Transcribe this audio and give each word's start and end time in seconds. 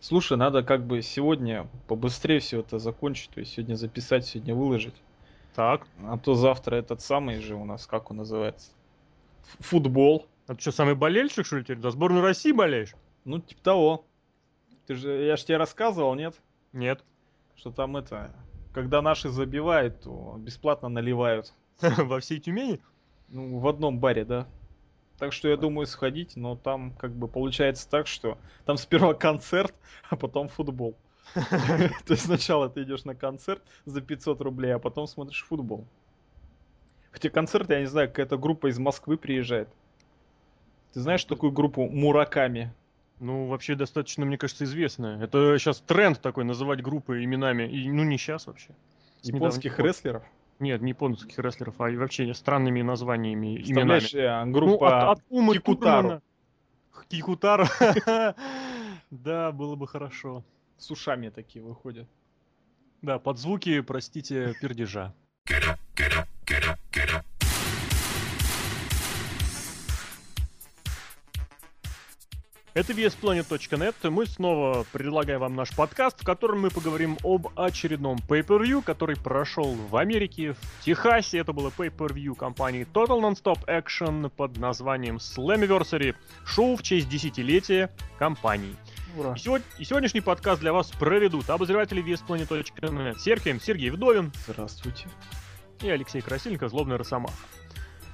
Слушай, 0.00 0.38
надо 0.38 0.62
как 0.62 0.86
бы 0.86 1.02
сегодня 1.02 1.68
побыстрее 1.86 2.40
все 2.40 2.60
это 2.60 2.78
закончить, 2.78 3.30
то 3.30 3.40
есть 3.40 3.52
сегодня 3.52 3.74
записать, 3.74 4.24
сегодня 4.24 4.54
выложить. 4.54 4.94
Так. 5.54 5.86
А 6.04 6.16
то 6.16 6.34
завтра 6.34 6.76
этот 6.76 7.02
самый 7.02 7.40
же 7.40 7.54
у 7.54 7.66
нас, 7.66 7.86
как 7.86 8.10
он 8.10 8.18
называется? 8.18 8.70
Футбол. 9.58 10.26
А 10.46 10.54
ты 10.54 10.60
что, 10.62 10.72
самый 10.72 10.94
болельщик, 10.94 11.44
что 11.44 11.58
ли, 11.58 11.64
теперь? 11.64 11.80
За 11.80 11.90
сборную 11.90 12.22
России 12.22 12.52
болеешь? 12.52 12.94
Ну, 13.24 13.40
типа 13.40 13.62
того. 13.62 14.04
Ты 14.86 14.94
же, 14.94 15.22
я 15.22 15.36
же 15.36 15.44
тебе 15.44 15.58
рассказывал, 15.58 16.14
нет? 16.14 16.34
Нет. 16.72 17.04
Что 17.54 17.70
там 17.70 17.98
это, 17.98 18.30
когда 18.72 19.02
наши 19.02 19.28
забивают, 19.28 20.00
то 20.00 20.36
бесплатно 20.38 20.88
наливают. 20.88 21.52
Во 21.80 22.20
всей 22.20 22.40
Тюмени? 22.40 22.80
Ну, 23.28 23.58
в 23.58 23.68
одном 23.68 23.98
баре, 23.98 24.24
да. 24.24 24.46
Так 25.20 25.34
что 25.34 25.48
я 25.48 25.58
думаю 25.58 25.86
сходить, 25.86 26.34
но 26.34 26.56
там 26.56 26.92
как 26.92 27.12
бы 27.12 27.28
получается 27.28 27.88
так, 27.88 28.06
что 28.06 28.38
там 28.64 28.78
сперва 28.78 29.12
концерт, 29.12 29.74
а 30.10 30.16
потом 30.16 30.48
футбол. 30.48 30.96
То 31.34 32.14
есть 32.14 32.24
сначала 32.24 32.70
ты 32.70 32.82
идешь 32.82 33.04
на 33.04 33.14
концерт 33.14 33.62
за 33.84 34.00
500 34.00 34.40
рублей, 34.40 34.74
а 34.74 34.78
потом 34.78 35.06
смотришь 35.06 35.44
футбол. 35.44 35.86
Хотя 37.12 37.28
концерт, 37.28 37.68
я 37.68 37.80
не 37.80 37.86
знаю, 37.86 38.08
какая-то 38.08 38.38
группа 38.38 38.68
из 38.68 38.78
Москвы 38.78 39.18
приезжает. 39.18 39.68
Ты 40.94 41.00
знаешь 41.00 41.24
такую 41.24 41.52
группу 41.52 41.86
Мураками? 41.86 42.72
Ну, 43.20 43.46
вообще 43.46 43.74
достаточно, 43.74 44.24
мне 44.24 44.38
кажется, 44.38 44.64
известная. 44.64 45.22
Это 45.22 45.58
сейчас 45.58 45.80
тренд 45.80 46.20
такой, 46.22 46.44
называть 46.44 46.82
группы 46.82 47.22
именами. 47.22 47.64
И, 47.64 47.90
ну, 47.90 48.04
не 48.04 48.16
сейчас 48.16 48.46
вообще. 48.46 48.74
С 49.20 49.26
Японских 49.28 49.72
недавних 49.72 49.86
рестлеров? 49.86 50.22
Нет, 50.60 50.82
не 50.82 50.90
японских 50.90 51.38
рестлеров, 51.38 51.80
а 51.80 51.90
и 51.90 51.96
вообще 51.96 52.32
странными 52.34 52.82
названиями, 52.82 53.56
именами. 53.56 54.14
Э, 54.14 54.44
Ну, 54.44 54.52
группа 54.52 55.10
от, 55.10 55.18
от 55.18 55.24
Умы 55.30 55.54
Кикутару. 55.54 56.22
Кикутару. 57.08 57.64
Да, 59.10 59.50
было 59.50 59.74
бы 59.74 59.88
хорошо. 59.88 60.44
с 60.78 60.90
ушами 60.90 61.30
такие 61.30 61.64
выходят. 61.64 62.06
Да, 63.02 63.18
под 63.18 63.38
звуки, 63.38 63.80
простите, 63.80 64.54
пердежа. 64.60 65.12
Это 72.72 72.92
VSPlanet.net. 72.92 74.10
Мы 74.10 74.26
снова 74.26 74.86
предлагаем 74.92 75.40
вам 75.40 75.56
наш 75.56 75.74
подкаст, 75.74 76.20
в 76.22 76.24
котором 76.24 76.60
мы 76.60 76.70
поговорим 76.70 77.18
об 77.24 77.48
очередном 77.58 78.18
Pay-Per-View, 78.28 78.82
который 78.82 79.16
прошел 79.16 79.74
в 79.74 79.96
Америке, 79.96 80.52
в 80.52 80.84
Техасе. 80.84 81.38
Это 81.38 81.52
было 81.52 81.72
Pay-Per-View 81.76 82.36
компании 82.36 82.86
Total 82.92 83.20
Non-Stop 83.20 83.64
Action 83.66 84.28
под 84.30 84.56
названием 84.58 85.16
Slammiversary. 85.16 86.14
Шоу 86.46 86.76
в 86.76 86.82
честь 86.84 87.08
десятилетия 87.08 87.90
компании. 88.20 88.76
Ура. 89.16 89.34
И, 89.34 89.38
сегодня- 89.40 89.66
и 89.78 89.84
сегодняшний 89.84 90.20
подкаст 90.20 90.60
для 90.60 90.72
вас 90.72 90.92
проведут 90.92 91.50
обозреватели 91.50 92.00
VSPlanet.net 92.04 93.18
Сергей, 93.18 93.58
Сергей 93.60 93.90
Вдовин 93.90 94.30
Здравствуйте. 94.46 95.08
и 95.82 95.90
Алексей 95.90 96.20
Красильников, 96.20 96.70
Злобный 96.70 96.94
Росомаха. 96.96 97.34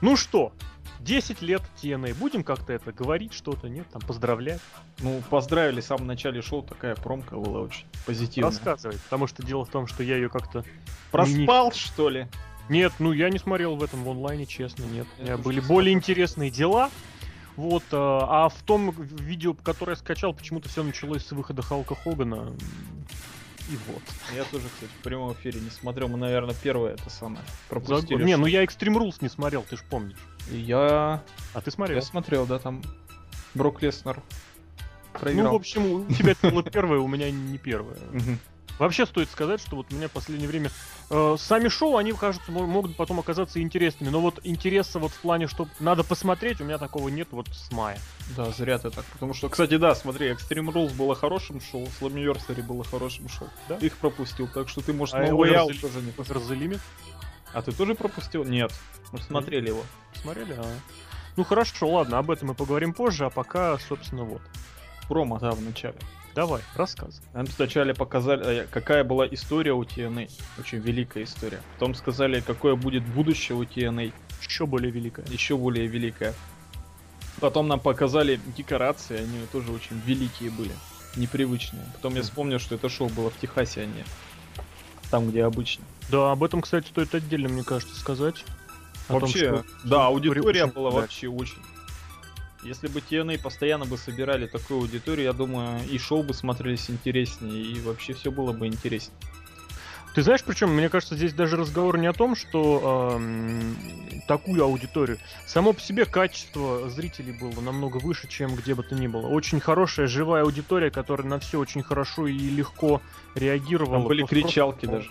Ну 0.00 0.16
что, 0.16 0.52
10 1.00 1.42
лет 1.42 1.62
TNA. 1.82 2.14
Будем 2.14 2.42
как-то 2.44 2.72
это 2.72 2.92
говорить, 2.92 3.32
что-то, 3.32 3.68
нет? 3.68 3.86
Там 3.92 4.02
поздравлять, 4.02 4.60
Ну, 5.00 5.22
поздравили, 5.30 5.80
в 5.80 5.84
самом 5.84 6.06
начале 6.06 6.42
шоу 6.42 6.62
такая 6.62 6.94
промка 6.96 7.36
была 7.36 7.60
очень 7.60 7.84
позитивная. 8.06 8.50
рассказывать. 8.50 9.00
Потому 9.02 9.26
что 9.26 9.42
дело 9.44 9.64
в 9.64 9.68
том, 9.70 9.86
что 9.86 10.02
я 10.02 10.16
ее 10.16 10.28
как-то... 10.28 10.64
Проспал, 11.12 11.72
что 11.72 12.08
ли? 12.08 12.26
Нет, 12.68 12.92
ну 12.98 13.12
я 13.12 13.30
не 13.30 13.38
смотрел 13.38 13.76
в 13.76 13.82
этом 13.84 14.02
в 14.02 14.10
онлайне, 14.10 14.44
честно, 14.46 14.84
нет. 14.84 15.06
У 15.18 15.22
Я 15.22 15.34
меня 15.34 15.38
были 15.38 15.60
не 15.60 15.66
более 15.66 15.92
смотрел. 15.92 15.98
интересные 15.98 16.50
дела. 16.50 16.90
Вот, 17.54 17.84
э, 17.84 17.96
а 17.96 18.48
в 18.50 18.60
том 18.64 18.90
видео, 18.90 19.54
которое 19.54 19.92
я 19.92 19.96
скачал, 19.96 20.34
почему-то 20.34 20.68
все 20.68 20.82
началось 20.82 21.24
с 21.24 21.30
выхода 21.32 21.62
Халка 21.62 21.94
Хогана. 21.94 22.52
И 23.70 23.76
вот. 23.88 24.02
Я 24.34 24.44
тоже, 24.44 24.66
кстати, 24.68 24.90
в 25.00 25.02
прямом 25.02 25.32
эфире 25.32 25.60
не 25.60 25.70
смотрел. 25.70 26.08
Мы, 26.08 26.18
наверное, 26.18 26.54
первое 26.62 26.94
это 26.94 27.08
самое 27.08 27.42
пропустили. 27.68 28.22
Не, 28.24 28.32
что- 28.32 28.40
ну 28.42 28.46
я 28.46 28.62
Extreme 28.64 28.96
Rules 28.98 29.16
не 29.20 29.28
смотрел, 29.28 29.62
ты 29.62 29.76
ж 29.76 29.82
помнишь. 29.88 30.18
Я... 30.50 31.22
А 31.54 31.60
ты 31.60 31.68
Я 31.68 31.72
смотрел? 31.72 32.02
смотрел, 32.02 32.46
да, 32.46 32.58
там 32.58 32.82
Брок 33.54 33.82
Леснер 33.82 34.16
Ну, 35.14 35.18
проиграл. 35.20 35.52
в 35.52 35.56
общем, 35.56 35.86
у 35.86 36.12
тебя 36.12 36.32
это 36.32 36.50
было 36.50 36.62
первое, 36.62 36.98
у 36.98 37.08
меня 37.08 37.30
не 37.30 37.58
первое. 37.58 37.96
Вообще 38.78 39.06
стоит 39.06 39.30
сказать, 39.30 39.60
что 39.62 39.76
вот 39.76 39.86
у 39.90 39.96
меня 39.96 40.06
в 40.08 40.10
последнее 40.10 40.48
время 40.48 40.70
э, 41.08 41.36
сами 41.38 41.68
шоу, 41.68 41.96
они, 41.96 42.12
кажется, 42.12 42.52
мо- 42.52 42.66
могут 42.66 42.94
потом 42.94 43.18
оказаться 43.18 43.62
интересными. 43.62 44.10
Но 44.10 44.20
вот 44.20 44.40
интереса 44.44 44.98
вот 44.98 45.12
в 45.12 45.18
плане, 45.20 45.46
что 45.46 45.66
надо 45.80 46.04
посмотреть, 46.04 46.60
у 46.60 46.64
меня 46.64 46.76
такого 46.76 47.08
нет 47.08 47.28
вот 47.30 47.48
с 47.48 47.72
мая. 47.72 47.98
Да, 48.36 48.50
зря 48.50 48.78
ты 48.78 48.90
так. 48.90 49.06
Потому 49.06 49.32
что, 49.32 49.48
кстати, 49.48 49.78
да, 49.78 49.94
смотри, 49.94 50.28
Extreme 50.28 50.70
Rules 50.74 50.94
было 50.94 51.14
хорошим 51.14 51.58
шоу, 51.62 51.88
Slammiversary 51.98 52.62
было 52.62 52.84
хорошим 52.84 53.30
шоу. 53.30 53.48
Да? 53.66 53.76
Их 53.76 53.96
пропустил, 53.96 54.46
так 54.46 54.68
что 54.68 54.82
ты, 54.82 54.92
может, 54.92 55.14
А 55.14 55.22
Way 55.24 55.54
Out 55.56 55.80
тоже 55.80 56.02
не 56.02 56.10
Limit 56.10 56.80
А 57.56 57.62
ты 57.62 57.72
тоже 57.72 57.94
пропустил? 57.94 58.44
Нет. 58.44 58.70
Мы 59.12 59.18
смотрели 59.18 59.68
его. 59.68 59.82
смотрели? 60.12 60.52
А. 60.58 60.66
Ну 61.38 61.44
хорошо, 61.44 61.88
ладно, 61.88 62.18
об 62.18 62.30
этом 62.30 62.48
мы 62.48 62.54
поговорим 62.54 62.92
позже, 62.92 63.24
а 63.24 63.30
пока, 63.30 63.78
собственно, 63.78 64.24
вот. 64.24 64.42
Промо, 65.08 65.38
да, 65.38 65.52
в 65.52 65.62
начале. 65.62 65.96
Давай, 66.34 66.60
рассказывай. 66.74 67.26
Нам 67.32 67.46
вначале 67.46 67.94
показали, 67.94 68.64
э, 68.64 68.66
какая 68.70 69.04
была 69.04 69.26
история 69.26 69.72
у 69.72 69.82
TNA. 69.84 70.30
Очень 70.58 70.80
великая 70.80 71.24
история. 71.24 71.62
Потом 71.74 71.94
сказали, 71.94 72.40
какое 72.40 72.74
будет 72.74 73.06
будущее 73.06 73.56
у 73.56 73.62
TNA. 73.62 74.12
Еще 74.46 74.66
более 74.66 74.90
великое. 74.90 75.24
Еще 75.28 75.56
более 75.56 75.86
великое. 75.86 76.34
Потом 77.40 77.68
нам 77.68 77.80
показали 77.80 78.38
декорации, 78.54 79.16
они 79.16 79.46
тоже 79.50 79.72
очень 79.72 79.98
великие 80.04 80.50
были. 80.50 80.72
Непривычные. 81.16 81.86
Потом 81.94 82.16
я 82.16 82.22
вспомнил, 82.22 82.58
что 82.58 82.74
это 82.74 82.90
шоу 82.90 83.08
было 83.08 83.30
в 83.30 83.38
Техасе, 83.38 83.80
а 83.80 83.86
не 83.86 84.04
там, 85.10 85.30
где 85.30 85.44
обычно. 85.44 85.84
Да, 86.10 86.32
об 86.32 86.42
этом, 86.44 86.62
кстати, 86.62 86.86
стоит 86.86 87.14
отдельно, 87.14 87.48
мне 87.48 87.64
кажется, 87.64 87.98
сказать. 87.98 88.44
О 89.08 89.12
том, 89.12 89.20
Вообще, 89.20 89.38
что- 89.48 89.64
да, 89.84 89.88
что 89.88 90.06
аудитория 90.06 90.64
очень 90.64 90.72
была 90.74 90.90
да. 90.90 90.96
вообще 90.98 91.28
очень. 91.28 91.58
Если 92.64 92.88
бы 92.88 93.00
TNA 93.00 93.38
постоянно 93.40 93.84
бы 93.84 93.96
собирали 93.96 94.46
такую 94.46 94.80
аудиторию, 94.80 95.26
я 95.26 95.32
думаю, 95.32 95.80
и 95.88 95.98
шоу 95.98 96.24
бы 96.24 96.34
смотрелись 96.34 96.90
интереснее, 96.90 97.62
и 97.62 97.80
вообще 97.80 98.12
все 98.14 98.32
было 98.32 98.52
бы 98.52 98.66
интереснее. 98.66 99.16
Ты 100.16 100.22
знаешь, 100.22 100.42
причем, 100.42 100.70
мне 100.70 100.88
кажется, 100.88 101.14
здесь 101.14 101.34
даже 101.34 101.58
разговор 101.58 101.98
не 101.98 102.06
о 102.06 102.14
том, 102.14 102.36
что 102.36 103.18
эм, 103.18 103.76
такую 104.26 104.64
аудиторию. 104.64 105.18
Само 105.46 105.74
по 105.74 105.80
себе 105.82 106.06
качество 106.06 106.88
зрителей 106.88 107.32
было 107.38 107.60
намного 107.60 107.98
выше, 107.98 108.26
чем 108.26 108.54
где 108.56 108.74
бы 108.74 108.82
то 108.82 108.94
ни 108.94 109.08
было. 109.08 109.26
Очень 109.26 109.60
хорошая, 109.60 110.06
живая 110.06 110.44
аудитория, 110.44 110.90
которая 110.90 111.26
на 111.26 111.38
все 111.38 111.58
очень 111.60 111.82
хорошо 111.82 112.28
и 112.28 112.32
легко 112.32 113.02
реагировала. 113.34 113.98
Там 113.98 114.04
были 114.08 114.22
Просто- 114.22 114.36
кричалки 114.36 114.86
даже. 114.86 115.10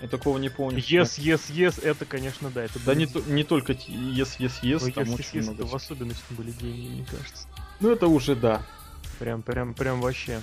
Я 0.00 0.08
такого 0.08 0.38
не 0.38 0.48
помню. 0.48 0.78
Yes, 0.78 1.18
yes, 1.18 1.42
yes, 1.50 1.84
это, 1.84 2.06
конечно, 2.06 2.48
да. 2.48 2.64
Это 2.64 2.78
Да 2.78 2.94
были- 2.94 3.00
не, 3.00 3.06
то- 3.08 3.22
не 3.26 3.44
только 3.44 3.72
yes, 3.74 4.38
yes, 4.38 4.52
yes, 4.62 4.84
Ой, 4.84 4.92
там 4.92 5.04
yes, 5.04 5.14
очень 5.16 5.40
yes, 5.40 5.42
много. 5.42 5.64
это 5.64 5.66
в 5.66 5.76
особенности 5.76 6.24
были 6.30 6.52
гении, 6.52 6.88
мне 6.88 7.04
кажется. 7.04 7.46
Ну 7.80 7.90
это 7.90 8.06
уже 8.06 8.34
да. 8.34 8.62
Прям, 9.18 9.42
прям, 9.42 9.74
прям 9.74 10.00
вообще. 10.00 10.40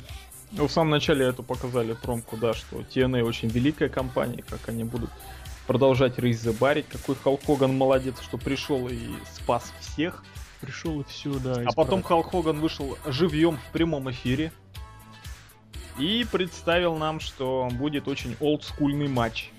Ну, 0.57 0.67
в 0.67 0.71
самом 0.71 0.91
начале 0.91 1.25
эту 1.25 1.43
показали 1.43 1.93
промку, 1.93 2.37
да, 2.37 2.53
что 2.53 2.79
TNA 2.79 3.23
очень 3.23 3.49
великая 3.49 3.89
компания, 3.89 4.41
как 4.47 4.69
они 4.69 4.85
будут 4.85 5.09
продолжать 5.67 6.17
рейс 6.17 6.39
забарить, 6.39 6.87
какой 6.87 7.15
Халк 7.15 7.43
Хоган 7.45 7.77
молодец, 7.77 8.21
что 8.21 8.37
пришел 8.37 8.87
и 8.87 8.99
спас 9.33 9.73
всех. 9.81 10.23
Пришел 10.61 11.01
и 11.01 11.03
все, 11.03 11.33
да. 11.39 11.61
А 11.65 11.73
потом 11.73 11.99
исправил. 11.99 12.23
Халк 12.23 12.31
Хоган 12.31 12.59
вышел 12.61 12.97
живьем 13.05 13.57
в 13.57 13.71
прямом 13.73 14.09
эфире 14.11 14.53
и 15.99 16.25
представил 16.31 16.95
нам, 16.95 17.19
что 17.19 17.67
будет 17.73 18.07
очень 18.07 18.37
олдскульный 18.39 19.09
матч. 19.09 19.51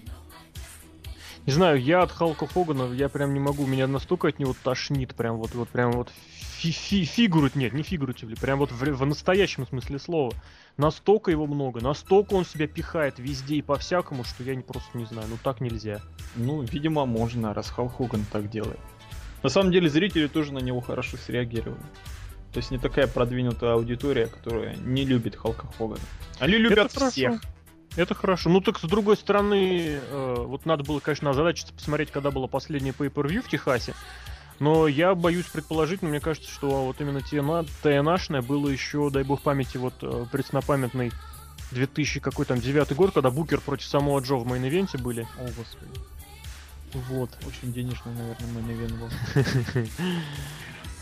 Не 1.47 1.53
знаю, 1.53 1.81
я 1.81 2.03
от 2.03 2.11
Халка 2.11 2.47
Хогана, 2.47 2.93
я 2.93 3.09
прям 3.09 3.33
не 3.33 3.39
могу, 3.39 3.67
меня 3.67 3.87
настолько 3.87 4.29
от 4.29 4.41
него 4.41 4.55
тошнит, 4.65 5.15
прям 5.15 5.37
вот, 5.37 5.55
вот 5.55 5.69
прям 5.69 5.93
вот 5.93 6.11
фи 6.11 6.73
фи 6.73 7.05
фигурут, 7.05 7.55
нет, 7.55 7.73
не 7.73 7.85
фигуративли, 7.85 8.35
прям 8.35 8.59
вот 8.59 8.73
в, 8.73 8.83
в 8.83 9.07
настоящем 9.07 9.65
смысле 9.67 10.01
слова. 10.01 10.33
Настолько 10.77 11.31
его 11.31 11.47
много, 11.47 11.81
настолько 11.81 12.35
он 12.35 12.45
себя 12.45 12.67
пихает 12.67 13.19
везде 13.19 13.57
и 13.57 13.63
по-всякому, 13.63 14.25
что 14.25 14.43
я 14.43 14.55
не 14.55 14.63
просто 14.63 14.99
не 14.99 15.07
знаю, 15.07 15.27
ну 15.31 15.39
так 15.43 15.63
нельзя. 15.63 16.03
Ну, 16.35 16.61
видимо, 16.61 17.07
можно, 17.07 17.55
раз 17.55 17.71
Халк 17.71 17.97
Хоган 17.97 18.27
так 18.31 18.51
делает. 18.51 18.79
На 19.43 19.49
самом 19.49 19.73
деле, 19.73 19.89
зрители 19.89 20.27
тоже 20.27 20.53
на 20.53 20.59
него 20.59 20.81
хорошо 20.81 21.17
среагировали. 21.17 21.81
То 22.53 22.59
есть 22.59 22.71
не 22.71 22.79
такая 22.79 23.07
продвинутая 23.07 23.75
аудитория, 23.75 24.27
которая 24.27 24.77
не 24.77 25.05
любит 25.05 25.37
Халка 25.37 25.67
Хогана. 25.79 26.01
Они 26.41 26.55
любят 26.55 26.93
хорошо. 26.93 27.11
всех. 27.11 27.43
Это 27.97 28.15
хорошо. 28.15 28.51
Ну 28.51 28.61
так 28.61 28.79
с 28.79 28.83
другой 28.83 29.17
стороны, 29.17 29.99
э, 29.99 30.35
вот 30.39 30.67
надо 30.67 30.85
было, 30.85 31.01
конечно, 31.01 31.31
озадачиться 31.31 31.73
посмотреть, 31.73 32.11
когда 32.11 32.31
было 32.31 32.47
последнее 32.47 32.93
pay-per-view 32.93 33.41
в 33.41 33.49
Техасе. 33.49 33.95
Но 34.59 34.89
я 34.89 35.15
боюсь 35.15 35.47
предположить, 35.47 36.03
но 36.03 36.09
мне 36.09 36.21
кажется, 36.21 36.51
что 36.51 36.87
вот 36.87 37.01
именно 37.01 37.19
TNA, 37.19 37.69
TNA-шное 37.83 38.43
было 38.43 38.69
еще, 38.69 39.11
дай 39.11 39.23
бог 39.23 39.43
памяти, 39.43 39.77
вот 39.77 39.95
э, 40.03 40.27
преснопамятный 40.33 41.13
2000 41.73 42.21
какой 42.21 42.47
там 42.47 42.61
девятый 42.61 42.97
год, 42.97 43.13
когда 43.13 43.31
Букер 43.31 43.61
против 43.61 43.87
Самоа 43.87 44.21
Джо 44.21 44.37
в 44.37 44.47
мейн-ивенте 44.47 44.99
были. 44.99 45.27
О, 45.39 45.45
господи. 45.57 45.91
Вот. 46.93 47.31
Очень 47.47 47.73
денежный, 47.73 48.13
наверное, 48.15 48.63
мейн 48.63 48.99
был. 48.99 49.11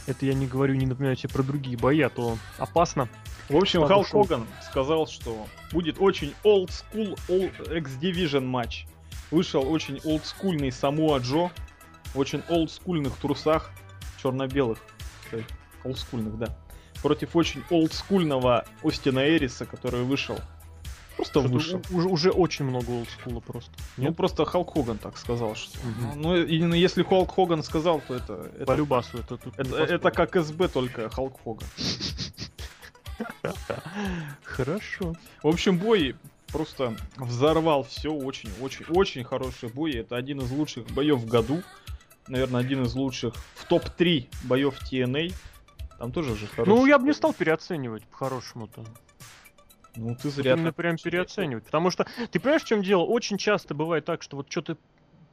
Это 0.06 0.26
я 0.26 0.34
не 0.34 0.46
говорю, 0.46 0.74
не 0.74 0.86
напоминаю 0.86 1.16
тебе 1.16 1.30
про 1.30 1.42
другие 1.42 1.78
бои, 1.78 2.00
а 2.02 2.10
то 2.10 2.36
опасно. 2.58 3.08
В 3.48 3.56
общем, 3.56 3.86
Слава 3.86 4.04
Халк 4.04 4.28
Хоган 4.28 4.46
сказал, 4.70 5.06
что 5.06 5.46
будет 5.72 5.96
очень 5.98 6.34
old 6.44 6.70
school 6.70 7.18
old 7.28 7.76
X-Division 7.78 8.44
матч. 8.44 8.86
Вышел 9.30 9.66
очень 9.70 10.00
олдскульный 10.04 10.70
Самоа 10.72 11.18
Джо, 11.18 11.50
очень 12.14 12.42
олдскульных 12.48 13.16
трусах, 13.16 13.70
черно-белых, 14.22 14.78
кстати, 15.24 15.46
олдскульных, 15.84 16.38
да. 16.38 16.56
Против 17.02 17.36
очень 17.36 17.62
олдскульного 17.70 18.64
Остина 18.82 19.28
Эриса, 19.28 19.66
который 19.66 20.02
вышел. 20.04 20.38
Просто 21.16 21.40
Что-то 21.40 21.54
вышел. 21.54 21.82
Уже, 21.90 22.08
уже 22.08 22.30
очень 22.30 22.64
много 22.64 22.90
олдскула 22.90 23.40
просто. 23.40 23.70
Ну, 23.96 24.04
Нет? 24.04 24.16
просто 24.16 24.44
Халк 24.44 24.72
Хоган 24.72 24.98
так 24.98 25.16
сказал, 25.16 25.54
что... 25.54 25.78
Мгм. 25.86 26.20
Ну, 26.20 26.36
и- 26.36 26.58
ну, 26.60 26.74
если 26.74 27.02
Халк 27.04 27.34
Хоган 27.34 27.62
сказал, 27.62 28.00
то 28.00 28.14
это... 28.14 28.50
это... 28.56 28.64
По 28.64 28.72
любасу 28.74 29.18
это 29.18 29.36
тут. 29.36 29.54
Это, 29.56 29.76
это 29.76 30.10
как 30.10 30.34
СБ, 30.34 30.68
только 30.68 31.08
Халк 31.10 31.40
Хоган. 31.44 31.68
Хорошо. 34.42 35.14
В 35.42 35.48
общем, 35.48 35.78
бой 35.78 36.16
просто 36.48 36.96
взорвал 37.16 37.84
все. 37.84 38.12
Очень, 38.12 38.50
очень, 38.60 38.84
очень 38.88 39.24
хороший 39.24 39.68
бой. 39.68 39.92
Это 39.92 40.16
один 40.16 40.40
из 40.40 40.50
лучших 40.50 40.86
боев 40.86 41.18
в 41.18 41.26
году. 41.26 41.62
Наверное, 42.28 42.60
один 42.60 42.82
из 42.84 42.94
лучших 42.94 43.34
в 43.54 43.66
топ-3 43.66 44.28
боев 44.44 44.78
TNA. 44.90 45.32
Там 45.98 46.10
тоже 46.12 46.34
же 46.36 46.46
хороший. 46.46 46.68
Ну, 46.68 46.86
я 46.86 46.98
бы 46.98 47.06
не 47.06 47.12
стал 47.12 47.32
переоценивать 47.32 48.04
по-хорошему-то. 48.04 48.84
Ну, 49.96 50.14
ты 50.16 50.28
Вот 50.28 50.34
зря. 50.34 50.54
именно 50.54 50.72
прям 50.72 50.96
переоценивать. 50.96 51.64
Потому 51.64 51.90
что, 51.90 52.06
ты 52.30 52.40
понимаешь, 52.40 52.62
в 52.62 52.66
чем 52.66 52.82
дело? 52.82 53.02
Очень 53.02 53.38
часто 53.38 53.74
бывает 53.74 54.04
так, 54.04 54.22
что 54.22 54.36
вот 54.36 54.50
что-то 54.50 54.76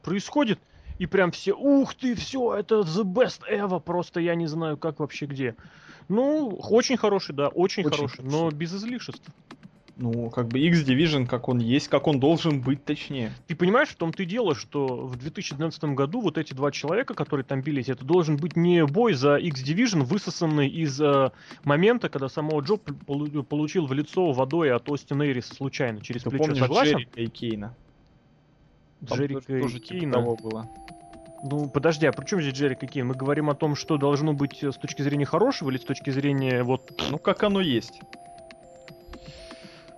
происходит, 0.02 0.60
и 0.98 1.06
прям 1.06 1.32
все, 1.32 1.52
ух 1.52 1.94
ты, 1.94 2.14
все, 2.14 2.54
это 2.54 2.80
the 2.80 3.02
best 3.02 3.40
ever, 3.50 3.80
просто 3.80 4.20
я 4.20 4.34
не 4.34 4.46
знаю, 4.46 4.76
как 4.76 5.00
вообще 5.00 5.26
где. 5.26 5.56
Ну, 6.08 6.48
очень 6.50 6.96
хороший, 6.96 7.34
да, 7.34 7.48
очень, 7.48 7.84
Очень 7.84 7.96
хороший, 7.96 8.16
хороший. 8.18 8.30
но 8.32 8.50
без 8.50 8.74
излишеств. 8.74 9.24
Ну, 10.02 10.30
как 10.30 10.48
бы 10.48 10.58
X-Division, 10.58 11.28
как 11.28 11.48
он 11.48 11.58
есть, 11.58 11.86
как 11.86 12.08
он 12.08 12.18
должен 12.18 12.60
быть, 12.60 12.84
точнее. 12.84 13.30
Ты 13.46 13.54
понимаешь, 13.54 13.90
в 13.90 13.94
том-то 13.94 14.24
и 14.24 14.26
дело, 14.26 14.56
что 14.56 15.06
в 15.06 15.14
2012 15.14 15.84
году 15.94 16.20
вот 16.20 16.38
эти 16.38 16.54
два 16.54 16.72
человека, 16.72 17.14
которые 17.14 17.44
там 17.44 17.60
бились, 17.60 17.88
это 17.88 18.04
должен 18.04 18.36
быть 18.36 18.56
не 18.56 18.84
бой 18.84 19.12
за 19.12 19.36
X-Division, 19.36 20.02
высосанный 20.02 20.68
из 20.68 21.00
э, 21.00 21.30
момента, 21.62 22.08
когда 22.08 22.28
самого 22.28 22.62
Джо 22.62 22.78
получил 22.78 23.86
в 23.86 23.92
лицо 23.92 24.32
водой 24.32 24.72
от 24.72 24.90
Остина 24.90 25.22
Эриса 25.22 25.54
случайно, 25.54 26.00
через 26.00 26.24
Ты 26.24 26.30
плечо, 26.30 26.46
помнишь 26.46 26.58
согласен? 26.58 26.96
Джерика 26.96 27.20
и 27.20 27.26
Кейна? 27.28 27.76
Джерика 29.04 29.40
тоже- 29.40 29.76
и 29.76 29.80
типа 29.80 30.00
Кейна. 30.00 30.12
того 30.14 30.36
было. 30.36 30.68
Ну, 31.44 31.70
подожди, 31.70 32.06
а 32.06 32.12
при 32.12 32.24
чем 32.24 32.40
здесь 32.40 32.54
Джерик 32.54 32.82
и 32.82 32.88
Кейн? 32.88 33.06
Мы 33.06 33.14
говорим 33.14 33.50
о 33.50 33.54
том, 33.54 33.76
что 33.76 33.98
должно 33.98 34.32
быть 34.32 34.64
э, 34.64 34.72
с 34.72 34.76
точки 34.76 35.02
зрения 35.02 35.26
хорошего 35.26 35.70
или 35.70 35.78
с 35.78 35.84
точки 35.84 36.10
зрения 36.10 36.64
вот... 36.64 37.00
Ну, 37.08 37.18
как 37.18 37.44
оно 37.44 37.60
есть. 37.60 38.00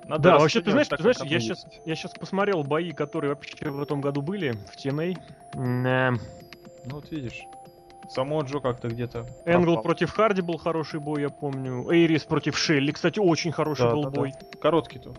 Надо 0.06 0.22
Да, 0.30 0.38
вообще, 0.38 0.60
ты 0.60 0.70
знаешь, 0.70 0.88
ты 0.88 0.98
знаешь, 1.00 1.16
я 1.24 1.40
сейчас, 1.40 1.66
я 1.84 1.94
сейчас 1.94 2.12
посмотрел 2.12 2.62
бои, 2.62 2.92
которые 2.92 3.30
вообще 3.30 3.70
в 3.70 3.82
этом 3.82 4.00
году 4.00 4.20
были 4.20 4.52
в 4.52 4.76
TNA. 4.76 5.16
М, 5.54 5.86
э, 5.86 6.10
Ну, 6.84 6.96
вот 6.96 7.10
видишь. 7.10 7.44
Само 8.10 8.42
Джо 8.42 8.60
как-то 8.60 8.88
где-то 8.88 9.26
Энгл 9.46 9.80
против 9.80 10.10
Харди 10.10 10.42
был 10.42 10.58
хороший 10.58 11.00
бой, 11.00 11.22
я 11.22 11.30
помню. 11.30 11.90
Эйрис 11.90 12.24
против 12.24 12.58
Шелли, 12.58 12.92
кстати, 12.92 13.18
очень 13.18 13.50
хороший 13.50 13.86
Да, 13.86 13.92
был 13.92 14.02
да, 14.04 14.10
да. 14.10 14.20
бой. 14.20 14.34
Короткий 14.60 14.98
тут. 14.98 15.16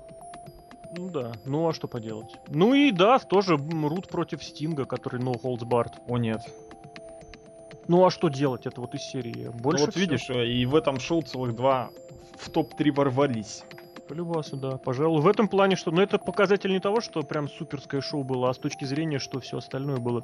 Ну 0.97 1.09
да, 1.09 1.33
ну 1.45 1.67
а 1.67 1.73
что 1.73 1.87
поделать. 1.87 2.37
Ну 2.47 2.73
и 2.75 2.91
да, 2.91 3.17
тоже 3.19 3.57
Рут 3.57 4.07
против 4.07 4.43
Стинга, 4.43 4.85
который 4.85 5.19
No 5.19 5.33
Holds 5.41 5.63
Barred. 5.63 5.93
О, 6.07 6.17
нет. 6.17 6.41
Ну 7.87 8.05
а 8.05 8.11
что 8.11 8.29
делать, 8.29 8.65
это 8.65 8.81
вот 8.81 8.93
из 8.93 9.01
серии. 9.01 9.49
Больше 9.49 9.79
ну, 9.79 9.85
вот 9.85 9.95
всё. 9.95 9.99
видишь, 9.99 10.29
э, 10.29 10.45
и 10.45 10.65
в 10.65 10.75
этом 10.75 10.99
шоу 10.99 11.21
целых 11.21 11.55
два 11.55 11.89
в 12.37 12.49
топ-3 12.49 12.91
ворвались. 12.91 13.63
По 14.07 14.13
любасу, 14.13 14.55
да, 14.55 14.77
пожалуй. 14.77 15.21
В 15.21 15.27
этом 15.27 15.47
плане, 15.47 15.75
что... 15.75 15.91
Но 15.91 16.01
это 16.01 16.19
показатель 16.19 16.71
не 16.71 16.79
того, 16.79 17.01
что 17.01 17.23
прям 17.23 17.49
суперское 17.49 18.01
шоу 18.01 18.23
было, 18.23 18.49
а 18.49 18.53
с 18.53 18.57
точки 18.57 18.85
зрения, 18.85 19.19
что 19.19 19.39
все 19.39 19.57
остальное 19.57 19.97
было... 19.97 20.23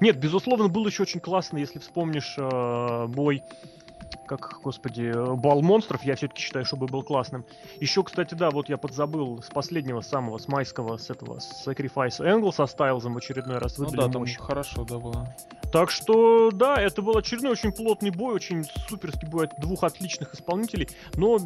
Нет, 0.00 0.18
безусловно, 0.18 0.68
был 0.68 0.86
еще 0.86 1.02
очень 1.04 1.20
классно, 1.20 1.58
если 1.58 1.78
вспомнишь 1.78 2.34
э, 2.36 3.06
бой 3.06 3.42
как, 4.26 4.60
господи, 4.62 5.12
Бал 5.36 5.62
монстров, 5.62 6.02
я 6.04 6.16
все-таки 6.16 6.40
считаю, 6.40 6.64
что 6.64 6.76
бой 6.76 6.88
был 6.88 7.02
классным. 7.02 7.44
Еще, 7.80 8.02
кстати, 8.02 8.34
да, 8.34 8.50
вот 8.50 8.68
я 8.68 8.76
подзабыл 8.76 9.42
с 9.42 9.50
последнего 9.50 10.00
самого, 10.00 10.38
с 10.38 10.48
майского, 10.48 10.96
с 10.96 11.10
этого, 11.10 11.38
с 11.38 11.66
Sacrifice 11.66 12.20
Angle 12.20 12.52
со 12.52 12.66
Стайлзом 12.66 13.14
в 13.14 13.18
очередной 13.18 13.58
раз 13.58 13.78
Ну 13.78 13.86
выбили 13.86 14.00
да, 14.00 14.08
там 14.08 14.22
мощь. 14.22 14.36
хорошо, 14.38 14.84
да, 14.84 14.98
было. 14.98 15.34
Так 15.72 15.90
что, 15.90 16.50
да, 16.50 16.80
это 16.80 17.02
был 17.02 17.16
очередной 17.16 17.52
очень 17.52 17.72
плотный 17.72 18.10
бой, 18.10 18.34
очень 18.34 18.64
суперский 18.88 19.28
бой 19.28 19.46
от 19.46 19.58
двух 19.58 19.84
отличных 19.84 20.34
исполнителей, 20.34 20.88
но 21.14 21.38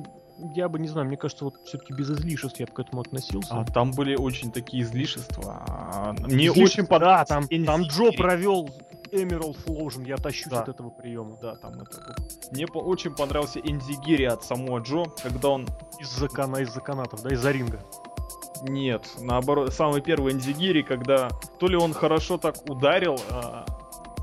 я 0.55 0.69
бы 0.69 0.79
не 0.79 0.89
знаю, 0.89 1.07
мне 1.07 1.17
кажется, 1.17 1.45
вот 1.45 1.55
все-таки 1.65 1.93
без 1.93 2.11
излишеств 2.11 2.59
я 2.61 2.67
бы 2.67 2.73
к 2.73 2.79
этому 2.79 3.01
относился. 3.03 3.55
А 3.55 3.65
там 3.65 3.91
были 3.93 4.17
очень 4.17 4.53
такие 4.53 4.83
излишества. 4.83 5.65
А, 5.69 6.13
Мне 6.13 6.47
Излишеств, 6.49 6.59
очень 6.79 6.87
понравилось. 6.87 7.29
Да, 7.29 7.35
там, 7.41 7.65
там 7.65 7.83
Джо 7.83 8.13
провел 8.13 8.69
Emerald 9.13 9.57
Flosion, 9.65 10.07
я 10.07 10.17
тащусь 10.17 10.51
Да. 10.53 10.63
от 10.63 10.69
этого 10.69 10.91
приема. 10.91 11.37
Да, 11.41 11.57
там 11.57 11.81
это... 11.81 12.17
Мне 12.51 12.67
по- 12.67 12.79
очень 12.79 13.15
понравился 13.15 13.61
Энзигири 13.61 14.25
от 14.25 14.45
самого 14.45 14.79
Джо, 14.81 15.05
когда 15.23 15.51
он... 15.51 15.67
Из-за 16.01 16.29
кана, 16.29 16.57
из-за 16.59 16.81
канатов, 16.81 17.23
да, 17.23 17.31
из-за 17.31 17.51
ринга. 17.53 17.81
Нет, 18.63 19.07
наоборот, 19.21 19.73
самый 19.73 20.01
первый 20.01 20.33
Энзигири, 20.33 20.83
когда 20.83 21.29
то 21.59 21.69
ли 21.69 21.77
он 21.77 21.93
хорошо 21.93 22.37
так 22.39 22.57
ударил 22.69 23.17
а, 23.31 23.65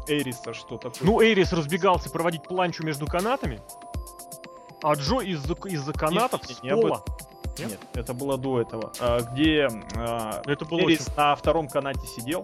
Эриса, 0.07 0.53
что 0.53 0.77
такое. 0.77 0.99
Ну, 1.01 1.21
Эйрис 1.21 1.53
разбегался 1.53 2.09
проводить 2.09 2.43
планчу 2.43 2.83
между 2.83 3.05
канатами, 3.05 3.61
а 4.83 4.93
Джо 4.95 5.21
из-за, 5.21 5.53
из-за 5.53 5.93
канатов 5.93 6.47
не, 6.47 6.55
с 6.55 6.61
не 6.63 6.71
пола. 6.71 7.03
нет? 7.57 7.79
это 7.93 8.13
было 8.13 8.37
до 8.37 8.61
этого. 8.61 8.91
а, 8.99 9.21
где 9.21 9.69
а, 9.95 10.41
Это 10.45 10.65
было 10.65 10.81
очень... 10.81 11.05
на 11.15 11.35
втором 11.35 11.67
канате 11.67 12.05
сидел, 12.05 12.43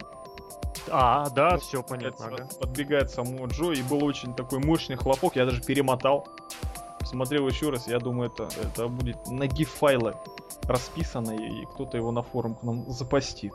А, 0.89 1.29
да, 1.29 1.51
Вот, 1.51 1.63
все 1.63 1.83
понятно. 1.83 2.27
Ага. 2.27 2.47
Подбегает 2.59 3.11
само 3.11 3.45
Джо, 3.47 3.73
и 3.73 3.81
был 3.83 4.03
очень 4.03 4.33
такой 4.33 4.59
мощный 4.59 4.95
хлопок, 4.95 5.35
я 5.35 5.45
даже 5.45 5.61
перемотал. 5.61 6.27
Посмотрел 6.99 7.47
еще 7.47 7.69
раз, 7.69 7.87
я 7.87 7.99
думаю, 7.99 8.31
это, 8.31 8.49
это 8.61 8.87
будет 8.87 9.27
на 9.27 9.47
гиф-файлы 9.47 10.15
расписано, 10.63 11.31
и, 11.31 11.65
кто-то 11.65 11.97
его 11.97 12.11
на 12.11 12.21
форум 12.21 12.55
к 12.55 12.63
нам 12.63 12.89
запостит. 12.89 13.53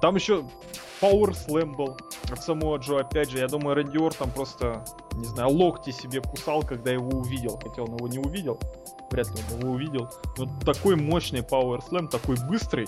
Там 0.00 0.14
еще 0.16 0.44
Power 1.00 1.30
Slam 1.30 1.74
был 1.76 1.96
от 2.30 2.42
самого 2.42 2.76
Джо, 2.76 2.98
опять 3.00 3.30
же, 3.30 3.38
я 3.38 3.48
думаю, 3.48 3.74
Рэнди 3.74 3.98
Ортон 3.98 4.30
просто, 4.30 4.84
не 5.14 5.24
знаю, 5.24 5.50
локти 5.50 5.90
себе 5.90 6.20
кусал, 6.20 6.62
когда 6.62 6.90
его 6.92 7.08
увидел, 7.18 7.58
хотя 7.62 7.82
он 7.82 7.96
его 7.96 8.06
не 8.08 8.18
увидел, 8.18 8.58
вряд 9.10 9.28
ли 9.28 9.42
он 9.54 9.60
его 9.60 9.72
увидел, 9.72 10.08
но 10.38 10.46
такой 10.64 10.96
мощный 10.96 11.40
Power 11.40 11.80
Slam, 11.88 12.08
такой 12.08 12.36
быстрый, 12.48 12.86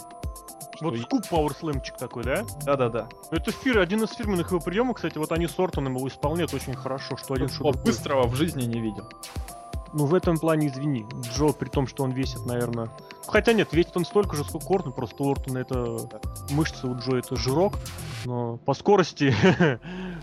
что 0.76 0.84
Вот 0.86 0.94
и- 0.94 1.00
скуп 1.00 1.22
Power 1.30 1.52
Slamчик 1.58 1.96
такой, 1.98 2.22
да? 2.24 2.44
да-да-да, 2.64 3.08
Это 3.30 3.50
фир, 3.50 3.78
один 3.78 4.02
из 4.04 4.10
фирменных 4.10 4.50
его 4.50 4.60
приемов, 4.60 4.96
кстати, 4.96 5.18
вот 5.18 5.32
они 5.32 5.46
с 5.48 5.58
Ортоном 5.58 5.96
его 5.96 6.06
исполняют 6.08 6.52
очень 6.54 6.74
хорошо, 6.74 7.16
что 7.16 7.34
один, 7.34 7.48
что 7.48 7.64
О, 7.64 7.72
другой. 7.72 7.84
быстрого 7.86 8.26
в 8.26 8.34
жизни 8.36 8.64
не 8.64 8.80
видел. 8.80 9.08
Ну, 9.94 10.06
в 10.06 10.14
этом 10.14 10.38
плане, 10.38 10.68
извини, 10.68 11.04
Джо, 11.34 11.48
при 11.52 11.68
том, 11.68 11.86
что 11.86 12.04
он 12.04 12.12
весит, 12.12 12.46
наверное... 12.46 12.88
Хотя 13.26 13.52
нет, 13.52 13.72
весит 13.72 13.96
он 13.96 14.04
столько 14.04 14.36
же, 14.36 14.44
сколько 14.44 14.74
Ортон, 14.74 14.92
просто 14.92 15.22
у 15.22 15.30
Ортона 15.30 15.58
это 15.58 16.08
мышцы, 16.50 16.86
у 16.86 16.96
Джо 16.96 17.16
это 17.16 17.36
жирок, 17.36 17.74
но 18.24 18.56
по 18.58 18.74
скорости 18.74 19.34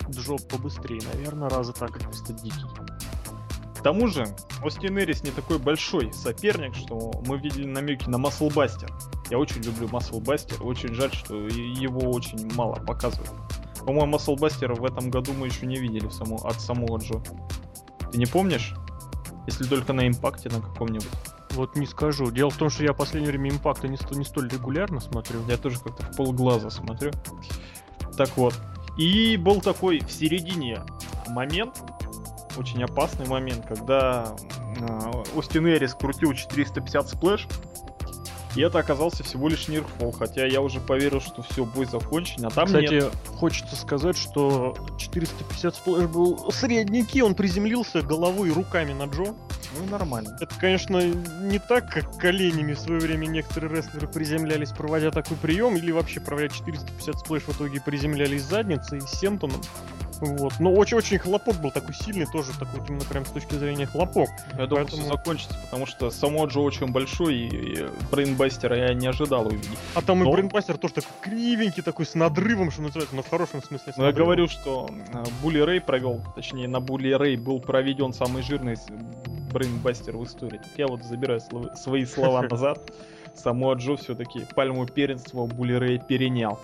Джо 0.09 0.35
побыстрее, 0.49 1.01
наверное, 1.13 1.49
раза 1.49 1.73
так. 1.73 1.97
просто 1.99 2.33
дикий. 2.33 2.65
К 3.77 3.81
тому 3.81 4.07
же, 4.07 4.27
Остин 4.61 4.99
Эрис 4.99 5.23
не 5.23 5.31
такой 5.31 5.57
большой 5.57 6.11
соперник, 6.11 6.75
что 6.75 7.13
мы 7.25 7.37
видели 7.37 7.65
намеки 7.65 8.09
на 8.09 8.17
Маслбастер. 8.17 8.93
Я 9.29 9.39
очень 9.39 9.61
люблю 9.61 9.87
Маслбастер, 9.87 10.61
очень 10.61 10.93
жаль, 10.93 11.13
что 11.13 11.35
его 11.47 12.11
очень 12.11 12.53
мало 12.55 12.75
показывают. 12.75 13.31
По-моему, 13.85 14.07
Маслбастера 14.07 14.75
в 14.75 14.83
этом 14.83 15.09
году 15.09 15.31
мы 15.31 15.47
еще 15.47 15.65
не 15.65 15.77
видели 15.77 16.07
в 16.07 16.11
само- 16.11 16.45
от 16.45 16.59
самого 16.59 16.97
Джо. 16.97 17.23
Ты 18.11 18.17
не 18.17 18.25
помнишь? 18.25 18.75
Если 19.47 19.63
только 19.63 19.93
на 19.93 20.07
импакте 20.09 20.49
на 20.49 20.61
каком-нибудь. 20.61 21.07
Вот 21.51 21.75
не 21.75 21.85
скажу. 21.85 22.31
Дело 22.31 22.49
в 22.49 22.57
том, 22.57 22.69
что 22.69 22.83
я 22.83 22.93
в 22.93 22.97
последнее 22.97 23.31
время 23.31 23.49
импакта 23.49 23.87
не, 23.87 23.97
не 24.17 24.25
столь 24.25 24.49
регулярно 24.49 24.99
смотрю. 24.99 25.41
Я 25.47 25.57
тоже 25.57 25.79
как-то 25.79 26.03
в 26.03 26.15
полглаза 26.15 26.69
смотрю. 26.69 27.11
Так 28.17 28.35
вот. 28.37 28.53
И 28.97 29.37
был 29.37 29.61
такой 29.61 29.99
в 29.99 30.11
середине 30.11 30.83
момент, 31.29 31.81
очень 32.57 32.83
опасный 32.83 33.25
момент, 33.27 33.65
когда 33.65 34.35
э, 34.77 35.11
Остин 35.35 35.67
Эрис 35.67 35.93
крутил 35.93 36.33
450 36.33 37.07
сплэш, 37.07 37.47
и 38.55 38.61
это 38.61 38.79
оказался 38.79 39.23
всего 39.23 39.47
лишь 39.47 39.67
нирфол, 39.67 40.11
хотя 40.11 40.45
я 40.45 40.61
уже 40.61 40.79
поверил, 40.79 41.21
что 41.21 41.41
все, 41.43 41.65
бой 41.65 41.85
закончен, 41.85 42.45
а 42.45 42.49
там 42.49 42.65
Кстати, 42.65 42.93
нет. 42.93 43.13
хочется 43.27 43.75
сказать, 43.75 44.17
что 44.17 44.75
450 44.97 45.75
сплэш 45.75 46.09
был 46.09 46.51
средненький, 46.51 47.21
он 47.21 47.35
приземлился 47.35 48.01
головой 48.01 48.49
и 48.49 48.51
руками 48.51 48.93
на 48.93 49.03
Джо. 49.03 49.35
Ну 49.77 49.85
и 49.85 49.89
нормально. 49.89 50.35
Это, 50.41 50.53
конечно, 50.59 50.99
не 50.99 51.59
так, 51.59 51.91
как 51.91 52.17
коленями 52.17 52.73
в 52.73 52.79
свое 52.79 52.99
время 52.99 53.27
некоторые 53.27 53.71
рестлеры 53.75 54.07
приземлялись, 54.07 54.71
проводя 54.71 55.11
такой 55.11 55.37
прием, 55.37 55.75
или 55.75 55.91
вообще 55.91 56.19
проводя 56.19 56.49
450 56.49 57.19
сплэш 57.19 57.43
в 57.43 57.55
итоге 57.55 57.79
приземлялись 57.79 58.43
задницей 58.43 59.01
с 59.01 59.11
Сентоном. 59.19 59.61
Вот. 60.21 60.53
Но 60.59 60.73
очень-очень 60.73 61.17
хлопок 61.17 61.55
был 61.61 61.71
такой 61.71 61.93
сильный, 61.93 62.25
тоже 62.25 62.51
такой 62.57 62.81
именно 62.87 63.05
прям 63.05 63.25
с 63.25 63.29
точки 63.29 63.55
зрения 63.55 63.85
хлопок. 63.85 64.29
Я 64.57 64.67
думаю, 64.67 64.85
Поэтому... 64.85 65.03
все 65.03 65.11
закончится, 65.13 65.57
потому 65.63 65.85
что 65.85 66.09
само 66.09 66.45
Джо 66.45 66.59
очень 66.59 66.91
большой, 66.91 67.35
и 67.35 67.85
Брейнбастера 68.11 68.77
я 68.77 68.93
не 68.93 69.07
ожидал 69.07 69.47
увидеть. 69.47 69.69
А 69.95 70.01
там 70.01 70.19
но... 70.19 70.29
и 70.29 70.33
Брейнбастер 70.33 70.77
тоже 70.77 70.95
такой 70.95 71.11
кривенький, 71.21 71.81
такой 71.83 72.05
с 72.05 72.15
надрывом, 72.15 72.71
что 72.71 72.81
называется, 72.81 73.15
но 73.15 73.21
в 73.21 73.29
хорошем 73.29 73.63
смысле. 73.63 73.93
Но 73.95 74.05
я 74.05 74.11
говорю, 74.11 74.47
что 74.47 74.89
э, 75.13 75.23
Були 75.41 75.59
Рэй 75.59 75.79
провел, 75.79 76.21
точнее, 76.35 76.67
на 76.67 76.81
Були 76.81 77.11
Рэй 77.11 77.37
был 77.37 77.59
проведен 77.61 78.11
самый 78.11 78.43
жирный 78.43 78.75
Брейнбастер 79.53 80.17
в 80.17 80.23
истории. 80.25 80.57
Так 80.57 80.71
я 80.77 80.87
вот 80.87 81.03
забираю 81.03 81.41
свои 81.75 82.05
слова 82.05 82.41
назад. 82.49 82.91
Само 83.35 83.73
Джо 83.73 83.95
все-таки 83.95 84.45
пальму 84.53 84.85
первенства 84.85 85.45
Були 85.45 85.73
Рэй 85.73 85.99
перенял. 85.99 86.59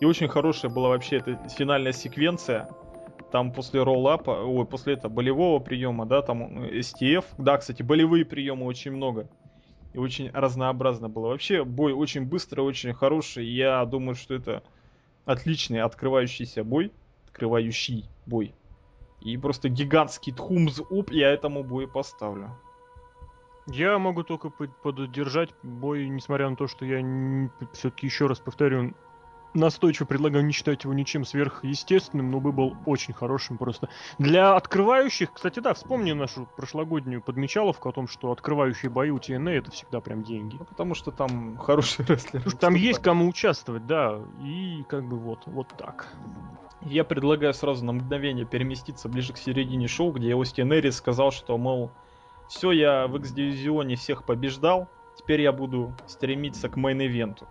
И 0.00 0.04
очень 0.04 0.28
хорошая 0.28 0.70
была 0.70 0.90
вообще 0.90 1.16
эта 1.16 1.38
финальная 1.48 1.92
секвенция. 1.92 2.68
Там 3.30 3.52
после 3.52 3.82
роллапа, 3.82 4.30
ой, 4.30 4.64
после 4.64 4.94
этого 4.94 5.12
болевого 5.12 5.58
приема, 5.58 6.06
да, 6.06 6.22
там 6.22 6.64
STF. 6.64 7.24
Да, 7.36 7.58
кстати, 7.58 7.82
болевые 7.82 8.24
приемы 8.24 8.64
очень 8.64 8.92
много. 8.92 9.28
И 9.92 9.98
очень 9.98 10.30
разнообразно 10.30 11.08
было. 11.08 11.28
Вообще, 11.28 11.64
бой 11.64 11.92
очень 11.92 12.24
быстрый, 12.24 12.60
очень 12.60 12.94
хороший. 12.94 13.46
Я 13.46 13.84
думаю, 13.84 14.14
что 14.14 14.34
это 14.34 14.62
отличный 15.26 15.82
открывающийся 15.82 16.64
бой. 16.64 16.92
Открывающий 17.26 18.08
бой. 18.24 18.54
И 19.20 19.36
просто 19.36 19.68
гигантский 19.68 20.32
тхумз 20.32 20.80
уп 20.90 21.10
я 21.10 21.30
этому 21.30 21.64
бою 21.64 21.88
поставлю. 21.88 22.56
Я 23.66 23.98
могу 23.98 24.22
только 24.22 24.48
поддержать 24.48 25.50
бой, 25.62 26.08
несмотря 26.08 26.48
на 26.48 26.56
то, 26.56 26.66
что 26.66 26.86
я 26.86 27.00
все-таки 27.74 28.06
еще 28.06 28.26
раз 28.26 28.38
повторю, 28.38 28.94
настойчиво 29.54 30.06
предлагаю 30.06 30.44
не 30.44 30.52
считать 30.52 30.84
его 30.84 30.92
ничем 30.94 31.24
сверхъестественным, 31.24 32.30
но 32.30 32.40
бы 32.40 32.52
был 32.52 32.76
очень 32.86 33.14
хорошим 33.14 33.58
просто. 33.58 33.88
Для 34.18 34.54
открывающих, 34.54 35.32
кстати, 35.32 35.60
да, 35.60 35.74
вспомни 35.74 36.12
нашу 36.12 36.48
прошлогоднюю 36.56 37.22
подмечаловку 37.22 37.88
о 37.88 37.92
том, 37.92 38.08
что 38.08 38.30
открывающие 38.30 38.90
бои 38.90 39.10
у 39.10 39.18
TNA 39.18 39.50
это 39.50 39.70
всегда 39.70 40.00
прям 40.00 40.22
деньги. 40.22 40.56
Ну, 40.58 40.64
потому 40.64 40.94
что 40.94 41.10
там 41.10 41.56
хорошие 41.56 42.06
рестлеры. 42.08 42.50
Там 42.52 42.74
есть 42.74 43.00
кому 43.00 43.28
участвовать, 43.28 43.86
да, 43.86 44.20
и 44.42 44.84
как 44.88 45.04
бы 45.04 45.18
вот, 45.18 45.42
вот 45.46 45.68
так. 45.76 46.08
Я 46.82 47.04
предлагаю 47.04 47.54
сразу 47.54 47.84
на 47.84 47.92
мгновение 47.92 48.46
переместиться 48.46 49.08
ближе 49.08 49.32
к 49.32 49.38
середине 49.38 49.88
шоу, 49.88 50.12
где 50.12 50.34
Остин 50.34 50.72
Эрис 50.72 50.96
сказал, 50.96 51.32
что, 51.32 51.58
мол, 51.58 51.90
все, 52.48 52.70
я 52.70 53.06
в 53.08 53.16
X-дивизионе 53.16 53.96
всех 53.96 54.24
побеждал, 54.24 54.88
теперь 55.16 55.42
я 55.42 55.52
буду 55.52 55.92
стремиться 56.06 56.68
к 56.68 56.76
мейн-ивенту. 56.76 57.46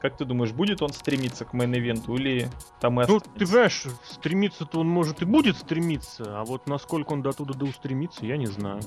Как 0.00 0.16
ты 0.16 0.24
думаешь, 0.24 0.52
будет 0.52 0.80
он 0.82 0.90
стремиться 0.90 1.44
к 1.44 1.54
мейн-ивенту 1.54 2.14
или 2.14 2.48
там 2.80 3.00
и 3.00 3.06
Ну, 3.06 3.20
ты 3.20 3.46
понимаешь, 3.46 3.84
стремиться-то 4.04 4.80
он 4.80 4.88
может 4.88 5.22
и 5.22 5.24
будет 5.24 5.56
стремиться, 5.56 6.40
а 6.40 6.44
вот 6.44 6.68
насколько 6.68 7.12
он 7.12 7.22
до 7.22 7.32
туда 7.32 7.54
да 7.54 7.66
устремится, 7.66 8.24
я 8.24 8.36
не 8.36 8.46
знаю. 8.46 8.80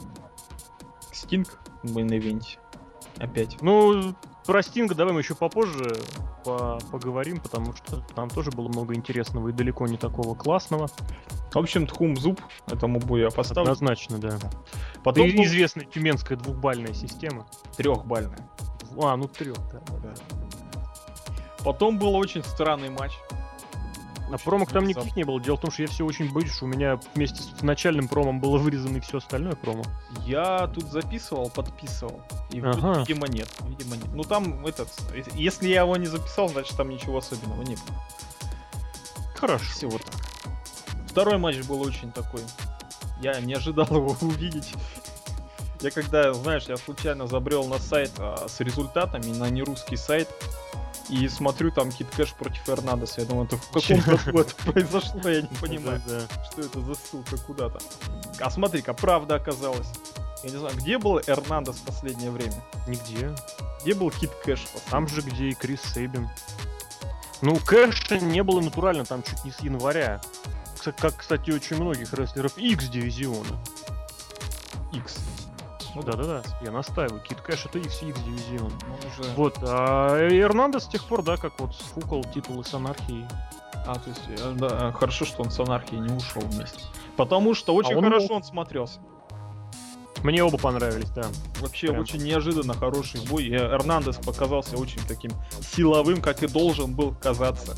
Стинг 1.12 1.60
в 1.84 1.98
мейн-ивенте. 1.98 2.58
Опять. 3.18 3.62
Ну, 3.62 4.16
про 4.46 4.64
Стинга 4.64 4.96
давай 4.96 5.14
мы 5.14 5.20
еще 5.20 5.36
попозже 5.36 5.96
по 6.44 6.80
поговорим, 6.92 7.40
потому 7.40 7.74
что 7.74 8.02
там 8.16 8.30
тоже 8.30 8.52
было 8.52 8.68
много 8.68 8.96
интересного 8.96 9.50
и 9.50 9.52
далеко 9.52 9.88
не 9.88 9.98
такого 9.98 10.34
классного. 10.34 10.88
В 11.52 11.58
общем, 11.58 11.86
Thumbs 11.86 12.16
up 12.18 12.42
этому 12.68 13.00
бою 13.00 13.26
я 13.26 13.30
поставлю. 13.30 13.72
Однозначно, 13.72 14.18
да. 14.18 14.40
Потом 15.04 15.30
был... 15.30 15.44
известная 15.44 15.86
тюменская 15.86 16.38
двухбальная 16.38 16.94
система. 16.94 17.46
Трехбальная. 17.78 18.50
А, 19.02 19.16
ну 19.16 19.28
трех, 19.28 19.58
да. 19.72 19.82
да. 20.02 20.14
Потом 21.64 21.98
был 21.98 22.16
очень 22.16 22.44
странный 22.44 22.90
матч. 22.90 23.14
А 24.32 24.38
промок 24.38 24.72
там 24.72 24.86
никаких 24.86 25.16
не 25.16 25.24
было. 25.24 25.42
Дело 25.42 25.58
в 25.58 25.62
том, 25.62 25.72
что 25.72 25.82
я 25.82 25.90
все 25.90 26.06
очень 26.06 26.32
боюсь, 26.32 26.52
что 26.52 26.66
у 26.66 26.68
меня 26.68 27.00
вместе 27.16 27.44
с 27.44 27.62
начальным 27.62 28.08
промом 28.08 28.40
было 28.40 28.58
вырезано 28.58 28.98
и 28.98 29.00
все 29.02 29.18
остальное 29.18 29.56
промо. 29.56 29.84
Я 30.26 30.68
тут 30.68 30.86
записывал, 30.86 31.50
подписывал. 31.50 32.22
И 32.52 32.62
ага. 32.62 33.00
видимо 33.00 33.28
нет. 33.28 33.50
Видимо 33.62 33.98
нет. 33.98 34.08
Ну 34.14 34.24
там 34.24 34.66
этот. 34.66 34.88
Если 35.34 35.68
я 35.68 35.82
его 35.82 35.98
не 35.98 36.06
записал, 36.06 36.48
значит 36.48 36.78
там 36.78 36.90
ничего 36.90 37.18
особенного 37.18 37.62
нет. 37.64 37.80
Хорошо. 39.36 39.66
Всего 39.66 39.98
так. 39.98 40.16
Второй 41.08 41.38
матч 41.38 41.58
был 41.66 41.82
очень 41.82 42.12
такой. 42.12 42.42
Я 43.22 43.40
не 43.42 43.54
ожидал 43.54 43.88
его 43.90 44.16
увидеть. 44.22 44.74
Я 45.82 45.92
когда, 45.92 46.34
знаешь, 46.34 46.66
я 46.68 46.78
случайно 46.78 47.28
забрел 47.28 47.66
на 47.66 47.80
сайт 47.80 48.12
а, 48.20 48.48
с 48.48 48.60
результатами, 48.60 49.34
на 49.34 49.50
нерусский 49.50 49.98
сайт, 49.98 50.30
и 51.12 51.28
смотрю 51.28 51.72
там 51.72 51.92
Кит 51.92 52.08
Кэш 52.16 52.34
против 52.34 52.68
Эрнандеса. 52.70 53.22
Я 53.22 53.28
думаю, 53.28 53.46
это 53.46 53.58
в 53.58 53.68
каком 53.70 54.00
году 54.00 54.40
это 54.40 54.56
произошло, 54.72 55.30
я 55.30 55.42
не 55.42 55.56
понимаю. 55.60 56.02
Что 56.52 56.62
это 56.62 56.80
за 56.80 56.96
ссылка 56.96 57.38
куда-то. 57.38 57.80
А 58.40 58.50
смотри-ка, 58.50 58.94
правда 58.94 59.36
оказалась. 59.36 59.88
Я 60.44 60.52
не 60.52 60.58
знаю, 60.58 60.76
где 60.78 60.98
был 60.98 61.20
Эрнандес 61.20 61.76
в 61.76 61.84
последнее 61.84 62.32
время? 62.32 62.64
Нигде. 62.88 63.36
Где 63.82 63.94
был 63.94 64.10
Кит 64.10 64.32
Кэш? 64.44 64.66
Там 64.90 65.08
же, 65.08 65.22
где 65.22 65.50
и 65.50 65.54
Крис 65.54 65.82
Сейбин. 65.82 66.30
Ну, 67.42 67.58
Кэша 67.58 68.20
не 68.20 68.42
было 68.42 68.62
натурально, 68.62 69.04
там 69.04 69.22
чуть 69.22 69.44
не 69.44 69.52
с 69.52 69.60
января. 69.60 70.22
Как, 70.98 71.18
кстати, 71.18 71.52
очень 71.52 71.76
многих 71.76 72.14
рестлеров 72.14 72.58
X-дивизиона. 72.58 73.60
X. 74.94 75.18
Ну 75.96 76.04
да, 76.04 76.14
да, 76.14 76.24
да. 76.24 76.42
Я 76.62 76.72
настаиваю. 76.72 77.22
Кит 77.22 77.42
Кэш 77.42 77.66
это 77.66 77.80
XX 77.80 78.14
дивизион. 78.24 78.72
Уже... 79.08 79.30
Вот. 79.36 79.58
А 79.62 80.18
Эрнандес 80.30 80.86
с 80.86 80.88
тех 80.88 81.04
пор, 81.06 81.24
да, 81.24 81.38
как 81.38 81.60
вот 81.60 81.76
сфукал 81.76 82.24
титулы 82.24 82.64
с 82.64 82.74
анархией. 82.74 83.26
А, 83.86 83.96
то 83.96 84.10
есть, 84.10 84.22
э, 84.28 84.54
да, 84.58 84.92
хорошо, 84.92 85.26
что 85.26 85.44
он 85.44 85.52
с 85.52 85.60
анархией 85.60 86.02
не 86.02 86.14
ушел 86.14 86.42
вместе. 86.44 86.84
Потому 87.18 87.54
что 87.54 87.74
очень 87.74 87.94
а 87.94 87.98
он 87.98 88.04
хорошо 88.04 88.28
мог... 88.28 88.38
он 88.38 88.44
смотрелся. 88.44 89.00
Мне 90.24 90.44
оба 90.44 90.58
понравились, 90.58 91.10
да. 91.10 91.24
Вообще 91.60 91.88
Прям. 91.88 92.02
очень 92.02 92.24
неожиданно 92.24 92.74
хороший 92.76 93.26
бой. 93.28 93.46
И 93.46 93.56
Эрнандес 93.56 94.18
показался 94.18 94.78
очень 94.78 95.02
таким 95.08 95.32
силовым, 95.62 96.22
как 96.22 96.44
и 96.44 96.48
должен 96.48 96.94
был 96.94 97.16
казаться. 97.20 97.76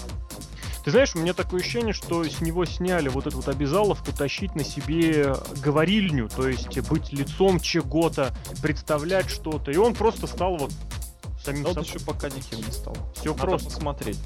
Ты 0.84 0.92
знаешь, 0.92 1.16
у 1.16 1.20
меня 1.20 1.34
такое 1.34 1.62
ощущение, 1.62 1.94
что 1.94 2.24
с 2.26 2.42
него 2.42 2.66
сняли 2.66 3.08
вот 3.08 3.26
эту 3.26 3.38
вот 3.38 3.48
обязаловку 3.48 4.12
тащить 4.12 4.54
на 4.54 4.66
себе 4.66 5.34
говорильню, 5.64 6.28
то 6.28 6.48
есть 6.48 6.78
быть 6.90 7.14
лицом 7.14 7.60
чего-то, 7.62 8.36
представлять 8.62 9.30
что-то. 9.30 9.72
И 9.72 9.78
он 9.78 9.94
просто 9.94 10.28
стал 10.28 10.58
вот 10.58 10.72
самим 11.44 11.64
вот 11.64 11.82
еще 11.82 12.00
пока 12.00 12.30
никем 12.30 12.60
не 12.60 12.72
стал. 12.72 12.98
Все 13.16 13.34
Надо 13.34 13.42
просто 13.42 13.70
смотреть. 13.70 14.20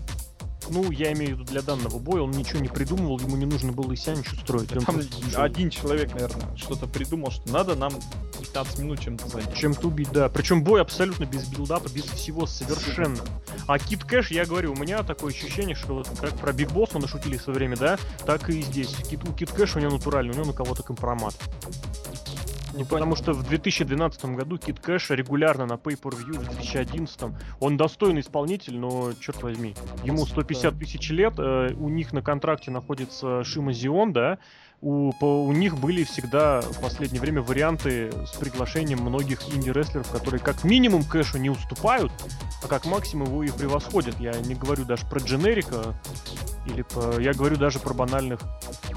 Ну, 0.69 0.91
я 0.91 1.13
имею 1.13 1.35
в 1.35 1.39
виду 1.39 1.51
для 1.51 1.61
данного 1.61 1.99
боя, 1.99 2.21
он 2.21 2.31
ничего 2.31 2.59
не 2.59 2.67
придумывал, 2.67 3.19
ему 3.19 3.37
не 3.37 3.45
нужно 3.45 3.71
было 3.71 3.91
и 3.91 3.95
себя 3.95 4.15
ничего 4.15 4.35
строить. 4.41 4.69
Там 4.69 4.83
просто... 4.83 5.41
один 5.41 5.69
человек, 5.69 6.13
наверное, 6.13 6.55
что-то 6.57 6.87
придумал, 6.87 7.31
что 7.31 7.51
надо 7.51 7.75
нам 7.75 7.93
15 8.39 8.79
минут 8.79 8.99
чем-то 8.99 9.27
занять. 9.27 9.55
Чем-то 9.55 9.87
убить, 9.87 10.11
да. 10.11 10.29
Причем 10.29 10.63
бой 10.63 10.81
абсолютно 10.81 11.25
без 11.25 11.47
билдапа, 11.47 11.89
без 11.89 12.03
всего 12.03 12.45
совершенно. 12.45 13.23
А 13.67 13.79
Кит 13.79 14.03
Кэш, 14.03 14.31
я 14.31 14.45
говорю, 14.45 14.73
у 14.73 14.75
меня 14.75 15.03
такое 15.03 15.33
ощущение, 15.33 15.75
что 15.75 15.95
вот 15.95 16.09
как 16.19 16.37
про 16.37 16.53
Биг 16.53 16.71
Босс 16.71 16.93
мы 16.93 17.01
нашутили 17.01 17.37
в 17.37 17.41
свое 17.41 17.57
время, 17.57 17.77
да, 17.77 17.97
так 18.25 18.49
и 18.49 18.61
здесь. 18.61 18.95
Кит, 19.09 19.23
у 19.27 19.33
Кит 19.33 19.51
Кэш 19.51 19.75
у 19.75 19.79
него 19.79 19.91
натуральный, 19.91 20.33
у 20.33 20.35
него 20.35 20.47
на 20.47 20.53
кого-то 20.53 20.83
компромат. 20.83 21.35
Ну, 22.77 22.85
потому 22.85 23.15
что 23.15 23.33
в 23.33 23.43
2012 23.43 24.25
году 24.25 24.57
Кит 24.57 24.79
Кэш 24.79 25.09
регулярно 25.09 25.65
на 25.65 25.73
Pay-Per-View, 25.73 26.37
в 26.37 26.49
2011 26.49 27.35
он 27.59 27.75
достойный 27.75 28.21
исполнитель, 28.21 28.77
но, 28.77 29.13
черт 29.19 29.41
возьми, 29.41 29.73
ему 30.03 30.25
150 30.25 30.77
тысяч 30.77 31.09
лет, 31.09 31.33
э, 31.39 31.73
у 31.73 31.89
них 31.89 32.13
на 32.13 32.21
контракте 32.21 32.69
находится 32.69 33.43
Шима 33.43 33.73
Зион, 33.73 34.13
да, 34.13 34.37
у, 34.81 35.11
по, 35.13 35.43
у 35.43 35.51
них 35.53 35.77
были 35.77 36.03
всегда 36.03 36.61
в 36.61 36.79
последнее 36.79 37.19
время 37.19 37.41
варианты 37.41 38.11
с 38.25 38.37
приглашением 38.37 38.99
многих 38.99 39.49
инди-рестлеров, 39.49 40.09
которые 40.11 40.39
как 40.39 40.63
минимум 40.63 41.03
кэшу 41.03 41.39
не 41.39 41.49
уступают, 41.49 42.11
а 42.63 42.67
как 42.67 42.85
максимум 42.85 43.27
его 43.27 43.43
и 43.43 43.49
превосходят. 43.49 44.19
Я 44.19 44.33
не 44.39 44.53
говорю 44.53 44.85
даже 44.85 45.05
про 45.07 45.19
дженерика, 45.19 45.95
или 46.67 46.83
по... 46.83 47.19
я 47.19 47.33
говорю 47.33 47.57
даже 47.57 47.79
про 47.79 47.93
банальных... 47.93 48.39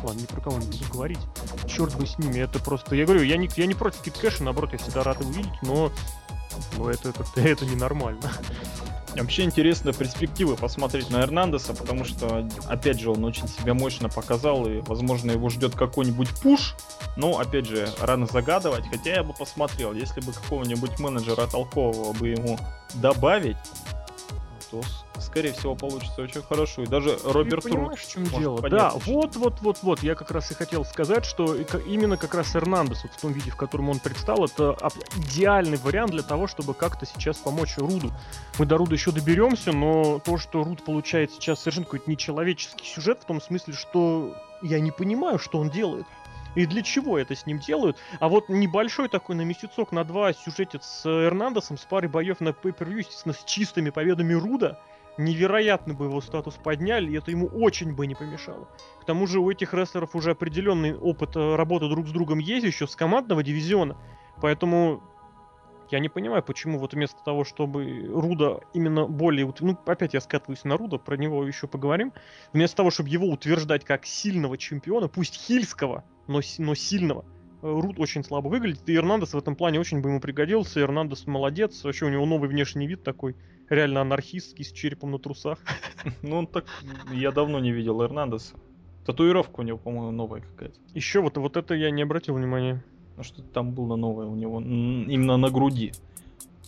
Ладно, 0.02 0.20
ни 0.20 0.26
про 0.26 0.40
кого 0.40 0.58
не 0.58 0.66
буду 0.66 0.84
говорить. 0.92 1.20
Черт 1.66 1.96
бы 1.96 2.06
с 2.06 2.18
ними, 2.18 2.40
это 2.40 2.58
просто... 2.58 2.94
Я 2.94 3.04
говорю, 3.04 3.22
я 3.22 3.37
не, 3.37 3.49
я 3.56 3.66
не 3.66 3.75
против 3.75 4.02
Кит 4.02 4.18
Кэша, 4.18 4.44
наоборот, 4.44 4.72
я 4.72 4.78
всегда 4.78 5.02
рад 5.02 5.20
его 5.20 5.30
видеть, 5.30 5.62
но, 5.62 5.90
но 6.76 6.90
это, 6.90 7.08
это, 7.10 7.25
это 7.37 7.64
ненормально. 7.64 8.30
Вообще 9.17 9.43
интересно 9.43 9.93
перспективы 9.93 10.57
посмотреть 10.57 11.11
на 11.11 11.21
Эрнандеса, 11.23 11.75
потому 11.75 12.05
что, 12.05 12.49
опять 12.69 13.00
же, 13.00 13.11
он 13.11 13.25
очень 13.25 13.49
себя 13.49 13.75
мощно 13.75 14.09
показал, 14.09 14.67
и, 14.67 14.81
возможно, 14.81 15.33
его 15.33 15.49
ждет 15.50 15.75
какой-нибудь 15.75 16.29
пуш. 16.40 16.76
Но, 17.17 17.38
опять 17.38 17.67
же, 17.67 17.88
рано 18.00 18.26
загадывать, 18.26 18.85
хотя 18.88 19.17
я 19.17 19.23
бы 19.23 19.33
посмотрел, 19.35 19.93
если 19.93 20.21
бы 20.21 20.33
какого-нибудь 20.33 20.99
менеджера 21.00 21.47
толкового 21.47 22.12
бы 22.12 22.29
ему 22.29 22.59
добавить, 22.95 23.57
то 24.70 24.82
скорее 25.20 25.52
всего, 25.52 25.74
получится 25.74 26.22
очень 26.22 26.42
хорошо. 26.42 26.82
И 26.82 26.86
даже 26.86 27.18
Роберт 27.24 27.64
Ты 27.64 27.70
понимаешь, 27.70 28.00
в 28.00 28.10
чем 28.10 28.24
дело? 28.24 28.60
Да, 28.68 28.92
вот, 29.06 29.36
вот, 29.36 29.60
вот, 29.60 29.78
вот. 29.82 30.02
Я 30.02 30.14
как 30.14 30.30
раз 30.30 30.50
и 30.50 30.54
хотел 30.54 30.84
сказать, 30.84 31.24
что 31.24 31.54
именно 31.54 32.16
как 32.16 32.34
раз 32.34 32.54
Эрнандес, 32.54 33.02
вот 33.02 33.12
в 33.12 33.20
том 33.20 33.32
виде, 33.32 33.50
в 33.50 33.56
котором 33.56 33.90
он 33.90 33.98
предстал, 33.98 34.44
это 34.44 34.76
идеальный 35.16 35.78
вариант 35.78 36.12
для 36.12 36.22
того, 36.22 36.46
чтобы 36.46 36.74
как-то 36.74 37.06
сейчас 37.06 37.36
помочь 37.36 37.76
Руду. 37.76 38.10
Мы 38.58 38.66
до 38.66 38.76
Руда 38.76 38.94
еще 38.94 39.12
доберемся, 39.12 39.72
но 39.72 40.18
то, 40.18 40.38
что 40.38 40.62
Руд 40.62 40.84
получает 40.84 41.32
сейчас 41.32 41.60
совершенно 41.60 41.84
какой-то 41.86 42.10
нечеловеческий 42.10 42.86
сюжет, 42.86 43.20
в 43.22 43.26
том 43.26 43.40
смысле, 43.40 43.74
что 43.74 44.34
я 44.62 44.80
не 44.80 44.90
понимаю, 44.90 45.38
что 45.38 45.58
он 45.58 45.70
делает. 45.70 46.06
И 46.54 46.66
для 46.66 46.83
чего 46.83 47.19
это 47.19 47.35
с 47.35 47.47
ним 47.47 47.59
делают? 47.59 47.97
А 48.19 48.28
вот 48.28 48.49
небольшой 48.49 49.09
такой 49.09 49.37
на 49.37 49.42
месяцок, 49.42 49.92
на 49.92 50.04
два 50.04 50.33
сюжетец 50.33 50.85
с 50.85 51.07
Эрнандесом, 51.07 51.78
с 51.78 51.85
парой 51.85 52.09
боев 52.09 52.40
на 52.40 52.49
pay 52.49 52.75
естественно, 52.99 53.35
с 53.35 53.45
чистыми 53.45 53.90
победами 53.90 54.33
Руда, 54.35 54.80
невероятно 55.16 55.95
бы 55.95 56.07
его 56.07 56.21
статус 56.21 56.54
подняли, 56.54 57.11
и 57.11 57.16
это 57.16 57.30
ему 57.30 57.47
очень 57.47 57.95
бы 57.95 58.07
не 58.07 58.14
помешало. 58.14 58.69
К 59.00 59.04
тому 59.04 59.26
же 59.26 59.40
у 59.40 59.50
этих 59.50 59.75
рестлеров 59.75 60.14
уже 60.14 60.33
определенный 60.33 60.97
опыт 60.97 61.37
э, 61.37 61.54
работы 61.57 61.88
друг 61.88 62.09
с 62.09 62.11
другом 62.11 62.38
есть 62.38 62.66
еще 62.66 62.87
с 62.87 62.97
командного 62.97 63.42
дивизиона. 63.42 63.97
Поэтому 64.40 65.02
я 65.90 65.99
не 65.99 66.09
понимаю, 66.09 66.42
почему 66.42 66.78
вот 66.78 66.94
вместо 66.94 67.23
того, 67.25 67.44
чтобы 67.44 68.06
Руда 68.09 68.61
именно 68.75 69.06
более... 69.06 69.52
Ну, 69.61 69.78
опять 69.87 70.14
я 70.14 70.20
скатываюсь 70.20 70.64
на 70.64 70.76
Руда, 70.76 70.99
про 70.99 71.16
него 71.16 71.47
еще 71.47 71.66
поговорим. 71.66 72.12
Вместо 72.52 72.78
того, 72.78 72.90
чтобы 72.90 73.09
его 73.09 73.26
утверждать 73.26 73.85
как 73.85 74.06
сильного 74.06 74.56
чемпиона, 74.59 75.09
пусть 75.09 75.35
хильского, 75.35 76.04
но, 76.26 76.40
но 76.59 76.75
сильного, 76.75 77.25
Руд 77.62 77.99
очень 77.99 78.25
слабо 78.25 78.49
выглядит, 78.49 78.88
и 78.88 78.94
Эрнандес 78.94 79.35
в 79.35 79.38
этом 79.38 79.54
плане 79.54 79.80
очень 79.80 80.00
бы 80.00 80.09
ему 80.09 80.20
пригодился. 80.20 80.80
Эрнандес 80.80 81.26
молодец, 81.26 81.85
вообще 81.85 82.06
у 82.06 82.09
него 82.09 82.25
новый 82.25 82.49
внешний 82.49 82.87
вид 82.87 83.02
такой, 83.02 83.37
реально 83.68 84.00
анархистский, 84.00 84.64
с 84.64 84.73
черепом 84.73 85.11
на 85.11 85.18
трусах. 85.18 85.59
Ну, 86.23 86.38
он 86.38 86.47
так... 86.47 86.64
Я 87.12 87.30
давно 87.32 87.61
не 87.61 87.73
видел 87.73 88.02
Эрнандеса. 88.02 88.56
Татуировка 89.04 89.61
у 89.61 89.62
него, 89.62 89.76
по-моему, 89.76 90.11
новая 90.11 90.40
какая-то. 90.40 90.78
Еще 90.94 91.20
вот, 91.20 91.37
вот 91.37 91.56
это 91.56 91.75
я 91.75 91.90
не 91.90 92.02
обратил 92.02 92.35
внимания. 92.35 92.82
Ну, 93.17 93.23
что-то 93.23 93.49
там 93.49 93.73
было 93.73 93.97
новое 93.97 94.26
у 94.26 94.35
него, 94.35 94.61
именно 94.61 95.37
на 95.37 95.50
груди. 95.50 95.93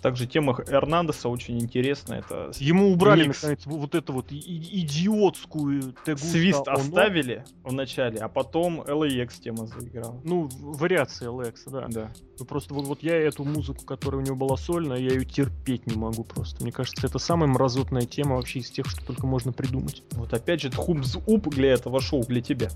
Также 0.03 0.27
тема 0.27 0.59
Эрнандеса 0.67 1.29
очень 1.29 1.61
интересная. 1.61 2.19
Это 2.19 2.51
Ему 2.59 2.91
убрали, 2.93 3.29
микс. 3.29 3.41
наконец, 3.41 3.65
вот 3.67 3.95
эту 3.95 4.13
вот 4.13 4.33
идиотскую 4.33 5.95
тегуста 6.05 6.27
Свист 6.27 6.67
оно. 6.67 6.79
оставили 6.81 7.45
в 7.63 7.73
начале, 7.73 8.19
а 8.19 8.29
потом 8.29 8.81
LAX 8.81 9.41
тема 9.41 9.67
заиграла. 9.67 10.21
Ну, 10.25 10.49
вариация 10.59 11.29
LAX, 11.31 11.55
да. 11.67 11.87
Да. 11.89 12.13
Ну, 12.37 12.45
просто 12.45 12.75
вот, 12.75 12.87
вот 12.87 13.05
я 13.05 13.17
эту 13.17 13.45
музыку, 13.45 13.85
которая 13.85 14.21
у 14.21 14.25
него 14.25 14.35
была 14.35 14.57
сольная, 14.57 14.99
я 14.99 15.11
ее 15.11 15.25
терпеть 15.25 15.87
не 15.87 15.95
могу 15.95 16.25
просто. 16.25 16.65
Мне 16.65 16.73
кажется, 16.73 17.07
это 17.07 17.21
самая 17.21 17.49
мразотная 17.49 18.03
тема 18.03 18.35
вообще 18.35 18.59
из 18.59 18.73
тех, 18.73 18.87
что 18.89 19.07
только 19.07 19.29
можно 19.29 19.53
придумать. 19.53 20.03
Вот 20.13 20.33
опять 20.35 20.63
же, 20.63 20.73
хумз 20.73 21.17
уп 21.27 21.49
для 21.51 21.75
этого 21.75 22.01
шоу, 22.01 22.25
для 22.27 22.41
тебя. 22.41 22.71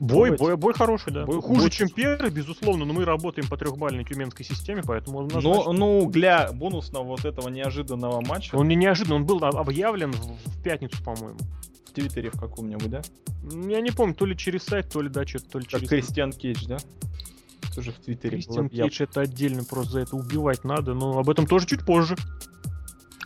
Бой, 0.00 0.34
бой, 0.34 0.56
бой 0.56 0.72
хороший, 0.72 1.12
да. 1.12 1.26
Бой, 1.26 1.42
Хуже, 1.42 1.60
бой... 1.60 1.70
чем 1.70 1.90
первый, 1.90 2.30
безусловно, 2.30 2.86
но 2.86 2.94
мы 2.94 3.04
работаем 3.04 3.46
по 3.48 3.58
трехбальной 3.58 4.02
тюменской 4.04 4.46
системе, 4.46 4.82
поэтому... 4.84 5.28
Но, 5.28 5.72
ну, 5.74 6.10
для 6.10 6.50
бонусного 6.52 7.04
вот 7.04 7.26
этого 7.26 7.50
неожиданного 7.50 8.22
матча... 8.26 8.56
Он 8.56 8.66
не 8.66 8.76
неожиданно, 8.76 9.16
он 9.16 9.26
был 9.26 9.44
объявлен 9.44 10.12
в, 10.12 10.38
в 10.46 10.62
пятницу, 10.62 10.96
по-моему. 11.04 11.38
В 11.86 11.92
Твиттере 11.92 12.30
в 12.30 12.40
каком-нибудь, 12.40 12.88
да? 12.88 13.02
Я 13.68 13.82
не 13.82 13.90
помню, 13.90 14.14
то 14.14 14.24
ли 14.24 14.34
через 14.36 14.62
сайт, 14.62 14.88
то 14.90 15.02
ли 15.02 15.10
да, 15.10 15.26
что-то, 15.26 15.50
то 15.50 15.58
ли 15.58 15.64
как 15.66 15.80
через... 15.80 15.88
Кристиан 15.90 16.32
Кейдж, 16.32 16.66
да? 16.66 16.78
Тоже 17.74 17.92
в 17.92 17.96
Твиттере. 17.96 18.38
Кристиан 18.38 18.70
Кейдж 18.70 19.02
это 19.02 19.20
отдельно, 19.20 19.64
просто 19.64 19.92
за 19.92 20.00
это 20.00 20.16
убивать 20.16 20.64
надо, 20.64 20.94
но 20.94 21.18
об 21.18 21.28
этом 21.28 21.46
тоже 21.46 21.66
чуть 21.66 21.84
позже. 21.84 22.16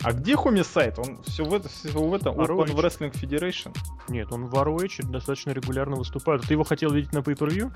А 0.03 0.11
где 0.13 0.35
Хоми 0.35 0.61
сайт? 0.61 0.99
Он 0.99 1.21
все 1.23 1.43
в, 1.43 1.53
это, 1.53 1.69
все 1.69 1.89
в 1.89 2.13
этом 2.13 2.39
ROH. 2.39 2.73
в 2.73 2.79
Wrestling 2.79 3.11
Federation? 3.13 3.75
Нет, 4.09 4.31
он 4.31 4.45
в 4.45 4.53
ROH 4.53 5.09
достаточно 5.09 5.51
регулярно 5.51 5.95
выступает. 5.95 6.43
Ты 6.43 6.53
его 6.53 6.63
хотел 6.63 6.91
видеть 6.91 7.13
на 7.13 7.19
Pay-Per-View? 7.19 7.71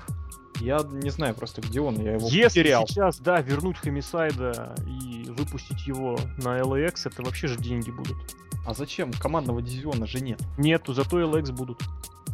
Я 0.60 0.80
не 0.84 1.10
знаю 1.10 1.34
просто, 1.34 1.62
где 1.62 1.80
он, 1.80 1.98
я 2.00 2.12
его 2.14 2.28
Если 2.28 2.60
потерял. 2.60 2.86
сейчас, 2.86 3.18
да, 3.18 3.40
вернуть 3.40 3.78
Хомисайда 3.78 4.74
и 4.86 5.24
выпустить 5.30 5.86
его 5.86 6.18
на 6.36 6.58
LAX, 6.60 7.00
это 7.06 7.22
вообще 7.22 7.48
же 7.48 7.56
деньги 7.56 7.90
будут. 7.90 8.16
А 8.66 8.74
зачем? 8.74 9.10
Командного 9.12 9.62
дивизиона 9.62 10.06
же 10.06 10.20
нет. 10.20 10.40
Нету, 10.58 10.92
зато 10.92 11.18
LX 11.20 11.52
будут. 11.52 11.82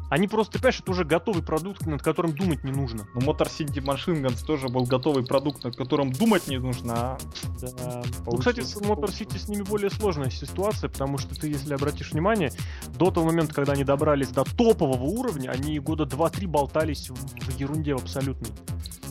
Они 0.08 0.28
просто, 0.28 0.58
понимаешь, 0.58 0.80
это 0.80 0.90
уже 0.90 1.04
готовый 1.04 1.42
продукт, 1.42 1.86
над 1.86 2.02
которым 2.02 2.32
думать 2.34 2.62
не 2.64 2.72
нужно. 2.72 3.08
Ну, 3.14 3.20
Motor 3.20 3.48
City 3.48 3.82
Machine 3.82 4.22
Guns 4.22 4.44
тоже 4.44 4.68
был 4.68 4.84
готовый 4.84 5.24
продукт, 5.24 5.64
над 5.64 5.76
которым 5.76 6.12
думать 6.12 6.46
не 6.48 6.58
нужно, 6.58 6.94
а... 6.94 7.18
Да. 7.60 8.02
Ну, 8.24 8.36
кстати, 8.38 8.60
с 8.60 8.76
Motor 8.76 9.08
City 9.08 9.38
с 9.38 9.48
ними 9.48 9.62
более 9.62 9.90
сложная 9.90 10.30
ситуация, 10.30 10.88
потому 10.88 11.18
что 11.18 11.34
ты, 11.34 11.48
если 11.48 11.74
обратишь 11.74 12.12
внимание, 12.12 12.52
до 12.98 13.10
того 13.10 13.26
момента, 13.26 13.54
когда 13.54 13.72
они 13.72 13.84
добрались 13.84 14.28
до 14.28 14.44
топового 14.44 15.02
уровня, 15.02 15.50
они 15.50 15.78
года 15.80 16.04
2-3 16.04 16.46
болтались 16.46 17.10
в 17.10 17.58
ерунде 17.58 17.94
абсолютной. 17.94 18.50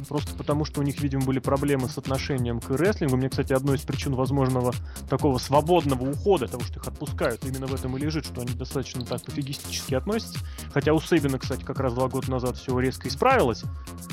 Просто 0.07 0.35
потому, 0.35 0.65
что 0.65 0.81
у 0.81 0.83
них, 0.83 0.99
видимо, 1.01 1.23
были 1.25 1.39
проблемы 1.39 1.89
с 1.89 1.97
отношением 1.97 2.59
к 2.59 2.69
рестлингу. 2.69 3.17
Мне, 3.17 3.29
кстати, 3.29 3.53
одной 3.53 3.77
из 3.77 3.81
причин 3.81 4.15
возможного 4.15 4.73
такого 5.09 5.37
свободного 5.37 6.09
ухода, 6.09 6.47
того, 6.47 6.63
что 6.63 6.79
их 6.79 6.87
отпускают, 6.87 7.43
именно 7.43 7.67
в 7.67 7.73
этом 7.73 7.95
и 7.97 7.99
лежит, 7.99 8.25
что 8.25 8.41
они 8.41 8.53
достаточно 8.53 9.05
так 9.05 9.23
пофигистически 9.23 9.95
относятся. 9.95 10.39
Хотя 10.73 10.93
у 10.93 10.99
Сейбина, 10.99 11.39
кстати, 11.39 11.63
как 11.63 11.79
раз 11.79 11.93
два 11.93 12.07
года 12.07 12.29
назад 12.29 12.57
все 12.57 12.77
резко 12.79 13.07
исправилось. 13.07 13.63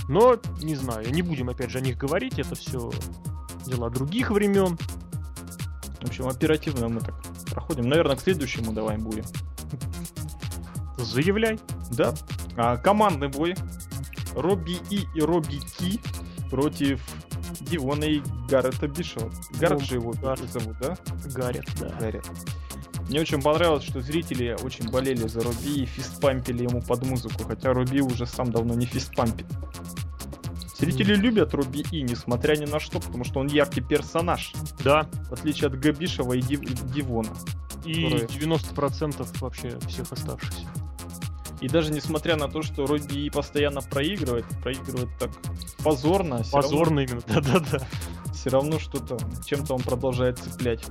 Но, 0.08 0.38
не 0.62 0.76
знаю, 0.76 1.12
не 1.12 1.22
будем 1.22 1.48
опять 1.48 1.70
же 1.70 1.78
о 1.78 1.80
них 1.82 1.96
говорить, 1.96 2.38
это 2.38 2.54
все 2.54 2.90
дела 3.66 3.90
других 3.90 4.30
времен. 4.30 4.78
В 6.00 6.06
общем, 6.08 6.26
оперативно 6.26 6.88
мы 6.88 7.00
так 7.00 7.14
проходим. 7.50 7.88
Наверное, 7.88 8.16
к 8.16 8.20
следующему 8.20 8.72
давай 8.72 8.98
будем. 8.98 9.24
Заявляй. 10.98 11.58
Да. 11.90 12.14
А, 12.56 12.76
командный 12.76 13.28
бой. 13.28 13.54
Робби 14.34 14.78
И 14.90 15.06
и 15.14 15.20
Робби 15.20 15.58
Ки 15.58 16.00
против 16.50 17.00
Дивона 17.60 18.04
и 18.04 18.22
Гаррета 18.48 18.88
Бишева. 18.88 19.30
Гаррет 19.58 19.80
же 19.80 19.94
его 19.96 20.12
Гаррет. 20.12 20.50
зовут, 20.52 20.76
да? 20.80 20.96
Гаррет, 21.34 21.66
да. 21.78 21.88
Гаррет. 21.98 22.26
Мне 23.08 23.20
очень 23.20 23.42
понравилось, 23.42 23.84
что 23.84 24.00
зрители 24.00 24.56
очень 24.62 24.90
болели 24.90 25.26
за 25.26 25.40
Руби 25.40 25.82
и 25.82 25.86
фистпампили 25.86 26.62
ему 26.64 26.80
под 26.82 27.04
музыку, 27.04 27.44
хотя 27.44 27.72
Руби 27.72 28.00
уже 28.00 28.26
сам 28.26 28.50
давно 28.50 28.74
не 28.74 28.86
фистпампит. 28.86 29.46
Зрители 30.78 31.14
mm. 31.14 31.20
любят 31.20 31.54
Руби 31.54 31.84
И, 31.92 32.02
несмотря 32.02 32.56
ни 32.56 32.64
на 32.64 32.80
что, 32.80 32.98
потому 33.00 33.24
что 33.24 33.40
он 33.40 33.46
яркий 33.46 33.80
персонаж. 33.80 34.52
Да. 34.82 35.08
В 35.28 35.32
отличие 35.32 35.68
от 35.68 35.78
Габишева 35.78 36.32
и 36.32 36.40
Див... 36.40 36.60
Дивона. 36.92 37.32
И 37.84 38.02
которые... 38.02 38.26
90% 38.26 39.40
вообще 39.40 39.78
всех 39.88 40.10
оставшихся. 40.12 40.66
И 41.62 41.68
даже 41.68 41.92
несмотря 41.92 42.34
на 42.36 42.48
то, 42.48 42.62
что 42.62 42.86
Робби 42.86 43.30
постоянно 43.30 43.82
проигрывает, 43.82 44.44
проигрывает 44.62 45.08
так 45.20 45.30
позорно. 45.84 46.42
Позорно 46.50 47.00
равно... 47.00 47.00
именно, 47.02 47.22
да-да-да. 47.28 47.86
Все 48.34 48.50
равно 48.50 48.80
что-то, 48.80 49.16
чем-то 49.46 49.74
он 49.74 49.82
продолжает 49.82 50.40
цеплять. 50.40 50.84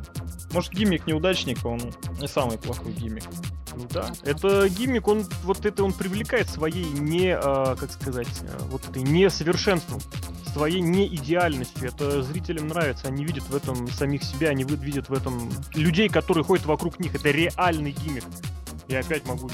Может, 0.54 0.72
гиммик 0.72 1.08
неудачника, 1.08 1.68
он 1.68 1.82
не 2.22 2.28
самый 2.30 2.58
плохой 2.58 2.94
гиммик. 2.94 3.26
Ну 3.76 3.86
да. 3.90 4.14
Это 4.24 4.70
гиммик, 4.70 5.10
он 5.10 5.26
вот 5.44 5.66
это 5.66 5.84
он 5.84 5.92
привлекает 5.92 6.50
своей 6.50 6.86
не, 6.86 7.36
а, 7.36 7.76
как 7.76 7.92
сказать, 7.92 8.30
а, 8.44 8.64
вот 8.70 8.88
этой 8.88 9.02
несовершенством, 9.04 10.00
своей 10.54 10.80
неидеальностью. 10.80 11.90
Это 11.90 12.22
зрителям 12.22 12.70
нравится. 12.70 13.08
Они 13.08 13.26
видят 13.26 13.44
в 13.44 13.56
этом 13.56 13.90
самих 13.90 14.24
себя, 14.24 14.50
они 14.50 14.64
видят 14.64 15.10
в 15.10 15.14
этом 15.14 15.52
людей, 15.74 16.08
которые 16.08 16.46
ходят 16.46 16.66
вокруг 16.66 17.00
них. 17.00 17.14
Это 17.14 17.30
реальный 17.32 17.92
гиммик. 17.92 18.24
Я 18.88 19.00
опять 19.00 19.26
могу 19.26 19.50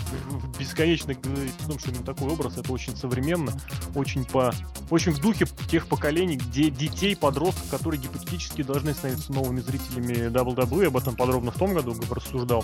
бесконечно 0.57 1.13
говорить 1.13 1.53
о 1.63 1.69
том, 1.69 1.79
что 1.79 1.91
именно 1.91 2.03
такой 2.03 2.29
образ, 2.31 2.57
это 2.57 2.71
очень 2.71 2.95
современно, 2.95 3.51
очень 3.95 4.25
по, 4.25 4.53
очень 4.89 5.11
в 5.11 5.19
духе 5.19 5.45
тех 5.69 5.87
поколений, 5.87 6.37
где 6.37 6.69
детей, 6.69 7.15
подростков, 7.15 7.69
которые 7.69 8.01
гипотетически 8.01 8.63
должны 8.63 8.93
становиться 8.93 9.31
новыми 9.31 9.59
зрителями 9.59 10.29
WWE, 10.29 10.87
об 10.87 10.97
этом 10.97 11.15
подробно 11.15 11.51
в 11.51 11.57
том 11.57 11.73
году 11.73 11.95
рассуждал, 12.09 12.63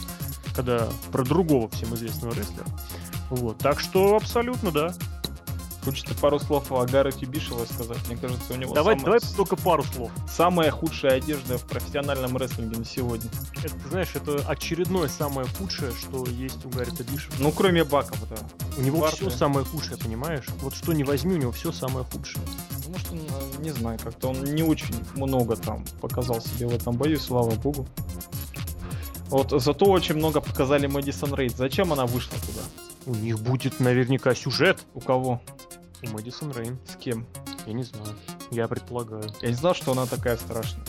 когда 0.56 0.90
про 1.12 1.24
другого 1.24 1.70
всем 1.70 1.94
известного 1.96 2.34
рестлера. 2.34 2.66
Вот, 3.30 3.58
так 3.58 3.80
что 3.80 4.16
абсолютно, 4.16 4.72
да. 4.72 4.94
Хочется 5.84 6.16
пару 6.16 6.40
слов 6.40 6.72
о 6.72 6.86
Гаррете 6.86 7.26
Бишева 7.26 7.66
сказать. 7.66 7.98
Мне 8.08 8.16
кажется, 8.16 8.54
у 8.54 8.56
него 8.56 8.74
давай, 8.74 8.98
самая... 8.98 9.20
давай 9.20 9.36
только 9.36 9.56
пару 9.58 9.84
слов. 9.84 10.12
Самая 10.30 10.72
худшая 10.72 11.18
одежда 11.18 11.58
в 11.58 11.66
профессиональном 11.68 12.38
рестлинге 12.38 12.78
на 12.78 12.86
сегодня. 12.86 13.30
Это, 13.64 13.76
знаешь, 13.90 14.16
это 14.16 14.38
очередное 14.48 15.10
самое 15.10 15.48
худшее, 15.58 15.92
что 15.92 16.26
есть 16.26 16.66
у 16.66 16.70
Гаррета 16.70 17.04
Бишева. 17.04 17.34
Ну, 17.40 17.52
кроме 17.52 17.84
баков, 17.84 18.18
да. 18.30 18.38
У 18.78 18.82
него 18.82 19.00
Барты. 19.00 19.18
все 19.18 19.30
самое 19.30 19.66
худшее, 19.66 19.98
понимаешь? 19.98 20.46
Вот 20.62 20.74
что 20.74 20.94
не 20.94 21.04
возьми, 21.04 21.34
у 21.36 21.38
него 21.38 21.52
все 21.52 21.72
самое 21.74 22.06
худшее. 22.06 22.44
Потому 22.78 22.98
что, 22.98 23.16
э, 23.16 23.62
не 23.62 23.72
знаю, 23.72 24.00
как-то 24.02 24.30
он 24.30 24.44
не 24.44 24.64
очень 24.64 24.96
много 25.16 25.58
там 25.58 25.84
показал 26.00 26.40
себе 26.40 26.68
в 26.68 26.74
этом 26.74 26.96
бою, 26.96 27.20
слава 27.20 27.52
богу. 27.52 27.86
Вот 29.28 29.52
зато 29.52 29.86
очень 29.86 30.16
много 30.16 30.42
показали 30.42 30.88
Мэдисон 30.88 31.34
Рейд. 31.34 31.58
Зачем 31.58 31.92
она 31.92 32.06
вышла 32.06 32.38
туда? 32.40 32.62
У 33.06 33.16
них 33.16 33.40
будет 33.40 33.80
наверняка 33.80 34.34
сюжет. 34.36 34.86
У 34.94 35.02
кого? 35.02 35.42
У 36.04 36.08
Мэдисон 36.10 36.52
Рейн. 36.52 36.78
С 36.88 36.96
кем? 36.96 37.26
Я 37.66 37.74
не 37.74 37.84
знаю. 37.84 38.16
Я 38.52 38.68
предполагаю. 38.68 39.24
Я 39.42 39.50
не 39.50 39.56
знал, 39.56 39.74
что 39.74 39.92
она 39.94 40.06
такая 40.06 40.38
страшная. 40.38 40.86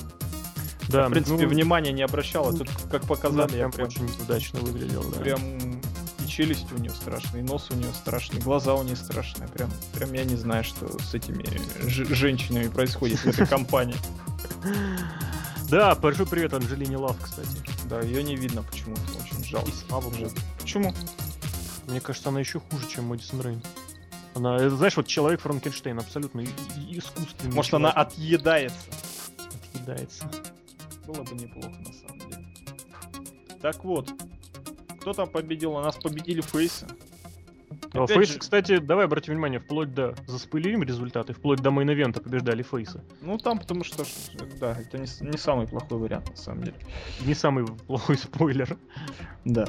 Да, 0.88 1.02
я, 1.02 1.08
в 1.08 1.12
принципе, 1.12 1.44
ну, 1.44 1.48
внимания 1.48 1.92
не 1.92 2.02
обращала. 2.02 2.56
Тут, 2.56 2.68
как 2.90 3.02
показали, 3.06 3.56
я 3.56 3.68
прям 3.68 3.88
очень 3.88 4.06
удачно 4.22 4.60
выглядел, 4.60 5.02
да. 5.10 5.20
Прям 5.20 5.40
и 6.24 6.28
челюсть 6.28 6.70
у 6.72 6.78
нее 6.78 6.90
страшная, 6.90 7.40
и 7.40 7.44
нос 7.44 7.68
у 7.70 7.74
нее 7.74 7.92
страшный, 7.94 8.40
глаза 8.40 8.74
у 8.74 8.82
нее 8.82 8.96
страшные. 8.96 9.48
Прям, 9.48 9.70
прям 9.94 10.12
я 10.12 10.24
не 10.24 10.36
знаю, 10.36 10.64
что 10.64 10.86
с 10.98 11.14
этими 11.14 11.44
женщинами 11.88 12.68
происходит 12.68 13.18
в 13.20 13.26
этой 13.26 13.46
компании. 13.46 13.96
Да, 15.70 15.94
большой 15.94 16.26
привет 16.26 16.52
Анжелине 16.52 16.98
Лав, 16.98 17.16
кстати. 17.20 17.48
Да, 17.88 18.00
ее 18.00 18.22
не 18.22 18.36
видно 18.36 18.62
почему-то, 18.62 19.00
очень 19.24 19.42
жалко. 19.42 19.70
И 19.70 19.72
слава 19.72 20.12
Почему? 20.60 20.94
Мне 21.86 22.00
кажется, 22.00 22.28
она 22.28 22.38
еще 22.38 22.60
хуже, 22.60 22.86
чем 22.86 23.06
Мэдисон 23.06 23.40
Рейн. 23.40 23.62
Она, 24.34 24.56
э, 24.56 24.68
знаешь, 24.68 24.96
вот 24.96 25.06
человек 25.06 25.40
Франкенштейн, 25.40 25.98
абсолютно 25.98 26.42
искусственный. 26.90 27.54
Может, 27.54 27.74
она 27.74 27.90
человек, 27.92 28.12
отъедается. 28.12 28.78
отъедается. 29.72 30.30
Было 31.06 31.22
бы 31.22 31.34
неплохо, 31.34 31.68
на 31.68 31.92
самом 31.92 32.18
деле. 32.30 32.46
Так 33.60 33.84
вот. 33.84 34.10
Кто 35.00 35.12
там 35.12 35.28
победил? 35.28 35.72
У 35.72 35.80
нас 35.80 35.96
победили 35.96 36.40
фейсы. 36.40 36.86
А 37.92 38.06
Фейсы, 38.06 38.32
же- 38.34 38.38
кстати, 38.40 38.78
давай 38.78 39.04
обратим 39.04 39.34
внимание, 39.34 39.60
вплоть 39.60 39.94
до... 39.94 40.14
Заспойлерим 40.26 40.82
результаты, 40.82 41.32
вплоть 41.32 41.60
до 41.60 41.70
мейн-ивента 41.70 42.20
побеждали 42.20 42.62
Фейсы. 42.62 43.02
Ну, 43.20 43.38
там, 43.38 43.58
потому 43.58 43.84
что, 43.84 44.04
да, 44.58 44.72
это 44.80 44.98
не, 44.98 45.06
не 45.30 45.38
самый 45.38 45.68
плохой 45.68 45.98
вариант, 45.98 46.30
на 46.30 46.36
самом 46.36 46.64
деле. 46.64 46.76
Не 47.24 47.34
самый 47.34 47.66
плохой 47.66 48.16
спойлер. 48.18 48.76
Да. 49.44 49.66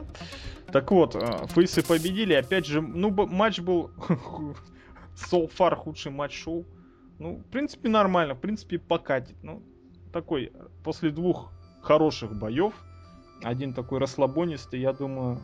Так 0.76 0.92
вот, 0.92 1.16
а, 1.16 1.48
фейсы 1.48 1.82
победили. 1.82 2.34
Опять 2.34 2.66
же, 2.66 2.82
ну, 2.82 3.10
матч 3.10 3.62
был 3.62 3.92
so 5.16 5.50
far 5.50 5.74
худший 5.74 6.12
матч 6.12 6.34
шоу. 6.38 6.66
Ну, 7.18 7.38
в 7.38 7.46
принципе, 7.46 7.88
нормально. 7.88 8.34
В 8.34 8.42
принципе, 8.42 8.78
покатит. 8.78 9.38
Ну, 9.42 9.64
такой, 10.12 10.52
э, 10.54 10.68
после 10.84 11.12
двух 11.12 11.54
хороших 11.82 12.38
боев, 12.38 12.74
один 13.42 13.74
такой 13.74 14.00
расслабонистый, 14.00 14.82
я 14.82 14.92
думаю... 14.92 15.40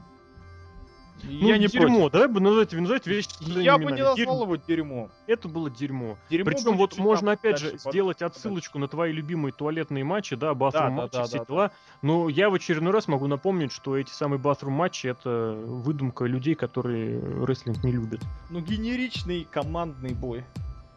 Ну, 1.24 1.48
я 1.48 1.58
не 1.58 1.68
дерьмо, 1.68 2.10
против. 2.10 2.12
давай 2.14 2.28
бы 2.28 2.40
назвать, 2.40 2.74
назвать 2.74 3.08
вещи 3.08 3.30
Я 3.42 3.78
бы 3.78 3.84
не 3.86 3.90
именами. 3.92 4.00
назвал 4.00 4.16
Дерьмо. 4.16 4.42
его 4.44 4.56
дерьмо. 4.56 5.10
Это 5.28 5.48
было 5.48 5.70
дерьмо. 5.70 6.18
Дерьмо 6.30 6.46
Причем 6.46 6.78
вот 6.78 6.98
можно 6.98 7.32
опять 7.34 7.60
же 7.60 7.72
под- 7.72 7.80
сделать 7.82 8.22
отсылочку 8.22 8.80
на 8.80 8.88
твои 8.88 9.12
любимые 9.12 9.54
туалетные 9.54 10.04
матчи, 10.04 10.36
да, 10.36 10.54
батрум 10.54 10.96
да, 10.96 11.02
матчи, 11.04 11.14
да, 11.14 11.24
все 11.26 11.38
да, 11.40 11.46
дела. 11.46 11.72
Но 12.02 12.30
я 12.30 12.50
в 12.50 12.54
очередной 12.56 12.92
раз 12.94 13.08
могу 13.08 13.28
напомнить, 13.28 13.72
что 13.72 13.96
эти 13.98 14.12
самые 14.12 14.40
батрум 14.40 14.74
матчи 14.74 15.08
это 15.08 15.54
выдумка 15.66 16.26
людей, 16.26 16.56
которые 16.56 17.20
рестлинг 17.46 17.84
не 17.84 17.92
любят. 17.92 18.22
Ну, 18.50 18.60
генеричный 18.62 19.48
командный 19.50 20.14
бой. 20.14 20.44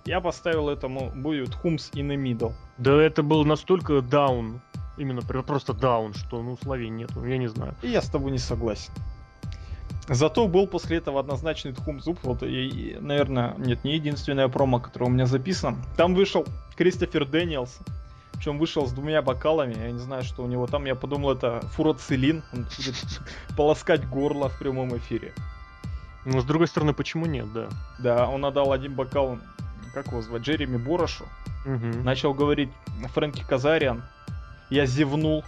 Я 0.06 0.20
поставил 0.20 0.68
этому 0.68 1.12
бою 1.16 1.46
Тхумс 1.46 1.90
in 1.92 2.08
the 2.08 2.16
middle. 2.16 2.52
Да 2.78 2.92
это 3.02 3.22
был 3.22 3.44
настолько 3.44 4.02
даун, 4.02 4.60
именно 4.98 5.22
пр- 5.22 5.42
просто 5.42 5.72
даун, 5.72 6.12
что 6.12 6.42
ну 6.42 6.58
словей 6.62 6.90
нету, 6.90 7.24
я 7.24 7.38
не 7.38 7.46
знаю. 7.48 7.74
И 7.82 7.88
я 7.88 8.02
с 8.02 8.10
тобой 8.10 8.30
не 8.32 8.38
согласен. 8.38 8.92
Зато 10.08 10.46
был 10.48 10.66
после 10.66 10.98
этого 10.98 11.20
однозначный 11.20 11.72
Тхум 11.72 12.00
Зуб. 12.00 12.18
Вот, 12.22 12.42
и, 12.42 12.68
и, 12.68 12.96
наверное, 13.00 13.54
нет, 13.56 13.84
не 13.84 13.94
единственная 13.94 14.48
промо, 14.48 14.80
которая 14.80 15.08
у 15.08 15.12
меня 15.12 15.26
записана. 15.26 15.78
Там 15.96 16.14
вышел 16.14 16.46
Кристофер 16.76 17.24
Дэниелс. 17.24 17.78
Причем 18.32 18.58
вышел 18.58 18.86
с 18.86 18.92
двумя 18.92 19.22
бокалами. 19.22 19.74
Я 19.74 19.90
не 19.90 19.98
знаю, 19.98 20.22
что 20.22 20.42
у 20.42 20.46
него 20.46 20.66
там. 20.66 20.84
Я 20.84 20.94
подумал, 20.94 21.32
это 21.32 21.60
фуроцилин. 21.72 22.42
Он 22.52 22.66
будет 22.76 22.96
полоскать 23.56 24.06
горло 24.08 24.48
в 24.48 24.58
прямом 24.58 24.96
эфире. 24.98 25.32
Но 26.24 26.40
с 26.40 26.44
другой 26.44 26.68
стороны, 26.68 26.92
почему 26.92 27.26
нет, 27.26 27.50
да? 27.52 27.68
Да, 27.98 28.28
он 28.28 28.44
отдал 28.44 28.72
один 28.72 28.94
бокал, 28.94 29.38
как 29.94 30.08
его 30.08 30.20
звать, 30.20 30.42
Джереми 30.42 30.76
Борошу. 30.76 31.24
Мгм. 31.64 32.04
Начал 32.04 32.34
говорить 32.34 32.70
Фрэнки 33.14 33.44
Казариан. 33.48 34.02
Я 34.68 34.86
зевнул. 34.86 35.44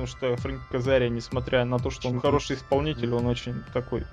Потому 0.00 0.18
что 0.18 0.36
Фрэнки 0.36 0.62
Казариан, 0.70 1.14
несмотря 1.14 1.62
на 1.66 1.78
то, 1.78 1.90
что 1.90 2.08
он 2.08 2.20
хороший 2.20 2.56
исполнитель, 2.56 3.12
он 3.12 3.26
очень 3.26 3.62
такой 3.74 4.04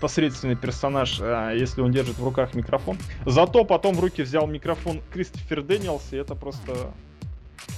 посредственный 0.00 0.56
персонаж, 0.56 1.18
а, 1.20 1.52
если 1.52 1.82
он 1.82 1.92
держит 1.92 2.16
в 2.16 2.24
руках 2.24 2.54
микрофон. 2.54 2.96
Зато 3.26 3.64
потом 3.66 3.94
в 3.94 4.00
руки 4.00 4.22
взял 4.22 4.46
микрофон 4.46 5.02
Кристофер 5.12 5.60
Дэниелс, 5.62 6.14
и 6.14 6.16
это 6.16 6.34
просто... 6.34 6.92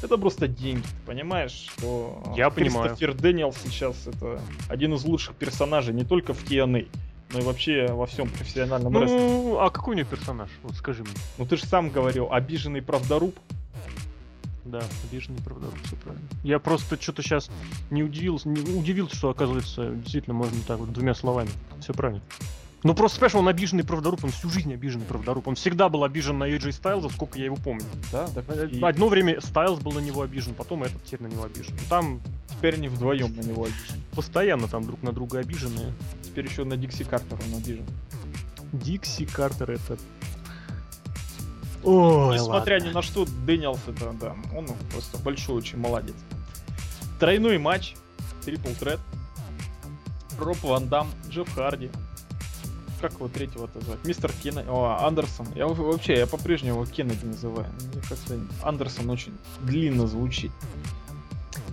Это 0.01 0.17
просто 0.17 0.47
деньги, 0.47 0.83
ты 0.83 1.07
понимаешь, 1.07 1.73
что 1.77 2.23
Я 2.37 2.51
понимаю. 2.51 2.91
Кристофер 2.91 3.15
Дэниелс 3.15 3.57
сейчас 3.65 4.07
это 4.07 4.41
один 4.69 4.95
из 4.95 5.05
лучших 5.05 5.35
персонажей 5.35 5.93
не 5.93 6.05
только 6.05 6.35
в 6.35 6.45
TNA, 6.45 6.89
но 7.33 7.39
и 7.41 7.43
вообще 7.43 7.89
во 7.89 8.07
всем 8.07 8.29
профессиональном 8.29 8.97
рестлинге. 8.97 9.25
Ну, 9.25 9.59
а 9.59 9.71
какой 9.71 9.97
у 9.97 9.99
него 9.99 10.09
персонаж? 10.09 10.51
Вот 10.63 10.77
скажи 10.77 11.03
мне. 11.03 11.13
Ну 11.39 11.47
ты 11.47 11.57
же 11.57 11.67
сам 11.67 11.91
говорил, 11.91 12.29
обиженный 12.31 12.81
правдоруб. 12.81 13.35
Да, 14.75 14.83
обиженный 15.09 15.41
правдоруб, 15.41 15.77
все 15.85 15.95
правильно. 15.95 16.27
Я 16.43 16.59
просто 16.59 17.01
что-то 17.01 17.23
сейчас 17.23 17.49
не 17.91 18.03
удивился, 18.03 18.49
не 18.49 18.77
удивился, 18.77 19.15
что, 19.15 19.31
оказывается, 19.31 19.91
действительно 19.91 20.35
можно 20.35 20.59
так 20.67 20.81
вот 20.81 20.93
двумя 20.93 21.15
словами. 21.15 21.49
Все 21.81 21.95
правильно. 21.95 22.21
Ну 22.83 22.93
просто, 22.93 23.21
понимаешь, 23.21 23.35
он 23.37 23.47
обиженный 23.47 23.85
правдоруб, 23.85 24.25
он 24.25 24.33
всю 24.33 24.51
жизнь 24.51 24.75
обиженный 24.75 25.05
правдоруб. 25.07 25.47
Он 25.47 25.55
всегда 25.55 25.89
был 25.89 26.03
обижен 26.03 26.39
на 26.39 26.51
AJ 26.51 26.73
Стайлза, 26.73 27.09
сколько 27.09 27.39
я 27.39 27.45
его 27.45 27.55
помню. 27.55 27.85
Да, 28.11 28.29
да. 28.35 28.65
И 28.65 28.83
Одно 28.83 29.07
время 29.07 29.41
Стайлз 29.41 29.79
был 29.79 29.93
на 29.93 30.01
него 30.01 30.23
обижен, 30.23 30.55
потом 30.55 30.83
этот 30.83 31.05
теперь 31.05 31.23
на 31.23 31.29
него 31.29 31.45
обижен. 31.45 31.73
Там 31.89 32.21
теперь 32.49 32.75
они 32.75 32.89
вдвоем 32.89 33.33
на 33.37 33.43
него 33.43 33.63
обижены. 33.63 34.03
постоянно 34.17 34.67
там 34.67 34.85
друг 34.87 35.05
на 35.05 35.13
друга 35.13 35.39
обиженные. 35.39 35.93
Теперь 36.25 36.47
еще 36.47 36.65
на 36.65 36.77
Дикси 36.77 37.05
Картер 37.05 37.39
он 37.47 37.59
обижен. 37.59 37.87
Дикси 38.73 39.25
Картер 39.25 39.71
это... 39.71 39.97
Ой, 41.85 42.35
Несмотря 42.37 42.75
ладно. 42.77 42.89
ни 42.89 42.93
на 42.93 43.03
что, 43.03 43.27
Дэниелс 43.47 43.81
это, 43.87 44.13
да, 44.21 44.35
он 44.57 44.67
просто 44.91 45.19
большой 45.19 45.57
очень 45.57 45.79
молодец. 45.79 46.15
Тройной 47.21 47.59
матч, 47.59 47.95
трипл 48.45 48.71
тред. 48.79 49.01
Роб 50.39 50.63
Ван 50.63 50.89
Дам, 50.89 51.09
Джефф 51.29 51.53
Харди. 51.55 51.91
Как 53.01 53.13
его 53.13 53.29
третьего-то 53.29 53.81
звать? 53.83 53.99
Мистер 54.05 54.33
Кеннеди. 54.43 54.67
О, 54.69 54.97
Андерсон. 55.07 55.47
Я 55.55 55.67
вообще, 55.67 56.17
я 56.17 56.27
по-прежнему 56.27 56.87
Кеннеди 56.87 57.25
называю. 57.25 57.69
Мне 57.93 58.03
кажется, 58.09 58.39
Андерсон 58.63 59.11
очень 59.11 59.37
длинно 59.61 60.07
звучит. 60.07 60.51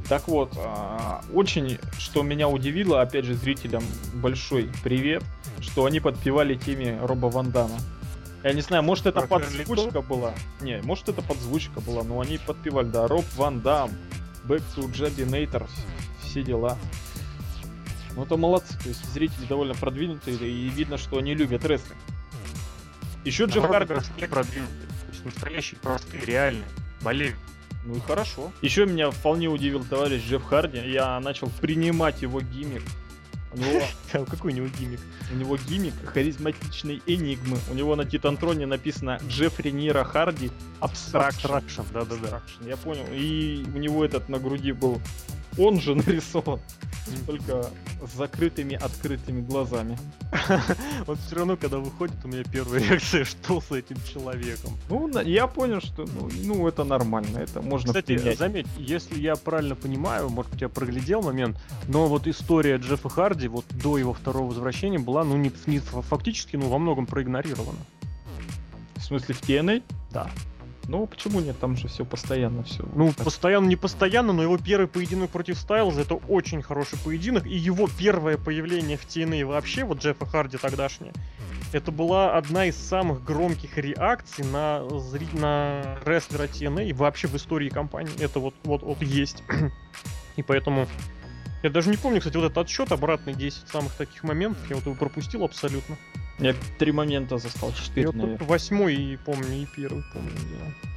Так 0.09 0.27
вот, 0.27 0.51
а, 0.57 1.21
очень, 1.33 1.79
что 1.97 2.21
меня 2.21 2.49
удивило, 2.49 3.01
опять 3.01 3.23
же, 3.23 3.33
зрителям 3.33 3.83
большой 4.15 4.69
привет, 4.83 5.23
что 5.61 5.85
они 5.85 6.01
подпевали 6.01 6.55
теме 6.55 6.99
Роба 7.01 7.27
Ван 7.27 7.51
Дамма. 7.51 7.77
Я 8.43 8.53
не 8.53 8.61
знаю, 8.61 8.83
может 8.83 9.05
это 9.05 9.21
подзвучка 9.21 10.01
была. 10.01 10.33
Не, 10.61 10.81
может 10.81 11.09
это 11.09 11.21
подзвучка 11.21 11.79
была, 11.79 12.03
но 12.03 12.19
они 12.21 12.37
подпевали, 12.39 12.87
да, 12.87 13.07
Роб 13.07 13.25
Ван 13.35 13.61
Дам, 13.61 13.91
Back 14.45 14.63
to 14.75 14.91
Jabinator, 14.91 15.69
все 16.21 16.41
дела. 16.41 16.77
Ну 18.15 18.23
это 18.23 18.37
молодцы, 18.37 18.77
то 18.77 18.89
есть 18.89 19.05
зрители 19.13 19.45
довольно 19.45 19.73
продвинутые, 19.75 20.37
и 20.37 20.69
видно, 20.69 20.97
что 20.97 21.17
они 21.17 21.33
любят 21.35 21.63
рестлинг. 21.65 21.97
Еще 23.23 23.45
Джефф 23.45 23.67
Харди. 23.67 23.93
продвинутый. 24.27 24.87
То 24.87 25.11
есть 25.11 25.25
настоящий, 25.25 25.75
простой, 25.75 26.19
реальный. 26.21 26.65
Болезнь. 27.01 27.35
Ну 27.83 27.95
и 27.95 27.99
хорошо. 27.99 28.51
Еще 28.61 28.85
меня 28.85 29.11
вполне 29.11 29.47
удивил 29.47 29.83
товарищ 29.83 30.23
Джефф 30.23 30.43
Харди. 30.43 30.79
Я 30.89 31.19
начал 31.19 31.49
принимать 31.61 32.21
его 32.21 32.41
гиммик. 32.41 32.83
У 33.53 33.57
него, 33.57 33.81
Какой 34.11 34.53
у 34.53 34.55
него 34.55 34.67
гиммик? 34.79 34.99
у 35.31 35.35
него 35.35 35.57
гиммик 35.57 35.93
харизматичной 36.05 37.01
энигмы. 37.05 37.57
У 37.69 37.73
него 37.73 37.95
на 37.95 38.05
Титантроне 38.05 38.65
написано 38.65 39.19
Джеффри 39.27 39.71
Нира 39.71 40.03
Харди 40.03 40.51
Abstraction. 40.79 41.47
Abstraction, 41.53 41.81
да-да-да. 41.93 42.41
Я 42.65 42.77
понял. 42.77 43.05
И 43.11 43.65
у 43.73 43.77
него 43.77 44.05
этот 44.05 44.29
на 44.29 44.39
груди 44.39 44.71
был 44.71 45.01
он 45.57 45.79
же 45.79 45.95
нарисован. 45.95 46.59
Только 47.25 47.69
с 48.05 48.15
закрытыми 48.15 48.75
открытыми 48.75 49.41
глазами. 49.41 49.97
Вот 51.07 51.17
все 51.19 51.35
равно, 51.35 51.57
когда 51.57 51.77
выходит, 51.77 52.15
у 52.23 52.27
меня 52.27 52.43
первая 52.43 52.81
реакция, 52.81 53.25
что 53.25 53.59
с 53.59 53.71
этим 53.71 53.97
человеком. 54.11 54.71
Ну, 54.89 55.09
я 55.21 55.47
понял, 55.47 55.81
что 55.81 56.05
ну, 56.05 56.29
ну, 56.43 56.67
это 56.67 56.83
нормально, 56.83 57.39
это 57.39 57.61
можно 57.61 57.87
Кстати, 57.87 58.17
принять. 58.17 58.37
заметь, 58.37 58.67
если 58.77 59.19
я 59.19 59.35
правильно 59.35 59.75
понимаю, 59.75 60.29
может 60.29 60.51
быть, 60.51 60.61
я 60.61 60.69
проглядел 60.69 61.21
момент, 61.21 61.57
но 61.87 62.07
вот 62.07 62.27
история 62.27 62.77
Джеффа 62.77 63.09
Харди 63.09 63.47
вот 63.47 63.65
до 63.69 63.97
его 63.97 64.13
второго 64.13 64.47
возвращения 64.47 64.99
была, 64.99 65.23
ну, 65.23 65.37
не, 65.37 65.51
не 65.65 65.79
фактически, 65.79 66.55
ну, 66.55 66.69
во 66.69 66.77
многом 66.77 67.07
проигнорирована. 67.07 67.79
В 68.95 69.03
смысле, 69.03 69.33
в 69.33 69.41
TNA? 69.41 69.83
Да. 70.11 70.29
Ну, 70.87 71.05
почему 71.05 71.39
нет? 71.39 71.59
Там 71.59 71.77
же 71.77 71.87
все 71.87 72.05
постоянно 72.05 72.63
все. 72.63 72.83
Ну, 72.93 73.13
постоянно, 73.13 73.67
не 73.67 73.75
постоянно, 73.75 74.33
но 74.33 74.43
его 74.43 74.57
первый 74.57 74.87
поединок 74.87 75.29
против 75.29 75.57
Стайлза 75.57 76.01
это 76.01 76.15
очень 76.15 76.61
хороший 76.61 76.97
поединок, 76.99 77.45
и 77.45 77.55
его 77.55 77.87
первое 77.97 78.37
появление 78.37 78.97
в 78.97 79.05
TNA 79.05 79.45
вообще, 79.45 79.83
вот 79.83 79.99
Джеффа 79.99 80.25
Харди 80.25 80.57
тогдашнее, 80.57 81.13
это 81.71 81.91
была 81.91 82.35
одна 82.35 82.65
из 82.65 82.75
самых 82.75 83.23
громких 83.23 83.77
реакций 83.77 84.43
на, 84.45 84.81
на 85.33 85.97
рестлера 86.05 86.43
TNA 86.43 86.93
вообще 86.93 87.27
в 87.27 87.35
истории 87.35 87.69
компании. 87.69 88.11
Это 88.19 88.39
вот, 88.39 88.55
вот, 88.63 88.81
вот 88.81 89.01
есть. 89.01 89.43
и 90.35 90.43
поэтому... 90.43 90.87
Я 91.63 91.69
даже 91.69 91.91
не 91.91 91.97
помню, 91.97 92.19
кстати, 92.19 92.37
вот 92.37 92.45
этот 92.45 92.57
отсчет, 92.57 92.91
обратный 92.91 93.35
10 93.35 93.67
самых 93.67 93.93
таких 93.93 94.23
моментов, 94.23 94.67
я 94.69 94.75
вот 94.77 94.85
его 94.85 94.95
пропустил 94.95 95.43
абсолютно. 95.43 95.95
Я 96.39 96.55
три 96.79 96.91
момента 96.91 97.37
застал, 97.37 97.71
четыре, 97.73 98.07
Я 98.07 98.11
наверное. 98.13 98.47
восьмой 98.47 98.95
и 98.95 99.17
помню, 99.17 99.61
и 99.61 99.65
первый 99.65 100.03
помню, 100.13 100.31
да. 100.31 100.89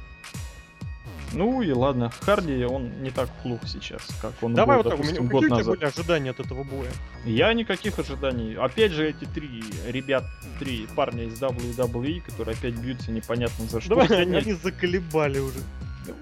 Ну 1.33 1.61
и 1.61 1.71
ладно, 1.71 2.11
Харди, 2.21 2.63
он 2.63 3.03
не 3.03 3.11
так 3.11 3.29
плох 3.43 3.59
сейчас, 3.67 4.01
как 4.21 4.31
он 4.41 4.53
Давай 4.53 4.77
был, 4.77 4.83
вот 4.83 4.89
так, 4.91 4.99
у 4.99 5.03
меня 5.03 5.15
допустим, 5.15 5.27
какие 5.27 5.31
год 5.31 5.43
у 5.43 5.47
тебя 5.47 5.57
назад. 5.57 5.75
были 5.77 5.85
ожидания 5.85 6.29
от 6.31 6.39
этого 6.39 6.63
боя? 6.63 6.91
Я 7.25 7.51
никаких 7.53 7.99
ожиданий. 7.99 8.55
Опять 8.55 8.93
же, 8.93 9.09
эти 9.09 9.25
три 9.25 9.63
ребят, 9.87 10.23
три 10.59 10.87
парня 10.95 11.25
из 11.25 11.33
WWE, 11.41 12.21
которые 12.21 12.55
опять 12.55 12.75
бьются 12.75 13.11
непонятно 13.11 13.65
за 13.65 13.81
что. 13.81 13.89
Давай, 13.89 14.21
они, 14.21 14.37
они 14.37 14.53
заколебали 14.53 15.39
уже. 15.39 15.59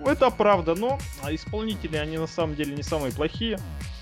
Это 0.06 0.32
правда, 0.32 0.74
но 0.74 0.98
исполнители, 1.30 1.98
они 1.98 2.18
на 2.18 2.28
самом 2.28 2.56
деле 2.56 2.76
не 2.76 2.84
самые 2.84 3.12
плохие. 3.14 3.60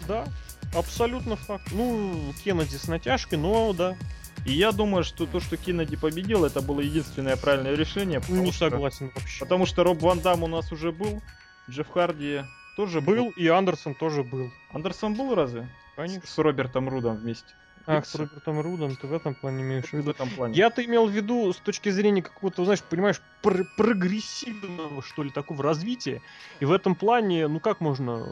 Да, 0.07 0.25
абсолютно 0.73 1.35
факт. 1.35 1.67
Ну, 1.73 2.33
Кеннеди 2.43 2.75
с 2.75 2.87
натяжкой, 2.87 3.37
но 3.37 3.73
да. 3.73 3.97
И 4.45 4.53
я 4.53 4.71
думаю, 4.71 5.03
что 5.03 5.25
то, 5.25 5.39
что 5.39 5.55
Кеннеди 5.57 5.95
победил, 5.95 6.45
это 6.45 6.61
было 6.61 6.81
единственное 6.81 7.37
правильное 7.37 7.75
решение. 7.75 8.19
потому 8.21 8.43
Не 8.43 8.51
что- 8.51 8.69
согласен 8.69 9.11
вообще. 9.15 9.39
Потому 9.39 9.65
что 9.65 9.83
Роб 9.83 10.01
Ван 10.01 10.19
Дам 10.19 10.43
у 10.43 10.47
нас 10.47 10.71
уже 10.71 10.91
был, 10.91 11.21
Джефф 11.69 11.89
Харди 11.89 12.41
тоже 12.75 13.01
был. 13.01 13.15
Был, 13.15 13.29
и 13.37 13.47
Андерсон 13.47 13.93
тоже 13.95 14.23
был. 14.23 14.51
Андерсон 14.73 15.13
был 15.13 15.35
разве? 15.35 15.69
Конечно. 15.95 16.27
С 16.27 16.37
Робертом 16.39 16.89
Рудом 16.89 17.17
вместе. 17.17 17.53
Ах, 17.87 18.05
с 18.05 18.15
Робертом 18.15 18.61
Рудом, 18.61 18.95
ты 18.95 19.07
в 19.07 19.13
этом 19.13 19.33
плане 19.35 19.63
имеешь 19.63 19.85
в 19.85 19.93
В 19.93 19.97
виду. 19.97 20.11
этом 20.11 20.29
плане. 20.29 20.55
Я-то 20.57 20.83
имел 20.85 21.07
в 21.07 21.11
виду 21.11 21.51
с 21.51 21.57
точки 21.57 21.89
зрения 21.89 22.21
какого-то, 22.21 22.63
знаешь, 22.63 22.81
понимаешь, 22.81 23.21
пр- 23.41 23.65
прогрессивного, 23.77 25.01
что 25.01 25.23
ли, 25.23 25.29
такого 25.31 25.63
развития. 25.63 26.21
И 26.59 26.65
в 26.65 26.71
этом 26.71 26.95
плане, 26.95 27.47
ну 27.47 27.59
как 27.59 27.81
можно 27.81 28.25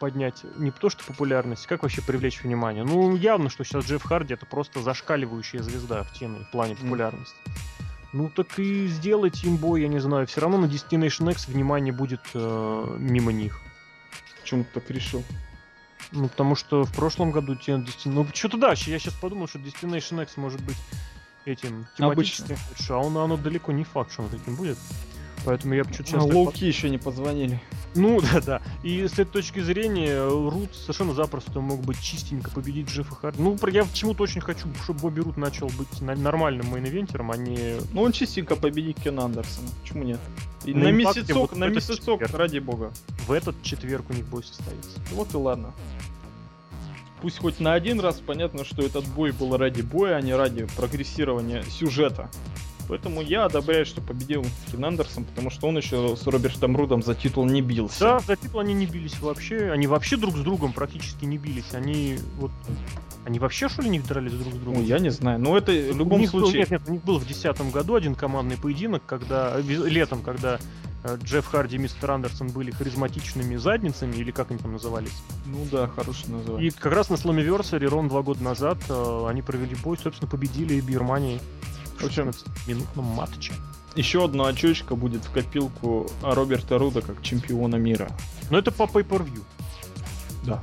поднять 0.00 0.42
не 0.56 0.70
то 0.70 0.88
что 0.90 1.04
популярность, 1.04 1.66
как 1.66 1.82
вообще 1.82 2.02
привлечь 2.02 2.42
внимание? 2.42 2.84
Ну, 2.84 3.16
явно, 3.16 3.50
что 3.50 3.64
сейчас 3.64 3.84
Джефф 3.86 4.02
Харди 4.02 4.34
это 4.34 4.46
просто 4.46 4.80
зашкаливающая 4.80 5.62
звезда 5.62 6.02
в 6.04 6.12
теме, 6.12 6.40
в 6.40 6.50
плане 6.50 6.76
популярности. 6.76 7.36
Ну 8.12 8.28
так 8.28 8.58
и 8.58 8.86
сделайте 8.88 9.46
им 9.46 9.56
бой, 9.56 9.80
я 9.82 9.88
не 9.88 9.98
знаю. 9.98 10.26
Все 10.26 10.42
равно 10.42 10.58
на 10.58 10.66
Destination 10.66 11.30
X 11.32 11.48
внимание 11.48 11.94
будет 11.94 12.20
э, 12.34 12.96
мимо 12.98 13.32
них. 13.32 13.58
Почему 14.42 14.64
ты 14.64 14.80
так 14.80 14.90
решил? 14.90 15.24
Ну, 16.12 16.28
потому 16.28 16.54
что 16.54 16.84
в 16.84 16.92
прошлом 16.92 17.30
году 17.30 17.54
те 17.54 17.72
Destin- 17.72 18.12
Ну, 18.12 18.26
что-то 18.32 18.58
да, 18.58 18.70
я 18.70 18.76
сейчас 18.76 19.14
подумал, 19.14 19.48
что 19.48 19.58
Destination 19.58 20.22
X 20.22 20.36
может 20.36 20.62
быть 20.62 20.76
этим 21.44 21.86
тематическим, 21.96 22.56
а 22.90 22.98
он, 22.98 23.16
оно 23.16 23.36
далеко 23.36 23.72
не 23.72 23.84
факт, 23.84 24.12
что 24.12 24.22
он 24.22 24.28
таким 24.28 24.54
будет. 24.54 24.78
Поэтому 25.44 25.74
я 25.74 25.84
почему-то 25.84 26.10
сейчас... 26.10 26.24
Лоуки 26.24 26.64
еще 26.64 26.88
не 26.88 26.98
позвонили. 26.98 27.60
Ну, 27.94 28.20
да, 28.32 28.40
да. 28.40 28.62
И 28.82 29.06
с 29.06 29.14
этой 29.14 29.26
точки 29.26 29.60
зрения, 29.60 30.24
Рут 30.24 30.74
совершенно 30.74 31.14
запросто 31.14 31.60
мог 31.60 31.80
бы 31.80 31.94
чистенько 31.94 32.50
победить 32.50 32.88
Джеффа 32.88 33.14
Харди. 33.14 33.42
Ну, 33.42 33.58
я 33.68 33.84
почему-то 33.84 34.22
очень 34.22 34.40
хочу, 34.40 34.68
чтобы 34.84 35.00
Бобби 35.00 35.20
Рут 35.20 35.36
начал 35.36 35.68
быть 35.68 36.00
нормальным 36.00 36.72
main-eventer 36.72 37.20
ом, 37.20 37.32
а 37.32 37.36
не... 37.36 37.76
Ну 37.92 38.02
он 38.02 38.12
чистенько 38.12 38.56
победит 38.56 39.00
Кен 39.00 39.18
Андерсона. 39.18 39.68
Почему 39.82 40.04
нет? 40.04 40.20
И 40.64 40.74
На 40.74 40.84
на, 40.84 40.90
месяцок, 40.92 41.36
вот 41.36 41.56
на 41.56 41.68
месяцок, 41.68 42.20
четверг. 42.20 42.34
ради 42.34 42.58
бога. 42.60 42.92
В 43.26 43.32
этот 43.32 43.60
четверг 43.62 44.10
у 44.10 44.12
них 44.12 44.24
бой 44.26 44.44
состоится. 44.44 45.00
Вот 45.10 45.34
и 45.34 45.36
ладно. 45.36 45.72
Пусть 47.22 47.38
хоть 47.38 47.60
на 47.60 47.72
один 47.74 48.00
раз 48.00 48.16
понятно, 48.16 48.64
что 48.64 48.82
этот 48.82 49.06
бой 49.06 49.30
был 49.30 49.56
ради 49.56 49.80
боя, 49.80 50.16
а 50.16 50.20
не 50.20 50.34
ради 50.34 50.66
прогрессирования 50.76 51.62
сюжета. 51.62 52.28
Поэтому 52.88 53.22
я 53.22 53.44
одобряю, 53.44 53.86
что 53.86 54.00
победил 54.00 54.44
Кен 54.70 54.84
Андерсон, 54.84 55.24
потому 55.24 55.50
что 55.50 55.68
он 55.68 55.76
еще 55.76 56.16
с 56.16 56.26
Робертом 56.26 56.76
Рудом 56.76 57.00
за 57.02 57.14
титул 57.14 57.44
не 57.44 57.62
бился. 57.62 58.00
Да, 58.00 58.18
за 58.18 58.34
титул 58.34 58.58
они 58.60 58.74
не 58.74 58.86
бились 58.86 59.18
вообще. 59.20 59.70
Они 59.70 59.86
вообще 59.86 60.16
друг 60.16 60.36
с 60.36 60.40
другом 60.40 60.72
практически 60.72 61.24
не 61.24 61.38
бились. 61.38 61.72
Они 61.74 62.18
вот... 62.38 62.50
Они 63.24 63.38
вообще, 63.38 63.68
что 63.68 63.82
ли, 63.82 63.88
не 63.88 64.00
дрались 64.00 64.32
друг 64.32 64.52
с 64.52 64.56
другом? 64.56 64.82
Ну, 64.82 64.86
я 64.86 64.98
не 64.98 65.10
знаю. 65.10 65.38
Но 65.38 65.56
это 65.56 65.70
в 65.70 65.94
У 65.94 65.98
любом 65.98 66.20
них 66.20 66.32
был- 66.32 66.40
случае... 66.40 66.62
нет, 66.62 66.70
нет, 66.72 66.82
у 66.88 66.92
них 66.92 67.04
был 67.04 67.18
в 67.18 67.24
2010 67.24 67.70
году 67.72 67.94
один 67.94 68.16
командный 68.16 68.56
поединок, 68.56 69.04
когда 69.06 69.52
э, 69.56 69.62
летом, 69.62 70.22
когда 70.22 70.58
Джефф 71.04 71.46
Харди 71.46 71.76
и 71.76 71.78
мистер 71.78 72.10
Андерсон 72.12 72.48
были 72.48 72.70
харизматичными 72.70 73.56
задницами, 73.56 74.16
или 74.16 74.30
как 74.30 74.50
они 74.50 74.60
там 74.60 74.72
назывались. 74.72 75.22
Ну 75.46 75.66
да, 75.70 75.88
хорошее 75.88 76.36
название. 76.36 76.68
И 76.68 76.70
как 76.70 76.92
раз 76.92 77.10
на 77.10 77.14
Slammiversary 77.14 77.86
ровно 77.86 78.08
два 78.08 78.22
года 78.22 78.42
назад 78.42 78.78
э, 78.88 79.26
они 79.28 79.42
провели 79.42 79.74
бой, 79.74 79.98
собственно, 79.98 80.30
победили 80.30 80.80
Бирмании 80.80 81.40
в 81.98 82.02
В 82.02 82.06
общем, 82.06 82.28
16-минутном 82.28 83.04
матче. 83.04 83.52
Еще 83.96 84.24
одна 84.24 84.46
очечка 84.46 84.94
будет 84.94 85.24
в 85.24 85.32
копилку 85.32 86.08
Роберта 86.22 86.78
Руда 86.78 87.02
как 87.02 87.20
чемпиона 87.22 87.76
мира. 87.76 88.08
Но 88.50 88.58
это 88.58 88.70
по 88.70 88.84
pay-per-view. 88.84 89.42
Да. 90.44 90.62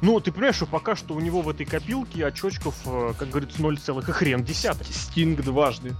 Ну, 0.00 0.18
ты 0.20 0.32
понимаешь, 0.32 0.56
что 0.56 0.66
пока 0.66 0.96
что 0.96 1.14
у 1.14 1.20
него 1.20 1.42
в 1.42 1.48
этой 1.48 1.66
копилке 1.66 2.26
очочков, 2.26 2.74
э, 2.86 3.14
как 3.18 3.30
говорится, 3.30 3.60
0 3.60 3.78
целых 3.78 4.08
и 4.08 4.12
хрен 4.12 4.42
десятых. 4.42 4.86
Стинг 4.86 5.42
дважды. 5.42 5.94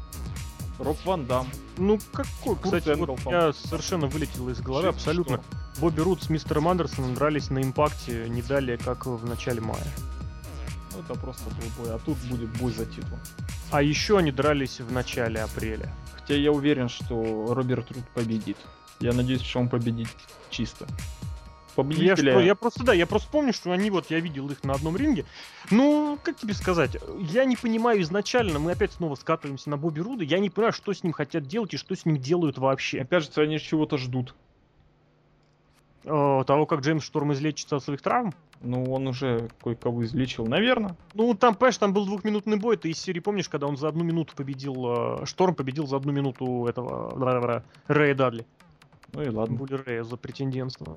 Роб 0.82 0.98
Ван 1.04 1.26
Дам. 1.26 1.48
Ну, 1.78 1.98
какой, 2.12 2.56
кстати, 2.56 2.88
Энгл, 2.88 3.16
вот 3.24 3.32
я 3.32 3.52
совершенно 3.52 4.08
вылетел 4.08 4.48
из 4.48 4.60
головы, 4.60 4.88
Шесть 4.88 4.98
абсолютно. 4.98 5.42
Бобби 5.78 6.00
Рут 6.00 6.22
с 6.22 6.28
мистером 6.28 6.68
Андерсоном 6.68 7.14
дрались 7.14 7.50
на 7.50 7.62
импакте 7.62 8.28
не 8.28 8.42
далее, 8.42 8.76
как 8.78 9.06
в 9.06 9.24
начале 9.24 9.60
мая. 9.60 9.86
Ну, 10.92 11.00
это 11.00 11.14
просто 11.14 11.44
был 11.50 11.84
бой. 11.84 11.94
А 11.94 11.98
тут 11.98 12.18
будет 12.28 12.50
бой 12.58 12.72
за 12.72 12.84
титул. 12.84 13.18
А 13.70 13.80
еще 13.82 14.18
они 14.18 14.32
дрались 14.32 14.80
в 14.80 14.92
начале 14.92 15.40
апреля. 15.40 15.94
Хотя 16.14 16.34
я 16.34 16.52
уверен, 16.52 16.88
что 16.88 17.54
Роберт 17.54 17.90
Руд 17.90 18.04
победит. 18.14 18.58
Я 19.00 19.12
надеюсь, 19.12 19.42
что 19.42 19.60
он 19.60 19.68
победит 19.68 20.08
чисто. 20.50 20.86
Я, 21.72 21.82
Победителя... 21.82 22.32
что, 22.32 22.40
я 22.40 22.54
просто, 22.54 22.84
да, 22.84 22.92
я 22.92 23.06
просто 23.06 23.30
помню, 23.30 23.52
что 23.52 23.72
они 23.72 23.90
вот, 23.90 24.10
я 24.10 24.20
видел 24.20 24.48
их 24.50 24.62
на 24.64 24.74
одном 24.74 24.96
ринге. 24.96 25.24
Ну, 25.70 26.18
как 26.22 26.36
тебе 26.36 26.54
сказать, 26.54 26.96
я 27.18 27.44
не 27.44 27.56
понимаю 27.56 28.02
изначально, 28.02 28.58
мы 28.58 28.72
опять 28.72 28.92
снова 28.92 29.14
скатываемся 29.14 29.70
на 29.70 29.76
Бобби 29.76 30.00
Руда, 30.00 30.24
я 30.24 30.38
не 30.38 30.50
понимаю, 30.50 30.72
что 30.72 30.92
с 30.92 31.02
ним 31.02 31.12
хотят 31.12 31.46
делать 31.46 31.74
и 31.74 31.76
что 31.76 31.96
с 31.96 32.04
ним 32.04 32.18
делают 32.18 32.58
вообще. 32.58 32.98
Мне 32.98 33.06
кажется, 33.06 33.42
они 33.42 33.58
чего-то 33.58 33.96
ждут. 33.96 34.34
Э, 36.04 36.42
того, 36.46 36.66
как 36.66 36.80
Джеймс 36.80 37.04
Шторм 37.04 37.32
излечится 37.32 37.76
от 37.76 37.84
своих 37.84 38.02
травм. 38.02 38.34
Ну, 38.60 38.92
он 38.92 39.06
уже 39.08 39.50
кое-кого 39.62 40.04
излечил. 40.04 40.46
Наверное. 40.46 40.96
Ну, 41.14 41.34
там, 41.34 41.54
понимаешь, 41.54 41.78
там 41.78 41.92
был 41.92 42.06
двухминутный 42.06 42.56
бой, 42.56 42.76
ты 42.76 42.90
из 42.90 42.98
серии 42.98 43.20
помнишь, 43.20 43.48
когда 43.48 43.66
он 43.66 43.76
за 43.76 43.88
одну 43.88 44.04
минуту 44.04 44.34
победил, 44.36 45.20
э, 45.22 45.26
Шторм 45.26 45.54
победил 45.54 45.86
за 45.86 45.96
одну 45.96 46.12
минуту 46.12 46.66
этого 46.66 47.62
Рэя 47.86 48.14
Дадли. 48.14 48.46
Ну 49.12 49.22
и 49.22 49.28
ладно. 49.28 49.56
Були 49.56 49.74
Рэя 49.74 50.04
за 50.04 50.16
претендентство. 50.16 50.96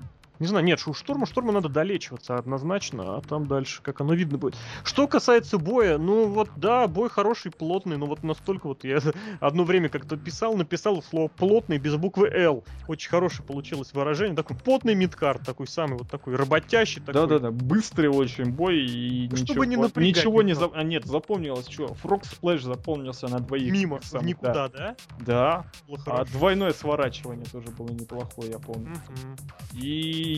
Не 0.41 0.47
знаю, 0.47 0.65
нет, 0.65 0.81
у 0.87 0.93
Шторма, 0.95 1.27
Шторма 1.27 1.51
надо 1.51 1.69
долечиваться 1.69 2.35
однозначно, 2.35 3.17
а 3.17 3.21
там 3.21 3.45
дальше, 3.45 3.83
как 3.83 4.01
оно 4.01 4.15
видно 4.15 4.39
будет. 4.39 4.55
Что 4.83 5.07
касается 5.07 5.59
боя, 5.59 5.99
ну 5.99 6.25
вот, 6.25 6.49
да, 6.55 6.87
бой 6.87 7.09
хороший, 7.09 7.51
плотный, 7.51 7.97
но 7.97 8.07
вот 8.07 8.23
настолько 8.23 8.65
вот 8.65 8.83
я 8.83 8.97
одно 9.39 9.63
время 9.63 9.89
как-то 9.89 10.17
писал, 10.17 10.55
написал 10.55 11.03
слово 11.03 11.27
плотный 11.27 11.77
без 11.77 11.95
буквы 11.95 12.27
Л. 12.29 12.63
Очень 12.87 13.11
хорошее 13.11 13.45
получилось 13.45 13.93
выражение, 13.93 14.35
такой 14.35 14.57
потный 14.57 14.95
мидкарт, 14.95 15.45
такой 15.45 15.67
самый 15.67 15.99
вот 15.99 16.09
такой 16.09 16.35
работящий 16.35 17.01
такой. 17.01 17.13
Да-да-да, 17.13 17.51
быстрый 17.51 18.07
очень 18.07 18.45
бой 18.45 18.79
и 18.79 19.27
Чтобы 19.27 19.41
ничего, 19.41 19.63
не 19.65 19.77
напрягать 19.77 20.15
ничего 20.17 20.41
не... 20.41 20.55
За... 20.55 20.71
А 20.73 20.81
нет, 20.81 21.05
запомнилось, 21.05 21.67
что? 21.69 21.93
Фрог 21.93 22.25
Сплэш 22.25 22.63
запомнился 22.63 23.27
на 23.27 23.41
двоих. 23.41 23.71
Мимо, 23.71 23.99
в 23.99 24.23
никуда, 24.23 24.69
да? 24.69 24.95
Да. 25.19 25.65
Было 25.87 25.99
А 26.07 26.25
двойное 26.25 26.71
сворачивание 26.71 27.45
тоже 27.45 27.67
было 27.67 27.89
неплохое, 27.89 28.49
я 28.49 28.57
помню. 28.57 28.89
Мгм. 28.89 29.37
И 29.73 30.30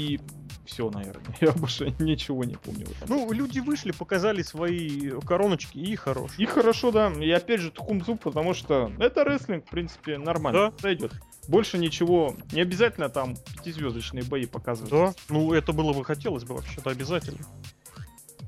все, 0.65 0.89
наверное. 0.89 1.35
Я 1.41 1.51
больше 1.51 1.93
ничего 1.99 2.43
не 2.43 2.55
помню. 2.55 2.87
Ну, 3.07 3.31
люди 3.31 3.59
вышли, 3.59 3.91
показали 3.91 4.41
свои 4.41 5.11
короночки 5.25 5.77
и 5.77 5.95
хорош. 5.95 6.31
И 6.37 6.45
хорошо, 6.45 6.91
да. 6.91 7.11
И 7.11 7.29
опять 7.31 7.59
же 7.59 7.71
Тхумзу, 7.71 8.15
потому 8.15 8.53
что 8.53 8.91
это 8.99 9.23
рестлинг, 9.23 9.65
в 9.65 9.69
принципе, 9.69 10.17
нормально. 10.17 10.71
Да. 10.71 10.79
Сойдет. 10.79 11.13
Больше 11.47 11.77
ничего. 11.77 12.35
Не 12.51 12.61
обязательно 12.61 13.09
там 13.09 13.35
пятизвездочные 13.57 14.23
бои 14.23 14.45
показывать. 14.45 14.91
Да, 14.91 15.13
ну 15.29 15.53
это 15.53 15.73
было 15.73 15.93
бы 15.93 16.05
хотелось 16.05 16.43
бы 16.43 16.55
вообще-то 16.55 16.89
обязательно. 16.89 17.45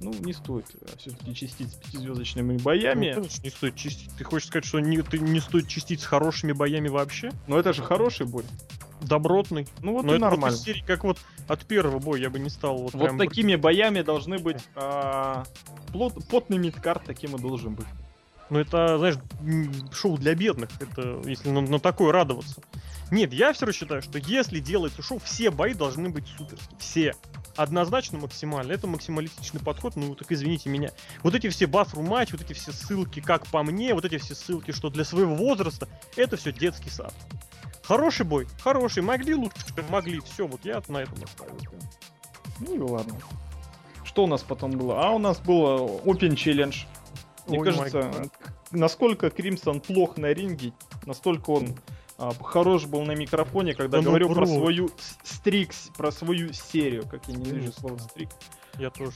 Ну, 0.02 0.14
не 0.14 0.34
стоит 0.34 0.66
все-таки 0.98 1.34
чистить 1.34 1.72
с 1.72 1.76
пятизвездочными 1.76 2.58
боями. 2.58 3.14
Ну, 3.16 3.22
конечно, 3.22 3.44
не 3.44 3.50
стоит 3.50 3.76
чистить. 3.76 4.12
Ты 4.18 4.24
хочешь 4.24 4.48
сказать, 4.48 4.66
что 4.66 4.80
не, 4.80 5.02
ты 5.02 5.20
не 5.20 5.40
стоит 5.40 5.68
чистить 5.68 6.02
с 6.02 6.06
хорошими 6.06 6.52
боями 6.52 6.90
вообще? 6.90 7.32
Но 7.48 7.58
это 7.58 7.74
же 7.74 7.82
хороший 7.82 8.26
бой. 8.26 8.44
Добротный. 9.06 9.68
Ну 9.82 9.94
вот 9.94 10.06
Но 10.06 10.12
и 10.12 10.16
вот 10.16 10.22
нормально. 10.22 10.56
из 10.56 10.62
серии, 10.62 10.84
как 10.86 11.04
вот 11.04 11.20
от 11.48 11.66
первого 11.66 12.00
боя 12.00 12.20
я 12.22 12.30
бы 12.30 12.40
не 12.40 12.50
стал 12.50 12.78
вот, 12.78 12.94
Вот 12.94 13.18
такими 13.18 13.56
боями 13.56 14.02
должны 14.02 14.40
быть 14.40 14.64
а, 14.76 15.44
плот- 15.92 16.28
потный 16.28 16.58
мидкарт 16.58 17.04
таким 17.06 17.36
и 17.36 17.40
должен 17.40 17.76
быть. 17.76 17.88
Ну 18.50 18.60
это, 18.60 18.98
знаешь, 18.98 19.18
шоу 19.92 20.18
для 20.18 20.36
бедных. 20.36 20.70
Это 20.80 21.22
если 21.26 21.50
на, 21.50 21.62
на 21.62 21.80
такое 21.80 22.12
радоваться. 22.12 22.62
Нет, 23.12 23.34
я 23.34 23.54
все 23.54 23.66
равно 23.66 23.74
считаю, 23.74 24.02
что 24.02 24.18
если 24.20 24.60
делается 24.60 25.02
шоу, 25.02 25.20
все 25.20 25.52
бои 25.52 25.74
должны 25.74 26.10
быть 26.10 26.28
суперские. 26.38 26.78
Все. 26.80 27.14
Однозначно 27.56 28.20
максимально. 28.20 28.74
Это 28.74 28.86
максималистичный 28.88 29.62
подход, 29.62 29.96
ну 29.96 30.14
так 30.16 30.32
извините 30.32 30.70
меня. 30.70 30.90
Вот 31.24 31.36
эти 31.36 31.48
все 31.50 31.66
bathroom 31.66 32.08
матч, 32.08 32.32
вот 32.34 32.42
эти 32.42 32.54
все 32.54 32.72
ссылки, 32.72 33.22
как 33.22 33.48
по 33.48 33.64
мне, 33.64 33.94
вот 33.94 34.04
эти 34.06 34.18
все 34.18 34.36
ссылки, 34.36 34.72
что 34.72 34.90
для 34.90 35.06
своего 35.06 35.36
возраста, 35.36 35.88
это 36.16 36.36
все 36.36 36.52
детский 36.52 36.90
сад. 36.90 37.14
Хороший 37.88 38.26
бой, 38.26 38.48
хороший. 38.62 39.04
Могли 39.04 39.36
лучше, 39.36 39.58
могли. 39.90 40.20
Все, 40.22 40.48
вот 40.48 40.64
я 40.66 40.82
на 40.88 41.00
этом 41.00 41.20
настаиваю. 41.20 41.60
Ну 42.60 42.74
и 42.76 42.80
ладно. 42.80 43.16
Что 44.04 44.24
у 44.24 44.28
нас 44.28 44.44
потом 44.44 44.72
было? 44.72 45.04
А 45.06 45.12
у 45.12 45.20
нас 45.20 45.40
было 45.40 45.78
Open 46.04 46.32
Challenge. 46.36 46.76
Мне 47.48 47.60
Ой, 47.60 47.66
кажется, 47.66 48.12
насколько 48.72 49.30
Кримсон 49.30 49.80
плох 49.82 50.18
на 50.18 50.28
ринге, 50.34 50.74
настолько 51.06 51.52
он 51.52 51.76
а, 52.18 52.32
хорош 52.34 52.86
был 52.86 53.04
на 53.04 53.12
микрофоне, 53.12 53.74
когда 53.76 53.98
Да 53.98 54.04
ну, 54.04 54.10
говорил 54.10 54.30
про 54.30 54.46
бро. 54.46 54.48
свою 54.48 54.88
с- 54.88 55.18
стрик, 55.36 55.74
с- 55.74 55.90
про 55.96 56.12
свою 56.12 56.54
серию, 56.54 57.06
как 57.08 57.28
я 57.28 57.36
ненавижу 57.36 57.68
Мгм. 57.68 57.74
слово 57.74 57.98
стрик. 58.00 58.30
Я 58.80 58.90
тоже. 58.90 59.12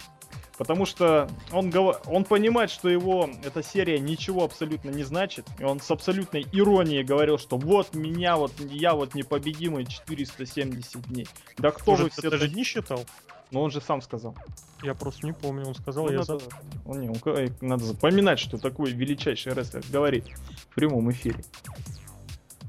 Потому 0.59 0.85
что 0.85 1.29
он, 1.53 1.73
он 2.05 2.25
понимает, 2.25 2.69
что 2.69 2.89
его 2.89 3.29
эта 3.45 3.63
серия 3.63 3.97
ничего 3.97 4.43
абсолютно 4.43 4.89
не 4.89 5.03
значит. 5.03 5.47
И 5.57 5.63
он 5.63 5.79
с 5.79 5.89
абсолютной 5.89 6.45
иронией 6.51 7.01
говорил, 7.01 7.37
что 7.37 7.57
вот 7.57 7.95
меня, 7.95 8.35
вот 8.35 8.51
я 8.59 8.93
вот 8.93 9.15
непобедимый 9.15 9.85
470 9.85 11.01
дней. 11.07 11.29
Да 11.57 11.71
кто 11.71 11.91
Может, 11.91 12.03
вы 12.03 12.09
все... 12.09 12.21
ты 12.23 12.29
даже 12.31 12.49
не 12.49 12.65
считал? 12.65 13.05
Но 13.51 13.61
он 13.61 13.71
же 13.71 13.79
сам 13.79 14.01
сказал. 14.01 14.35
Я 14.83 14.95
просто 14.95 15.25
не 15.27 15.31
помню, 15.31 15.65
он 15.65 15.75
сказал, 15.75 16.07
Ну, 16.07 16.11
я 16.11 16.17
надо, 16.19 16.39
за... 16.39 16.45
он, 16.85 16.99
не, 16.99 17.09
он 17.09 17.55
надо 17.61 17.85
запоминать, 17.85 18.39
что 18.39 18.57
такой 18.57 18.91
величайший 18.91 19.53
рестлер 19.53 19.85
говорит 19.89 20.25
в 20.69 20.75
прямом 20.75 21.09
эфире. 21.09 21.41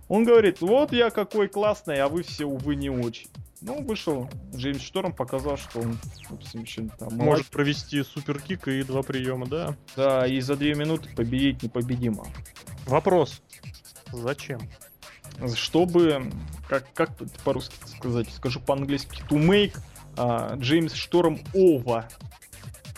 Он 0.07 0.23
говорит, 0.23 0.61
вот 0.61 0.93
я 0.93 1.11
какой 1.11 1.49
классный, 1.49 2.01
а 2.01 2.09
вы 2.09 2.23
все, 2.23 2.45
увы, 2.45 2.77
не 2.77 2.89
очень. 2.89 3.29
Ну, 3.63 3.83
вышел 3.83 4.29
Джеймс 4.55 4.81
Шторм, 4.81 5.13
показал, 5.13 5.59
что 5.59 5.81
он 5.81 5.99
там 6.99 7.15
Может 7.17 7.49
провести 7.49 8.03
суперкик 8.03 8.69
и 8.69 8.83
два 8.83 9.03
приема, 9.03 9.47
да. 9.47 9.77
Да, 9.97 10.27
и 10.27 10.41
за 10.41 10.57
две 10.57 10.75
минуты 10.75 11.11
победить 11.15 11.63
непобедимо. 11.63 12.27
Вопрос. 12.87 13.43
Зачем? 14.13 14.61
Чтобы, 15.55 16.31
как, 16.69 16.93
как 16.95 17.11
по-русски 17.45 17.75
сказать, 17.87 18.29
скажу 18.33 18.61
по-английски, 18.61 19.23
to 19.29 19.39
make 19.39 19.79
а, 20.17 20.57
Джеймс 20.57 20.95
Шторм 20.95 21.39
over. 21.55 22.05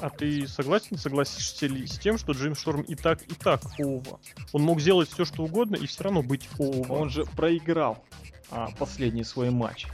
А 0.00 0.10
ты 0.10 0.48
согласен, 0.48 0.96
согласишься 0.96 1.66
ли 1.66 1.86
с 1.86 1.98
тем, 1.98 2.18
что 2.18 2.32
Джеймс 2.32 2.58
Шторм 2.58 2.82
и 2.82 2.94
так, 2.96 3.22
и 3.22 3.34
так 3.34 3.62
ова? 3.78 4.18
Он 4.52 4.62
мог 4.62 4.80
сделать 4.80 5.08
все, 5.08 5.24
что 5.24 5.44
угодно, 5.44 5.76
и 5.76 5.86
все 5.86 6.04
равно 6.04 6.22
быть 6.22 6.48
ова. 6.58 6.92
Он 6.92 7.10
же 7.10 7.24
проиграл 7.24 8.04
а, 8.50 8.68
последний 8.78 9.24
свой 9.24 9.50
матч. 9.50 9.86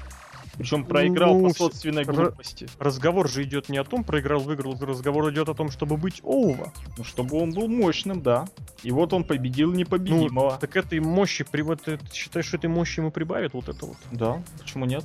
Причем 0.59 0.85
проиграл 0.85 1.39
Ну, 1.39 1.49
по 1.49 1.55
собственной 1.55 2.05
глупости. 2.05 2.69
Разговор 2.81 3.29
же 3.29 3.45
идет 3.45 3.69
не 3.69 3.79
о 3.79 3.85
том, 3.85 4.03
проиграл, 4.03 4.41
выиграл, 4.41 4.77
разговор 4.81 5.33
идет 5.33 5.49
о 5.49 5.55
том, 5.55 5.71
чтобы 5.71 5.97
быть 5.97 6.21
over. 6.25 6.73
Ну, 6.97 7.05
чтобы 7.05 7.41
он 7.41 7.53
был 7.53 7.69
мощным, 7.69 8.21
да. 8.23 8.47
И 8.83 8.91
вот 8.91 9.13
он 9.13 9.23
победил 9.23 9.73
непобедимого. 9.73 10.53
Ну, 10.53 10.59
так 10.61 10.77
этой 10.77 10.99
мощи, 10.99 11.45
при 11.49 11.63
вот 11.63 11.83
ты 11.83 12.01
считаешь, 12.13 12.47
что 12.47 12.57
этой 12.57 12.69
мощи 12.69 12.99
ему 12.99 13.13
прибавит 13.13 13.55
вот 13.55 13.69
это 13.69 13.87
вот? 13.87 13.97
Да, 14.11 14.43
почему 14.59 14.85
нет? 14.85 15.05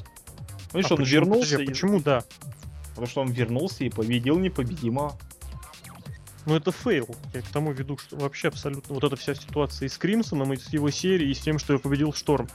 Ну, 0.74 0.80
видишь, 0.80 0.89
А 0.92 0.96
он 0.96 1.02
почему, 1.02 1.20
вернулся, 1.20 1.52
подожди, 1.52 1.63
и- 1.63 1.68
почему 1.68 2.00
да? 2.00 2.24
потому 2.89 3.08
что 3.08 3.22
он 3.22 3.32
вернулся 3.32 3.84
и 3.84 3.89
победил 3.89 4.38
непобедимого. 4.39 5.18
Ну 6.46 6.56
это 6.56 6.72
fail. 6.72 7.08
Я 7.34 7.42
к 7.42 7.48
тому 7.48 7.72
веду, 7.72 7.98
что 7.98 8.18
вообще 8.18 8.50
абсолютно 8.50 8.96
вот 8.96 9.04
эта 9.04 9.16
вся 9.16 9.34
ситуация 9.34 9.86
и 9.86 9.89
с 9.89 9.98
Кримсоном, 9.98 10.52
и 10.52 10.58
с 10.58 10.74
его 10.74 10.89
серией, 10.89 11.32
и 11.32 11.34
с 11.34 11.39
тем, 11.39 11.58
что 11.58 11.74
я 11.74 11.80
победил 11.80 12.12
Шторм. 12.13 12.50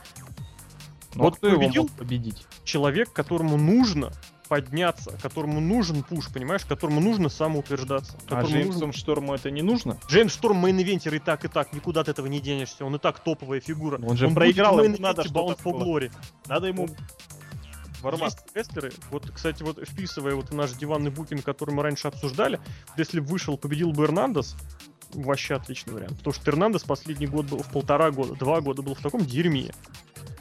Ну, 1.15 1.23
Вот 1.23 1.33
а 1.35 1.37
кто 1.37 1.47
его 1.47 1.59
победил? 1.61 1.81
мог 1.83 1.91
победить? 1.91 2.45
Человек, 2.63 3.11
которому 3.11 3.57
нужно 3.57 4.11
подняться, 4.47 5.15
которому 5.21 5.59
нужен 5.59 6.03
push, 6.03 6.29
понимаешь, 6.33 6.65
которому 6.65 6.99
нужно 7.01 7.29
самоутверждаться. 7.29 8.17
А 8.29 8.41
Джеймсу 8.43 8.79
нужно- 8.79 8.93
Шторму 8.93 9.33
это 9.35 9.51
не 9.51 9.61
нужно? 9.61 9.99
Джеймс 10.07 10.33
Шторм 10.33 10.65
main-eventer 10.65 11.15
и 11.15 11.19
так, 11.19 11.45
и 11.45 11.47
так, 11.47 11.71
никуда 11.73 12.01
от 12.01 12.09
этого 12.09 12.25
не 12.27 12.39
денешься. 12.39 12.83
Он 12.83 12.95
и 12.95 12.99
так 12.99 13.19
топовая 13.19 13.59
фигура. 13.59 13.99
Он 14.03 14.17
же 14.17 14.25
будет 14.25 14.35
проиграл, 14.35 14.83
ему 14.83 14.97
надо 14.99 15.23
что-то 15.23 15.39
Bound 15.39 15.59
for 15.63 15.79
Glory. 15.79 16.11
Надо 16.47 16.67
ему 16.67 16.87
ворваться. 18.01 18.39
Есть 18.55 18.69
рестлеры, 18.69 18.91
вот, 19.11 19.29
кстати, 19.29 19.61
вот 19.61 19.79
вписывая 19.87 20.33
вот 20.35 20.49
в 20.49 20.55
наш 20.55 20.71
диванный 20.71 21.11
booking, 21.11 21.43
который 21.43 21.71
мы 21.75 21.83
раньше 21.83 22.07
обсуждали, 22.07 22.57
вот 22.89 22.97
если 22.97 23.19
бы 23.19 23.27
вышел, 23.27 23.57
победил 23.57 23.91
бы 23.91 24.05
Эрнандес, 24.05 24.55
вообще 25.13 25.55
отличный 25.55 25.93
вариант. 25.93 26.17
Потому 26.17 26.33
что 26.33 26.49
Эрнандес 26.51 26.83
последний 26.83 27.27
год 27.27 27.47
был, 27.47 27.59
в 27.61 27.69
полтора 27.71 28.09
года, 28.11 28.35
два 28.35 28.61
года 28.61 28.81
был 28.81 28.95
в 28.95 28.99
таком 29.01 29.25
дерьме. 29.25 29.71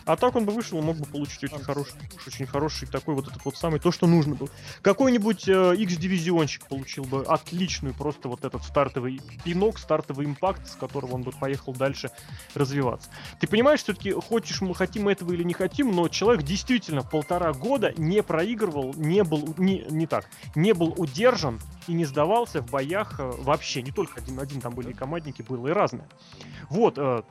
А 0.09 0.17
так 0.17 0.37
он 0.37 0.47
бы 0.47 0.53
вышел 0.55 0.79
и 0.79 0.83
мог 0.83 0.97
бы 0.97 1.05
получить 1.05 1.45
очень 1.45 1.63
хороший, 1.63 1.93
очень 2.27 2.47
хороший 2.47 2.89
такой 2.89 3.15
вот 3.15 3.29
этот 3.29 3.45
вот 3.45 3.59
самый, 3.59 3.79
то, 3.79 3.93
что 3.93 4.07
нужно 4.07 4.37
было. 4.37 4.49
Какой-нибудь 4.81 5.47
э, 5.47 5.75
X-дивизионщик 5.77 6.67
получил 6.67 7.05
бы 7.05 7.25
отличную 7.27 7.93
просто 7.93 8.31
вот 8.31 8.47
этот 8.47 8.65
стартовый 8.65 9.21
пинок, 9.45 9.79
стартовый 9.79 10.25
импакт, 10.25 10.67
с 10.67 10.77
которого 10.77 11.17
он 11.17 11.25
бы 11.25 11.33
поехал 11.33 11.75
дальше 11.75 12.11
развиваться. 12.55 13.11
Ты 13.39 13.49
понимаешь, 13.49 13.83
все-таки 13.83 14.13
хочешь 14.13 14.63
мы 14.63 14.75
хотим 14.75 15.09
этого 15.09 15.31
или 15.35 15.43
не 15.43 15.53
хотим, 15.53 15.95
но 15.95 16.09
человек 16.09 16.43
действительно 16.43 17.03
полтора 17.03 17.53
года 17.53 17.93
не 17.99 18.23
проигрывал, 18.23 18.95
не 18.95 19.23
был 19.25 19.55
не, 19.59 19.85
не 19.91 20.07
так, 20.07 20.27
не 20.55 20.73
был 20.73 20.95
удержан 20.97 21.61
и 21.87 21.93
не 21.93 22.07
сдавался 22.07 22.63
в 22.63 22.71
боях 22.71 23.21
э, 23.21 23.31
вообще. 23.41 23.83
Не 23.83 23.93
только 23.93 24.23
один 24.23 24.37
на 24.37 24.43
один, 24.43 24.63
там 24.63 24.73
были 24.73 24.93
и 24.93 24.95
командники, 24.95 25.43
было 25.43 25.69
и 25.69 25.73
разное. 25.73 26.09
Вот, 26.71 26.97
э, 26.97 27.23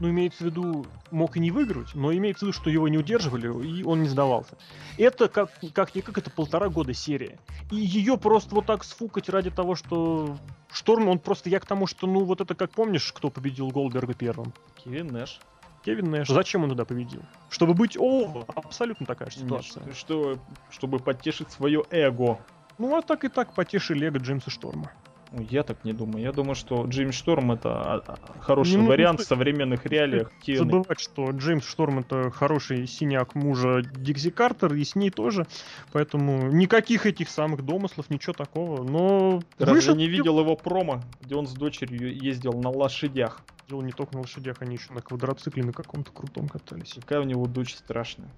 ну, 0.00 0.08
имеется 0.10 0.44
в 0.44 0.46
виду, 0.46 0.86
мог 1.10 1.36
и 1.36 1.40
не 1.40 1.50
выиграть, 1.50 1.94
но 1.94 2.12
имеется 2.12 2.44
в 2.44 2.48
виду, 2.48 2.58
что 2.58 2.70
его 2.70 2.88
не 2.88 2.98
удерживали, 2.98 3.46
и 3.66 3.84
он 3.84 4.02
не 4.02 4.08
сдавался. 4.08 4.56
Это 4.98 5.28
как, 5.28 5.50
как 5.74 5.94
никак, 5.94 6.18
это 6.18 6.30
полтора 6.30 6.68
года 6.68 6.94
серия. 6.94 7.38
И 7.70 7.76
ее 7.76 8.16
просто 8.18 8.54
вот 8.54 8.66
так 8.66 8.82
сфукать 8.84 9.28
ради 9.28 9.50
того, 9.50 9.74
что 9.74 10.36
Шторм, 10.72 11.08
он 11.08 11.18
просто, 11.18 11.50
я 11.50 11.60
к 11.60 11.66
тому, 11.66 11.86
что, 11.86 12.06
ну, 12.06 12.24
вот 12.24 12.40
это 12.40 12.54
как 12.54 12.70
помнишь, 12.70 13.12
кто 13.12 13.30
победил 13.30 13.68
Голдберга 13.68 14.14
первым? 14.14 14.52
Кевин 14.82 15.08
Нэш. 15.08 15.40
Кевин 15.84 16.10
Нэш. 16.10 16.28
Зачем 16.28 16.62
он 16.64 16.70
туда 16.70 16.84
победил? 16.84 17.22
Чтобы 17.48 17.74
быть 17.74 17.96
о, 17.98 18.44
абсолютно 18.54 19.06
такая 19.06 19.30
же 19.30 19.38
Нет, 19.38 19.46
ситуация. 19.46 19.82
что, 19.94 19.94
что- 19.94 20.38
чтобы 20.70 20.98
подтешить 20.98 21.50
свое 21.50 21.84
эго. 21.90 22.38
Ну, 22.78 22.96
а 22.96 23.02
так 23.02 23.24
и 23.24 23.28
так 23.28 23.54
потешили 23.54 24.00
Лего 24.06 24.18
Джеймса 24.18 24.50
Шторма. 24.50 24.90
Ну, 25.32 25.46
Я 25.48 25.62
так 25.62 25.84
не 25.84 25.92
думаю. 25.92 26.22
Я 26.22 26.32
думаю, 26.32 26.56
что 26.56 26.84
Джеймс 26.86 27.14
Шторм 27.14 27.52
это 27.52 27.70
а, 27.70 28.02
а, 28.06 28.40
хороший 28.40 28.70
Не 28.70 28.76
нужно 28.78 28.90
вариант 28.90 29.20
в 29.20 29.24
современных 29.24 29.86
реалиях. 29.86 30.32
TNA. 30.44 30.56
Забывать, 30.56 31.00
что 31.00 31.30
Джеймс 31.30 31.64
Шторм 31.64 32.00
это 32.00 32.30
хороший 32.30 32.86
синяк 32.86 33.34
мужа 33.36 33.82
Дикси 33.82 34.30
Картер, 34.30 34.74
и 34.74 34.82
с 34.82 34.96
ней 34.96 35.10
тоже. 35.10 35.46
Поэтому 35.92 36.50
никаких 36.50 37.06
этих 37.06 37.28
самых 37.28 37.64
домыслов, 37.64 38.10
ничего 38.10 38.32
такого. 38.32 38.82
Но 38.82 39.40
разве 39.58 39.74
вышел, 39.74 39.94
не 39.94 40.08
видел 40.08 40.40
его 40.40 40.56
промо, 40.56 41.00
где 41.20 41.36
он 41.36 41.46
с 41.46 41.52
дочерью 41.52 42.12
ездил 42.12 42.54
на 42.54 42.70
лошадях? 42.70 43.42
Дело 43.68 43.82
не 43.82 43.92
только 43.92 44.14
на 44.14 44.22
лошадях, 44.22 44.56
они 44.60 44.76
еще 44.76 44.92
на 44.92 45.00
квадроцикле 45.00 45.62
на 45.62 45.72
каком-то 45.72 46.10
крутом 46.10 46.48
катались. 46.48 46.94
Какая 46.94 47.20
у 47.20 47.24
него 47.24 47.46
дочь 47.46 47.74
страшная. 47.74 48.30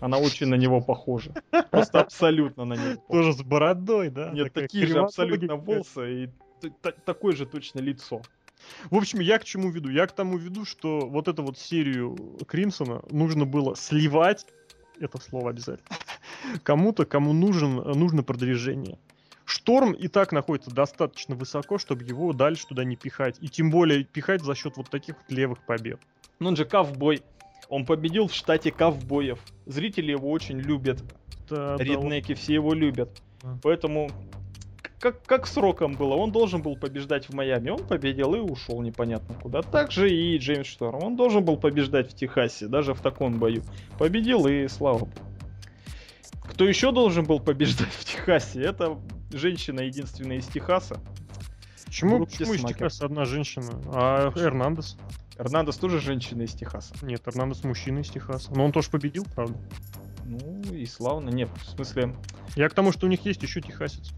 Она 0.00 0.18
очень 0.18 0.46
на 0.46 0.56
него 0.56 0.80
похожа. 0.80 1.32
Просто 1.70 2.00
абсолютно 2.00 2.64
на 2.64 2.74
него. 2.74 3.02
Тоже 3.08 3.32
с 3.32 3.42
бородой, 3.42 4.10
да? 4.10 4.30
Нет, 4.30 4.52
такие 4.52 4.86
же 4.86 5.00
абсолютно 5.00 5.56
волосы 5.56 6.24
и 6.24 6.30
такое 7.04 7.34
же 7.34 7.46
точно 7.46 7.80
лицо. 7.80 8.22
В 8.90 8.96
общем, 8.96 9.20
я 9.20 9.38
к 9.38 9.44
чему 9.44 9.70
веду? 9.70 9.90
Я 9.90 10.06
к 10.06 10.12
тому 10.12 10.38
веду, 10.38 10.64
что 10.64 11.06
вот 11.06 11.28
эту 11.28 11.42
вот 11.42 11.58
серию 11.58 12.16
Кримсона 12.46 13.02
нужно 13.10 13.44
было 13.44 13.76
сливать, 13.76 14.46
это 14.98 15.20
слово 15.20 15.50
обязательно, 15.50 15.96
кому-то, 16.62 17.04
кому 17.04 17.32
нужен, 17.32 17.76
нужно 17.76 18.22
продвижение. 18.22 18.98
Шторм 19.44 19.92
и 19.92 20.08
так 20.08 20.32
находится 20.32 20.70
достаточно 20.72 21.36
высоко, 21.36 21.78
чтобы 21.78 22.02
его 22.02 22.32
дальше 22.32 22.66
туда 22.66 22.82
не 22.82 22.96
пихать. 22.96 23.36
И 23.40 23.48
тем 23.48 23.70
более 23.70 24.02
пихать 24.02 24.42
за 24.42 24.56
счет 24.56 24.76
вот 24.76 24.90
таких 24.90 25.16
вот 25.16 25.30
левых 25.30 25.64
побед. 25.64 26.00
Ну, 26.40 26.48
он 26.48 26.56
же 26.56 26.64
ковбой. 26.64 27.22
Он 27.68 27.84
победил 27.84 28.28
в 28.28 28.34
штате 28.34 28.70
ковбоев. 28.70 29.38
Зрители 29.66 30.12
его 30.12 30.30
очень 30.30 30.58
любят. 30.58 31.02
Да, 31.48 31.76
да, 31.76 31.84
Реднеки 31.84 32.34
все 32.34 32.54
его 32.54 32.74
любят. 32.74 33.22
Да. 33.42 33.58
Поэтому 33.62 34.10
как, 35.00 35.22
как 35.24 35.46
сроком 35.46 35.92
было, 35.92 36.14
он 36.14 36.32
должен 36.32 36.62
был 36.62 36.76
побеждать 36.76 37.28
в 37.28 37.34
Майами, 37.34 37.70
он 37.70 37.86
победил 37.86 38.34
и 38.34 38.38
ушел 38.38 38.80
непонятно 38.82 39.34
куда. 39.34 39.62
Так 39.62 39.92
же 39.92 40.10
и 40.10 40.38
Джеймс 40.38 40.66
Шторм, 40.66 41.02
он 41.02 41.16
должен 41.16 41.44
был 41.44 41.56
побеждать 41.56 42.10
в 42.10 42.14
Техасе, 42.14 42.66
даже 42.66 42.94
в 42.94 43.00
таком 43.00 43.38
бою. 43.38 43.62
Победил 43.98 44.46
и 44.46 44.68
слава 44.68 44.98
богу. 45.00 45.12
Кто 46.50 46.66
еще 46.66 46.92
должен 46.92 47.24
был 47.24 47.40
побеждать 47.40 47.92
в 47.92 48.04
Техасе? 48.04 48.62
Это 48.62 48.98
женщина 49.32 49.80
единственная 49.80 50.38
из 50.38 50.46
Техаса. 50.46 51.00
Почему, 51.84 52.16
Брук 52.16 52.30
почему 52.30 52.54
из. 52.54 52.64
Техаса 52.64 53.06
одна 53.06 53.24
женщина? 53.24 53.80
А 53.92 54.32
Эрнандес? 54.36 54.96
Эрнандес 55.38 55.76
тоже 55.76 56.00
женщина 56.00 56.42
из 56.42 56.52
Техаса. 56.54 56.94
Нет, 57.02 57.22
Эрнандес 57.26 57.62
мужчина 57.64 58.00
из 58.00 58.08
Техаса. 58.08 58.52
Но 58.54 58.64
он 58.64 58.72
тоже 58.72 58.90
победил, 58.90 59.26
правда. 59.34 59.58
Ну 60.24 60.72
и 60.72 60.86
славно. 60.86 61.30
Нет, 61.30 61.48
в 61.56 61.68
смысле, 61.70 62.14
Я 62.56 62.68
к 62.68 62.74
тому, 62.74 62.92
что 62.92 63.06
у 63.06 63.08
них 63.10 63.24
есть 63.24 63.42
еще 63.42 63.60
техасец. 63.60 64.12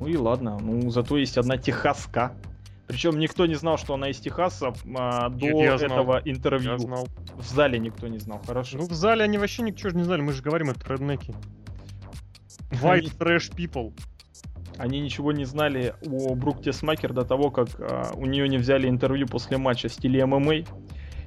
ну 0.00 0.06
и 0.06 0.16
ладно. 0.16 0.58
Ну 0.58 0.90
зато 0.90 1.16
есть 1.18 1.38
одна 1.38 1.56
техаска. 1.56 2.32
Причем 2.86 3.18
никто 3.18 3.46
не 3.46 3.54
знал, 3.54 3.78
что 3.78 3.94
она 3.94 4.10
из 4.10 4.18
Техаса 4.18 4.74
а, 4.94 5.30
до 5.30 5.46
я 5.46 5.78
знал. 5.78 5.90
этого 5.90 6.22
интервью. 6.24 6.72
Я 6.72 6.78
знал. 6.78 7.08
В 7.34 7.42
зале 7.42 7.78
никто 7.78 8.08
не 8.08 8.18
знал, 8.18 8.42
хорошо. 8.46 8.76
Ну, 8.76 8.86
в 8.86 8.92
зале 8.92 9.24
они 9.24 9.38
вообще 9.38 9.62
ничего 9.62 9.90
не 9.90 10.02
знали, 10.02 10.20
мы 10.20 10.32
же 10.32 10.42
говорим, 10.42 10.68
это 10.68 10.92
реднеки. 10.92 11.34
White 12.70 13.16
trash 13.18 13.54
people. 13.54 13.94
Они 14.78 15.00
ничего 15.00 15.32
не 15.32 15.44
знали 15.44 15.94
о 16.06 16.34
Брук 16.34 16.62
Тесмакер 16.62 17.12
до 17.12 17.24
того, 17.24 17.50
как 17.50 17.68
а, 17.78 18.12
у 18.14 18.26
нее 18.26 18.48
не 18.48 18.58
взяли 18.58 18.88
интервью 18.88 19.26
после 19.26 19.56
матча 19.56 19.88
в 19.88 19.92
стиле 19.92 20.24
ММА. 20.26 20.64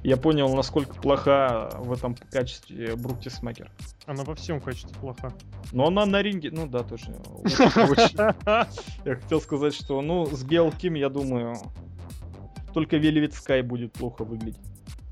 Я 0.04 0.16
понял, 0.16 0.54
насколько 0.54 0.94
плоха 0.94 1.70
в 1.78 1.92
этом 1.92 2.14
качестве 2.30 2.94
Брук 2.94 3.20
Тесмакер. 3.20 3.70
Она 4.06 4.24
во 4.24 4.34
всем 4.34 4.60
качестве 4.60 4.96
плоха. 5.00 5.32
Но 5.72 5.86
она 5.86 6.06
на 6.06 6.22
ринге, 6.22 6.50
ну 6.52 6.66
да, 6.66 6.82
точно. 6.82 7.16
очень. 7.42 8.16
Я 9.04 9.16
хотел 9.16 9.40
сказать, 9.40 9.74
что, 9.74 10.00
ну, 10.00 10.26
с 10.26 10.44
Гейл 10.44 10.70
Ким, 10.70 10.94
я 10.94 11.08
думаю, 11.08 11.56
только 12.72 12.96
Velvet 12.96 13.32
Sky 13.32 13.62
будет 13.62 13.92
плохо 13.92 14.24
выглядеть. 14.24 14.60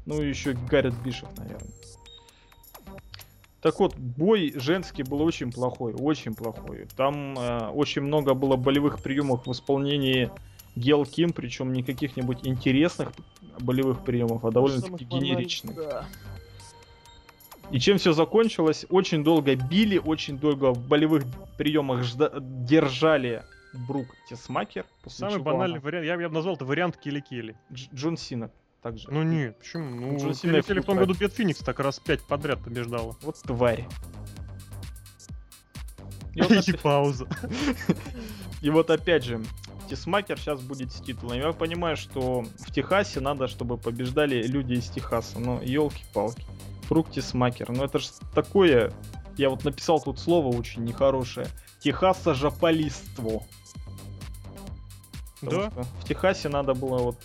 Ну, 0.04 0.22
и 0.22 0.28
еще 0.28 0.52
Гаррет 0.70 0.94
Бишев, 1.02 1.28
наверное. 1.36 1.68
Так 3.66 3.80
вот, 3.80 3.96
бой 3.96 4.52
женский 4.54 5.02
был 5.02 5.20
очень 5.22 5.50
плохой, 5.50 5.92
очень 5.92 6.36
плохой. 6.36 6.86
Там 6.96 7.36
э, 7.36 7.66
очень 7.70 8.02
много 8.02 8.32
было 8.32 8.54
болевых 8.54 9.02
приемов 9.02 9.44
в 9.44 9.50
исполнении 9.50 10.30
Гел 10.76 11.04
Ким, 11.04 11.32
причем 11.32 11.72
не 11.72 11.82
каких-нибудь 11.82 12.46
интересных 12.46 13.10
болевых 13.58 14.04
приемов, 14.04 14.44
а 14.44 14.52
довольно-таки 14.52 15.04
генеричных. 15.04 15.74
Да. 15.74 16.06
И 17.72 17.80
чем 17.80 17.98
все 17.98 18.12
закончилось? 18.12 18.86
Очень 18.88 19.24
долго 19.24 19.56
били, 19.56 19.98
очень 19.98 20.38
долго 20.38 20.72
в 20.72 20.86
болевых 20.86 21.24
приемах 21.58 22.02
жда- 22.02 22.38
держали 22.38 23.42
Брук 23.88 24.06
Тесмакер. 24.30 24.86
Самый 25.08 25.40
банальный 25.40 25.78
она... 25.78 25.84
вариант, 25.84 26.06
я, 26.06 26.14
я 26.14 26.28
бы 26.28 26.34
назвал 26.36 26.54
это 26.54 26.64
вариант 26.64 27.00
Килли-Килли. 27.04 27.56
Дж- 27.72 27.88
Джон 27.92 28.16
Сина 28.16 28.52
также. 28.86 29.08
Ну 29.10 29.24
нет, 29.24 29.58
почему? 29.58 29.88
Ну, 29.88 30.16
Джон 30.16 30.34
Сина 30.34 30.62
в 30.62 30.84
том 30.84 30.96
году 30.96 31.14
Бет 31.14 31.32
Феникс 31.32 31.58
так 31.58 31.80
раз 31.80 31.98
пять 31.98 32.22
подряд 32.22 32.62
побеждала. 32.62 33.16
Вот 33.22 33.36
тварь. 33.42 33.88
И 36.34 36.72
пауза. 36.82 37.26
И 38.62 38.70
вот 38.70 38.90
опять 38.90 39.24
же, 39.24 39.42
Тисмакер 39.90 40.38
сейчас 40.38 40.60
будет 40.60 40.92
с 40.92 41.00
титулом. 41.00 41.38
Я 41.38 41.52
понимаю, 41.52 41.96
что 41.96 42.44
в 42.60 42.72
Техасе 42.72 43.18
надо, 43.20 43.48
чтобы 43.48 43.76
побеждали 43.76 44.46
люди 44.46 44.74
из 44.74 44.88
Техаса. 44.88 45.40
Но 45.40 45.60
елки-палки. 45.62 46.44
Фруктисмакер. 46.82 47.70
Ну 47.70 47.84
это 47.84 47.98
же 47.98 48.08
такое... 48.34 48.92
Я 49.36 49.50
вот 49.50 49.64
написал 49.64 50.00
тут 50.00 50.20
слово 50.20 50.56
очень 50.56 50.84
нехорошее. 50.84 51.48
Техаса 51.80 52.34
жаполиство. 52.34 53.42
да? 55.42 55.70
в 55.70 56.04
Техасе 56.04 56.48
надо 56.48 56.74
было 56.74 56.98
вот... 56.98 57.18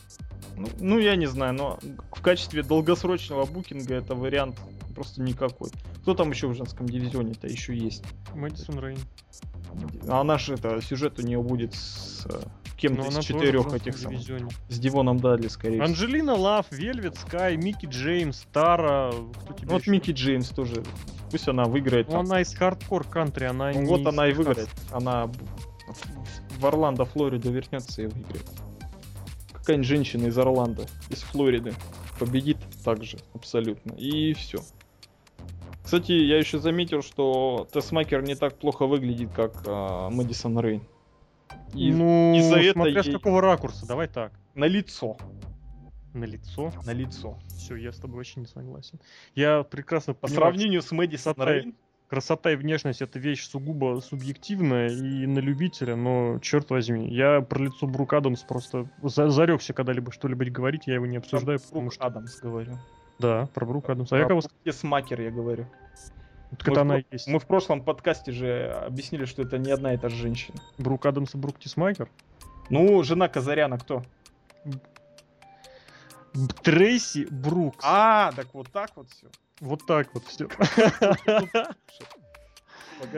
Ну, 0.61 0.67
ну, 0.79 0.99
я 0.99 1.15
не 1.15 1.25
знаю, 1.25 1.53
но 1.53 1.79
в 2.11 2.21
качестве 2.21 2.61
долгосрочного 2.61 3.45
букинга 3.45 3.95
это 3.95 4.13
вариант 4.13 4.59
просто 4.93 5.21
никакой. 5.21 5.71
Кто 6.01 6.13
там 6.13 6.29
еще 6.29 6.47
в 6.47 6.53
женском 6.53 6.87
дивизионе-то 6.87 7.47
еще 7.47 7.75
есть? 7.75 8.03
Мэдисон 8.35 8.79
Рейн. 8.79 8.99
А 10.07 10.23
наш 10.23 10.49
это 10.49 10.79
сюжет 10.81 11.17
у 11.17 11.23
нее 11.23 11.41
будет 11.41 11.73
с 11.73 12.27
э, 12.29 12.41
кем-то 12.77 13.07
из 13.07 13.25
четырех 13.25 13.73
этих 13.73 13.97
самых. 13.97 14.21
С 14.69 14.79
Дивоном 14.79 15.19
Дадли, 15.19 15.47
скорее 15.47 15.75
всего. 15.75 15.85
Анджелина 15.85 16.35
Лав, 16.35 16.67
Вельвет 16.71 17.17
Скай, 17.17 17.57
Микки 17.57 17.87
Джеймс, 17.87 18.43
Тара. 18.51 19.11
Вот 19.63 19.87
Микки 19.87 20.11
Джеймс 20.11 20.49
тоже. 20.49 20.83
Пусть 21.31 21.47
она 21.47 21.63
выиграет. 21.63 22.09
Ну, 22.09 22.19
она 22.19 22.41
из 22.41 22.53
hardcore 22.53 23.05
country, 23.05 23.45
она 23.45 23.71
ну, 23.71 23.85
Вот 23.85 24.05
она 24.05 24.27
и 24.27 24.33
выиграет. 24.33 24.69
Она 24.91 25.31
в 26.59 26.65
Орландо, 26.65 27.05
Флориду 27.05 27.51
вернется 27.51 28.03
и 28.03 28.07
выиграет. 28.07 28.45
Какая-нибудь 29.61 29.87
женщина 29.87 30.27
из 30.27 30.37
Орландо, 30.37 30.85
из 31.09 31.21
Флориды 31.21 31.73
победит 32.19 32.57
также 32.83 33.17
абсолютно. 33.33 33.93
И 33.93 34.33
все. 34.33 34.59
Кстати, 35.83 36.11
я 36.11 36.37
еще 36.37 36.59
заметил, 36.59 37.01
что 37.01 37.67
Тесмакер 37.73 38.21
не 38.21 38.35
так 38.35 38.57
плохо 38.57 38.85
выглядит, 38.85 39.31
как 39.33 39.63
э, 39.65 40.09
Мэдисон 40.09 40.59
Рейн. 40.59 40.83
И 41.73 41.91
ну, 41.91 42.35
из-за 42.35 42.57
этого 42.57 42.85
смотря 42.85 43.01
ей... 43.01 43.11
с 43.11 43.13
какого 43.13 43.41
ракурса, 43.41 43.85
давай 43.87 44.07
так. 44.07 44.31
На 44.55 44.65
лицо. 44.65 45.17
На 46.13 46.25
лицо? 46.25 46.73
На 46.85 46.91
лицо. 46.91 47.39
Все, 47.47 47.75
я 47.75 47.91
с 47.91 47.97
тобой 47.97 48.17
вообще 48.17 48.41
не 48.41 48.45
согласен. 48.45 48.99
Я 49.33 49.63
прекрасно 49.63 50.13
По 50.13 50.27
понимаю, 50.27 50.41
сравнению 50.41 50.81
с 50.81 50.91
Мэдисон 50.91 51.35
Рейн? 51.37 51.75
Красота 52.11 52.51
и 52.51 52.57
внешность 52.57 53.01
это 53.01 53.19
вещь 53.19 53.47
сугубо 53.47 54.01
субъективная 54.01 54.89
и 54.89 55.25
на 55.25 55.39
любителя, 55.39 55.95
но 55.95 56.39
черт 56.39 56.69
возьми, 56.69 57.07
я 57.07 57.39
про 57.39 57.63
лицо 57.63 57.87
Брук 57.87 58.11
Адамс 58.11 58.41
просто 58.41 58.85
за 59.01 59.29
зарекся 59.29 59.71
когда-либо 59.71 60.11
что-либо 60.11 60.43
говорить, 60.43 60.87
я 60.87 60.95
его 60.95 61.05
не 61.05 61.15
обсуждаю. 61.15 61.57
Про 61.61 61.79
Брук 61.79 61.93
что... 61.93 62.03
Адамс 62.03 62.37
говорю. 62.41 62.77
Да, 63.17 63.47
про 63.53 63.65
Брук 63.65 63.89
Адамс. 63.89 64.11
А 64.11 64.15
про 64.15 64.19
я 64.19 64.27
кого... 64.27 64.41
Смакер 64.69 65.21
я 65.21 65.31
говорю. 65.31 65.67
Так 66.59 66.67
мы 66.67 66.77
она 66.81 66.95
в, 66.97 67.03
есть. 67.13 67.27
Мы 67.27 67.39
в 67.39 67.47
прошлом 67.47 67.81
подкасте 67.81 68.33
же 68.33 68.73
объяснили, 68.85 69.23
что 69.23 69.43
это 69.43 69.57
не 69.57 69.71
одна 69.71 69.93
и 69.93 69.97
та 69.97 70.09
же 70.09 70.17
женщина. 70.17 70.57
Брук 70.77 71.05
Адамс 71.05 71.33
и 71.33 71.37
Брук 71.37 71.59
Тисмайкер? 71.59 72.09
Ну, 72.69 73.01
жена 73.03 73.29
Казаряна 73.29 73.77
кто? 73.77 74.03
Трейси 76.61 77.25
Брукс. 77.31 77.85
А, 77.87 78.33
так 78.33 78.53
вот 78.53 78.69
так 78.69 78.91
вот 78.97 79.09
все. 79.09 79.27
Вот 79.61 79.85
так 79.85 80.13
вот 80.13 80.25
все. 80.25 80.49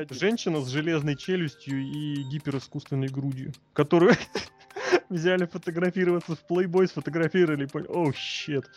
Женщина 0.10 0.62
с 0.62 0.68
железной 0.68 1.16
челюстью 1.16 1.82
и 1.82 2.16
гиперискусственной 2.24 3.08
грудью, 3.08 3.54
которую 3.72 4.16
взяли 5.10 5.46
фотографироваться 5.46 6.36
в 6.36 6.44
Playboy, 6.50 6.88
сфотографировали 6.88 7.68
о, 7.88 8.12
щет. 8.12 8.70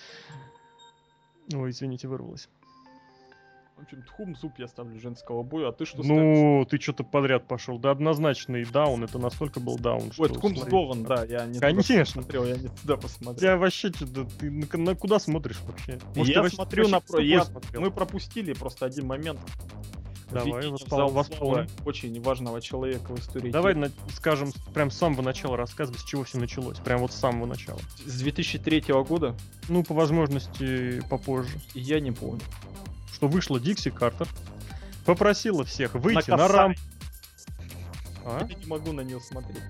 Ой, 1.53 1.71
извините, 1.71 2.07
вырвалось. 2.07 2.49
В 3.77 3.83
общем, 3.83 4.03
тхум 4.05 4.35
зуб 4.35 4.55
я 4.59 4.68
ставлю 4.68 4.99
женского 4.99 5.43
боя, 5.43 5.68
а 5.68 5.72
ты 5.72 5.85
что 5.85 5.99
Ну, 5.99 6.05
ставишь? 6.05 6.66
ты 6.70 6.83
что-то 6.83 7.05
подряд 7.05 7.47
пошел. 7.47 7.79
Да 7.79 7.91
однозначный 7.91 8.64
даун, 8.64 9.05
это 9.05 9.18
настолько 9.18 9.61
был 9.61 9.77
даун, 9.77 10.12
что... 10.12 10.22
Ой, 10.22 10.31
тхум 10.31 10.57
сдован, 10.57 11.05
да, 11.05 11.24
я 11.24 11.45
не 11.45 11.59
Конечно. 11.59 11.95
туда 11.95 12.05
посмотрел, 12.05 12.45
я 12.47 12.57
не 12.57 12.68
туда 12.68 12.97
посмотрел. 12.97 13.51
Я 13.51 13.57
вообще 13.59 13.93
что-то... 13.93 14.24
Ты 14.39 14.51
на, 14.51 14.79
на 14.79 14.95
куда 14.95 15.18
смотришь 15.18 15.61
вообще? 15.61 15.99
Может, 16.14 16.35
я 16.35 16.49
смотрю 16.49 16.89
на... 16.89 17.03
Я... 17.18 17.45
Мы 17.74 17.91
пропустили 17.91 18.55
просто 18.55 18.87
один 18.87 19.07
момент. 19.07 19.41
Давай, 20.31 20.70
воспол... 21.11 21.59
Очень 21.85 22.20
важного 22.22 22.62
человека 22.62 23.14
в 23.14 23.20
истории. 23.20 23.51
Давай, 23.51 23.74
на, 23.74 23.91
скажем, 24.14 24.53
прям 24.72 24.91
с 24.91 24.97
самого 24.97 25.20
начала 25.20 25.59
рассказывай, 25.59 25.99
с 25.99 26.05
чего 26.05 26.24
все 26.24 26.39
началось. 26.39 26.79
Прям 26.79 27.01
вот 27.01 27.12
с 27.12 27.16
самого 27.16 27.45
начала. 27.45 27.79
С 28.07 28.20
2003 28.20 28.85
года? 29.07 29.37
Ну, 29.68 29.85
по 29.85 29.93
возможности, 29.93 31.03
попозже. 31.11 31.59
Я 31.74 32.01
не 32.01 32.11
помню 32.11 32.41
что 33.17 33.29
вышла 33.29 33.59
Дикси 33.59 33.91
Картер, 33.91 34.29
попросила 35.07 35.64
всех 35.64 35.95
выйти 35.95 36.29
на, 36.29 36.37
на 36.37 36.49
рам. 36.49 36.75
А? 38.27 38.47
Я 38.47 38.55
не 38.55 38.67
могу 38.67 38.93
на 38.93 39.01
нее 39.01 39.21
смотреть. 39.21 39.62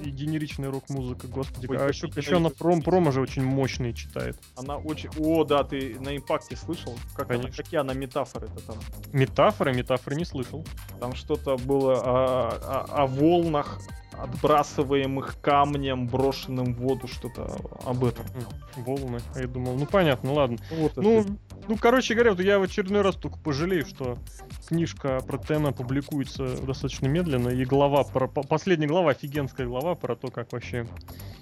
И 0.00 0.08
генеричная 0.10 0.70
рок-музыка, 0.70 1.26
господи. 1.26 1.66
Ой, 1.68 1.76
а 1.78 1.88
еще, 1.88 2.06
еще 2.06 2.36
она 2.36 2.48
пром, 2.48 2.80
промо 2.80 3.12
же 3.12 3.20
очень 3.20 3.42
мощные 3.42 3.92
читает. 3.92 4.38
Она 4.56 4.76
очень... 4.78 5.10
О, 5.18 5.44
да, 5.44 5.62
ты 5.62 5.98
на 6.00 6.16
импакте 6.16 6.56
слышал? 6.56 6.98
Как 7.14 7.28
Конечно. 7.28 7.48
она, 7.48 7.56
какие 7.56 7.80
она 7.80 7.92
метафоры-то 7.92 8.60
там? 8.66 8.76
Метафоры? 9.12 9.74
Метафоры 9.74 10.16
не 10.16 10.24
слышал. 10.24 10.66
Там 10.98 11.14
что-то 11.14 11.56
было 11.56 12.00
о, 12.00 12.48
о, 12.48 13.02
о 13.02 13.06
волнах, 13.06 13.78
отбрасываемых 14.18 15.40
камнем, 15.40 16.06
брошенным 16.06 16.74
в 16.74 16.78
воду, 16.78 17.08
что-то 17.08 17.56
об 17.84 18.04
этом. 18.04 18.24
Волны. 18.76 19.20
А 19.34 19.40
я 19.40 19.46
думал, 19.46 19.74
ну 19.74 19.86
понятно, 19.86 20.32
ладно. 20.32 20.58
Вот 20.70 20.96
ну, 20.96 21.24
ну, 21.68 21.76
короче 21.76 22.14
говоря, 22.14 22.30
вот 22.30 22.40
я 22.40 22.58
в 22.58 22.62
очередной 22.62 23.02
раз 23.02 23.16
только 23.16 23.38
пожалею, 23.38 23.86
что 23.86 24.18
книжка 24.68 25.20
про 25.26 25.38
Тена 25.38 25.72
публикуется 25.72 26.56
достаточно 26.62 27.06
медленно, 27.06 27.48
и 27.48 27.64
глава, 27.64 28.04
про, 28.04 28.28
последняя 28.28 28.86
глава, 28.86 29.10
офигенская 29.10 29.66
глава 29.66 29.94
про 29.94 30.14
то, 30.16 30.28
как 30.28 30.52
вообще 30.52 30.86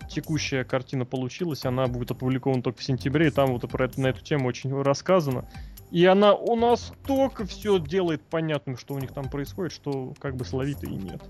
текущая 0.09 0.65
картина 0.65 1.05
получилась, 1.05 1.65
она 1.65 1.87
будет 1.87 2.11
опубликована 2.13 2.63
только 2.63 2.81
в 2.81 2.85
сентябре, 2.85 3.29
и 3.29 3.31
там 3.31 3.53
вот 3.53 3.69
про 3.69 3.87
это, 3.87 4.01
на 4.01 4.09
эту 4.09 4.23
тему 4.23 4.49
очень 4.49 4.81
рассказано. 4.83 5.49
И 5.91 6.05
она 6.07 6.35
у 6.35 6.57
нас 6.57 6.93
только 7.07 7.47
все 7.47 7.79
делает 7.79 8.23
понятным, 8.23 8.77
что 8.77 8.95
у 8.95 8.99
них 8.99 9.13
там 9.13 9.29
происходит, 9.29 9.73
что 9.73 10.15
как 10.19 10.37
бы 10.37 10.45
словито 10.45 10.87
и 10.87 10.95
нет. 10.95 11.23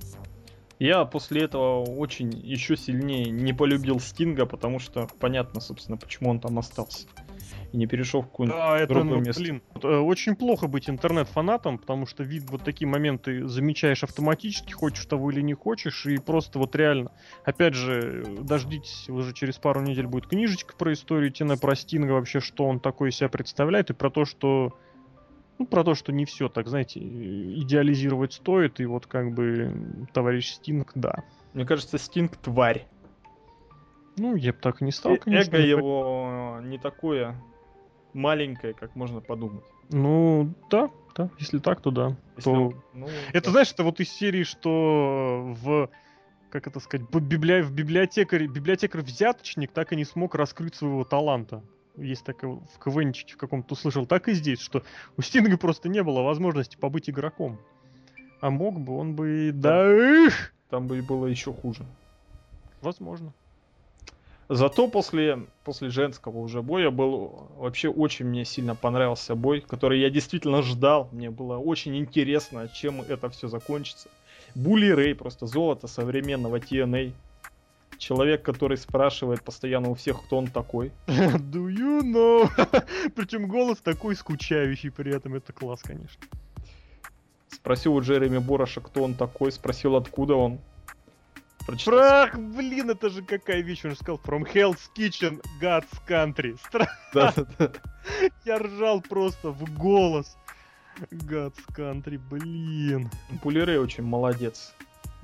Я 0.78 1.04
после 1.04 1.42
этого 1.42 1.84
очень 1.84 2.30
еще 2.36 2.76
сильнее 2.76 3.30
не 3.30 3.52
полюбил 3.52 4.00
Стинга, 4.00 4.44
потому 4.46 4.78
что 4.78 5.08
понятно, 5.20 5.60
собственно, 5.60 5.96
почему 5.96 6.30
он 6.30 6.40
там 6.40 6.58
остался. 6.58 7.06
И 7.72 7.76
не 7.76 7.86
перешел 7.86 8.22
в 8.22 8.26
какое-нибудь 8.26 8.58
да, 8.58 8.78
это, 8.78 8.94
другое 8.94 9.18
ну, 9.18 9.24
место. 9.24 9.42
Блин, 9.42 9.62
э, 9.82 9.96
очень 9.96 10.36
плохо 10.36 10.66
быть 10.66 10.88
интернет-фанатом, 10.88 11.78
потому 11.78 12.06
что 12.06 12.22
вид 12.22 12.48
вот 12.50 12.62
такие 12.62 12.86
моменты 12.88 13.46
замечаешь 13.46 14.04
автоматически, 14.04 14.72
хочешь 14.72 15.04
того 15.06 15.30
или 15.30 15.40
не 15.40 15.54
хочешь, 15.54 16.06
и 16.06 16.18
просто 16.18 16.58
вот 16.58 16.74
реально. 16.76 17.12
Опять 17.44 17.74
же, 17.74 18.24
дождитесь, 18.40 19.08
уже 19.08 19.32
через 19.32 19.56
пару 19.58 19.80
недель 19.80 20.06
будет 20.06 20.26
книжечка 20.26 20.74
про 20.76 20.92
историю 20.92 21.30
Тина, 21.30 21.56
про 21.56 21.74
Стинга, 21.74 22.12
вообще, 22.12 22.40
что 22.40 22.64
он 22.64 22.80
такой 22.80 23.10
из 23.10 23.16
себя 23.16 23.28
представляет, 23.28 23.90
и 23.90 23.92
про 23.92 24.10
то, 24.10 24.24
что 24.24 24.72
ну, 25.58 25.66
про 25.66 25.84
то, 25.84 25.94
что 25.94 26.12
не 26.12 26.24
все, 26.24 26.48
так 26.48 26.68
знаете, 26.68 27.00
идеализировать 27.00 28.32
стоит, 28.32 28.80
и 28.80 28.86
вот 28.86 29.06
как 29.06 29.32
бы 29.32 30.06
товарищ 30.12 30.48
Стинг, 30.48 30.92
да. 30.94 31.22
Мне 31.52 31.64
кажется, 31.64 31.98
Стинг 31.98 32.36
тварь. 32.36 32.86
Ну, 34.16 34.34
я 34.36 34.52
бы 34.52 34.58
так 34.58 34.82
и 34.82 34.84
не 34.84 34.92
стал, 34.92 35.16
конечно. 35.16 35.56
Эго 35.56 35.64
его 35.64 36.60
не 36.62 36.78
такое 36.78 37.40
маленькое, 38.12 38.74
как 38.74 38.94
можно 38.96 39.20
подумать. 39.20 39.64
Ну, 39.90 40.52
да, 40.70 40.90
да, 41.14 41.30
если 41.38 41.58
так, 41.58 41.80
то 41.80 41.90
да. 41.90 42.16
Если, 42.36 42.50
то... 42.50 42.74
Ну, 42.92 43.08
это, 43.32 43.46
да. 43.46 43.50
знаешь, 43.50 43.72
это 43.72 43.84
вот 43.84 44.00
из 44.00 44.08
серии, 44.10 44.44
что 44.44 45.54
в 45.62 45.90
как 46.50 46.68
это 46.68 46.78
сказать, 46.78 47.08
библи... 47.10 47.62
в 47.62 47.72
библиотекаре, 47.72 48.46
библиотекарь-взяточник 48.46 49.72
так 49.72 49.92
и 49.92 49.96
не 49.96 50.04
смог 50.04 50.36
раскрыть 50.36 50.76
своего 50.76 51.02
таланта 51.02 51.64
есть 51.96 52.24
так 52.24 52.42
в 52.42 52.78
КВНчике 52.78 53.34
в 53.34 53.36
каком-то 53.36 53.74
услышал, 53.74 54.06
так 54.06 54.28
и 54.28 54.34
здесь, 54.34 54.60
что 54.60 54.82
у 55.16 55.22
Стинга 55.22 55.56
просто 55.56 55.88
не 55.88 56.02
было 56.02 56.22
возможности 56.22 56.76
побыть 56.76 57.08
игроком. 57.08 57.58
А 58.40 58.50
мог 58.50 58.80
бы, 58.80 58.96
он 58.96 59.14
бы... 59.14 59.50
Да, 59.54 59.88
Там 60.70 60.86
бы 60.86 60.98
и 60.98 61.00
было 61.00 61.26
еще 61.26 61.52
хуже. 61.52 61.86
Возможно. 62.82 63.32
Зато 64.48 64.88
после, 64.88 65.46
после 65.64 65.88
женского 65.88 66.38
уже 66.38 66.60
боя 66.60 66.90
был 66.90 67.48
вообще 67.56 67.88
очень 67.88 68.26
мне 68.26 68.44
сильно 68.44 68.74
понравился 68.74 69.34
бой, 69.34 69.62
который 69.62 70.00
я 70.00 70.10
действительно 70.10 70.60
ждал. 70.60 71.08
Мне 71.12 71.30
было 71.30 71.56
очень 71.56 71.96
интересно, 71.96 72.68
чем 72.68 73.00
это 73.00 73.30
все 73.30 73.48
закончится. 73.48 74.10
Були 74.54 74.90
Рэй, 74.90 75.14
просто 75.14 75.46
золото 75.46 75.86
современного 75.86 76.58
TNA. 76.58 77.12
Человек, 77.98 78.42
который 78.42 78.76
спрашивает 78.76 79.42
постоянно 79.42 79.90
у 79.90 79.94
всех, 79.94 80.22
кто 80.24 80.38
он 80.38 80.48
такой. 80.48 80.92
Do 81.06 81.68
you 81.68 82.02
know? 82.02 82.50
Причем 83.14 83.48
голос 83.48 83.78
такой 83.78 84.16
скучающий 84.16 84.90
при 84.90 85.14
этом, 85.14 85.34
это 85.34 85.52
класс, 85.52 85.80
конечно. 85.82 86.22
Спросил 87.48 87.94
у 87.94 88.00
Джереми 88.00 88.38
Бороша, 88.38 88.80
кто 88.80 89.02
он 89.02 89.14
такой, 89.14 89.52
спросил, 89.52 89.96
откуда 89.96 90.34
он. 90.34 90.60
Прочитал... 91.66 91.94
Прах, 91.94 92.38
блин, 92.38 92.90
это 92.90 93.08
же 93.08 93.22
какая 93.22 93.62
вещь, 93.62 93.84
он 93.84 93.92
же 93.92 93.96
сказал, 93.96 94.20
from 94.22 94.44
Hell's 94.52 94.90
Kitchen, 94.96 95.42
God's 95.60 95.88
Country. 96.06 96.58
Стра... 96.66 96.88
Да, 97.14 97.32
да, 97.34 97.46
да. 97.58 97.72
Я 98.44 98.58
ржал 98.58 99.00
просто 99.00 99.50
в 99.50 99.72
голос. 99.78 100.36
God's 101.10 101.58
Country, 101.74 102.18
блин. 102.18 103.10
Пулерей 103.42 103.78
очень 103.78 104.04
молодец. 104.04 104.74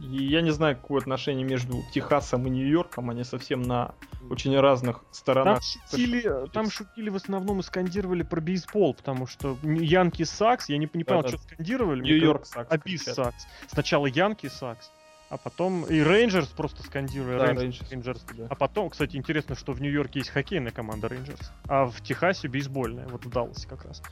И 0.00 0.24
я 0.24 0.40
не 0.40 0.50
знаю, 0.50 0.76
какое 0.76 1.00
отношение 1.00 1.44
между 1.44 1.82
Техасом 1.92 2.46
и 2.46 2.50
Нью-Йорком, 2.50 3.10
они 3.10 3.22
совсем 3.22 3.60
на 3.62 3.94
очень 4.30 4.58
разных 4.58 5.04
сторонах. 5.10 5.60
Там 5.60 5.90
шутили, 5.90 6.48
там 6.52 6.70
шутили 6.70 7.10
в 7.10 7.16
основном 7.16 7.60
и 7.60 7.62
скандировали 7.62 8.22
про 8.22 8.40
бейсбол, 8.40 8.94
потому 8.94 9.26
что 9.26 9.58
Янки 9.62 10.22
Сакс, 10.22 10.68
я 10.70 10.78
не, 10.78 10.88
не 10.92 11.04
понял, 11.04 11.22
да, 11.22 11.28
что 11.28 11.38
скандировали. 11.38 12.02
Нью-Йорк 12.02 12.46
Сакс. 12.46 12.72
Абис 12.72 13.04
Сакс. 13.04 13.46
Сначала 13.68 14.06
Янки 14.06 14.48
Сакс, 14.48 14.90
а 15.28 15.36
потом 15.36 15.84
и 15.84 16.00
Рейнджерс 16.00 16.48
просто 16.48 16.82
скандируя 16.82 17.38
да, 17.38 17.46
Рейнджерс. 17.52 17.90
Рейнджерс 17.90 18.24
да. 18.36 18.46
А 18.48 18.54
потом, 18.54 18.88
кстати, 18.88 19.16
интересно, 19.16 19.54
что 19.54 19.72
в 19.72 19.82
Нью-Йорке 19.82 20.20
есть 20.20 20.30
хоккейная 20.30 20.72
команда 20.72 21.08
Рейнджерс, 21.08 21.52
а 21.68 21.86
в 21.86 22.00
Техасе 22.00 22.48
бейсбольная, 22.48 23.06
вот 23.08 23.26
в 23.26 23.30
Далласе 23.30 23.68
как 23.68 23.84
раз. 23.84 24.02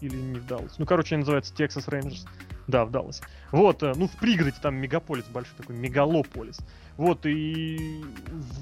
Или 0.00 0.16
не 0.16 0.38
в 0.38 0.46
Далласе. 0.46 0.74
Ну, 0.78 0.86
короче, 0.86 1.16
называется 1.16 1.54
Texas 1.54 1.88
Rangers. 1.88 2.26
Да, 2.66 2.84
в 2.84 2.90
Далласе. 2.90 3.22
Вот, 3.52 3.82
э, 3.82 3.92
ну, 3.96 4.08
в 4.08 4.16
пригороде 4.18 4.56
там 4.60 4.76
мегаполис 4.76 5.24
большой 5.26 5.54
такой, 5.56 5.76
мегалополис. 5.76 6.58
Вот, 6.96 7.26
и, 7.26 8.02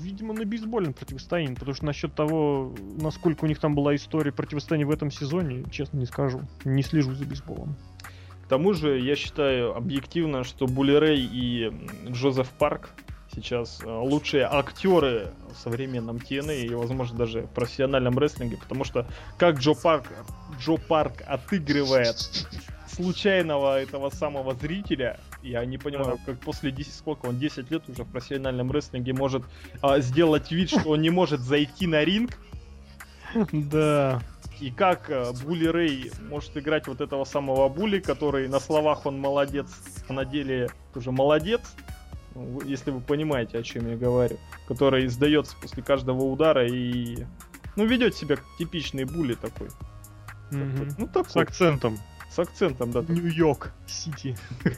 видимо, 0.00 0.34
на 0.34 0.44
бейсбольном 0.44 0.94
противостоянии, 0.94 1.54
потому 1.54 1.74
что 1.74 1.84
насчет 1.84 2.14
того, 2.14 2.74
насколько 3.00 3.44
у 3.44 3.48
них 3.48 3.58
там 3.58 3.74
была 3.74 3.94
история 3.94 4.32
противостояния 4.32 4.86
в 4.86 4.90
этом 4.90 5.10
сезоне, 5.10 5.64
честно 5.70 5.98
не 5.98 6.06
скажу. 6.06 6.42
Не 6.64 6.82
слежу 6.82 7.14
за 7.14 7.24
бейсболом 7.24 7.76
тому 8.52 8.74
же, 8.74 9.00
я 9.00 9.16
считаю 9.16 9.74
объективно, 9.74 10.44
что 10.44 10.66
Булли 10.66 10.92
Рэй 10.92 11.26
и 11.32 11.72
Джозеф 12.10 12.50
Парк 12.50 12.90
сейчас 13.34 13.80
э, 13.82 13.86
лучшие 13.86 14.44
актеры 14.44 15.32
в 15.50 15.58
современном 15.58 16.16
TNA 16.16 16.62
и, 16.62 16.74
возможно, 16.74 17.18
даже 17.18 17.42
в 17.42 17.50
профессиональном 17.50 18.18
рестлинге, 18.18 18.56
потому 18.56 18.84
что 18.84 19.06
как 19.38 19.58
Джо 19.58 19.74
Парк, 19.74 20.06
Джо 20.60 20.76
Парк 20.76 21.22
отыгрывает 21.26 22.16
случайного 22.88 23.80
этого 23.80 24.10
самого 24.10 24.54
зрителя, 24.54 25.18
я 25.42 25.64
не 25.64 25.78
понимаю, 25.78 26.18
как 26.26 26.38
после 26.40 26.70
10, 26.70 26.94
сколько 26.94 27.26
он, 27.26 27.38
10 27.38 27.70
лет 27.70 27.88
уже 27.88 28.04
в 28.04 28.10
профессиональном 28.10 28.70
рестлинге 28.70 29.12
может 29.14 29.42
а, 29.80 29.98
сделать 30.00 30.50
вид, 30.52 30.68
что 30.68 30.90
он 30.90 31.00
не 31.00 31.10
может 31.10 31.40
зайти 31.40 31.86
на 31.86 32.04
ринг. 32.04 32.38
Да 33.50 34.20
и 34.62 34.70
как 34.70 35.10
э, 35.10 35.32
Були 35.44 35.66
Рэй 35.66 36.12
может 36.30 36.56
играть 36.56 36.86
вот 36.86 37.00
этого 37.00 37.24
самого 37.24 37.68
Були, 37.68 37.98
который 37.98 38.46
на 38.48 38.60
словах 38.60 39.06
он 39.06 39.18
молодец, 39.18 39.66
а 40.08 40.12
на 40.12 40.24
деле 40.24 40.70
тоже 40.94 41.10
молодец, 41.10 41.62
если 42.64 42.90
вы 42.90 43.00
понимаете, 43.00 43.58
о 43.58 43.62
чем 43.62 43.88
я 43.88 43.96
говорю, 43.96 44.38
который 44.66 45.06
сдается 45.08 45.56
после 45.60 45.82
каждого 45.82 46.22
удара 46.22 46.66
и 46.66 47.24
ну 47.76 47.86
ведет 47.86 48.14
себя 48.14 48.36
как 48.36 48.44
типичный 48.58 49.04
Були 49.04 49.34
такой. 49.34 49.68
Mm-hmm. 50.50 50.94
Ну 50.98 51.06
такой. 51.06 51.30
С 51.30 51.36
акцентом. 51.36 51.98
С 52.30 52.38
акцентом, 52.38 52.92
да. 52.92 53.02
Нью-Йорк 53.06 53.72
Сити. 53.86 54.36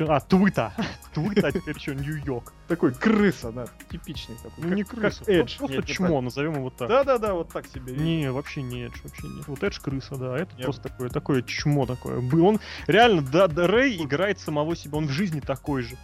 А, 0.00 0.20
Твита. 0.20 0.72
Твита, 1.14 1.52
теперь 1.52 1.78
что, 1.78 1.94
Нью-Йорк. 1.94 2.52
Такой 2.68 2.92
крыса, 2.92 3.52
да, 3.52 3.66
типичный 3.90 4.36
такой. 4.36 4.64
Ну, 4.64 4.68
как, 4.68 4.76
не 4.76 4.84
крыса, 4.84 5.20
как 5.20 5.28
Эдж. 5.28 5.56
Просто 5.58 5.76
нет, 5.76 5.86
чмо, 5.86 6.20
назовем 6.20 6.54
его 6.54 6.70
так. 6.70 6.88
Да-да-да, 6.88 7.34
вот 7.34 7.50
так 7.50 7.66
себе. 7.66 7.94
Не, 7.94 8.30
вообще 8.30 8.62
не 8.62 8.86
Эдж, 8.86 8.98
вообще 9.02 9.28
нет. 9.28 9.48
Вот 9.48 9.62
Эдж 9.62 9.80
крыса, 9.80 10.16
да, 10.16 10.36
это 10.36 10.54
нет. 10.56 10.64
просто 10.64 10.82
такое, 10.82 11.08
такое 11.08 11.42
чмо 11.42 11.86
такое. 11.86 12.18
Он 12.18 12.60
реально, 12.86 13.22
да, 13.22 13.46
да, 13.46 13.66
Рэй 13.66 14.02
играет 14.02 14.38
самого 14.38 14.76
себя, 14.76 14.98
он 14.98 15.06
в 15.06 15.12
жизни 15.12 15.40
такой 15.40 15.82
же. 15.82 15.96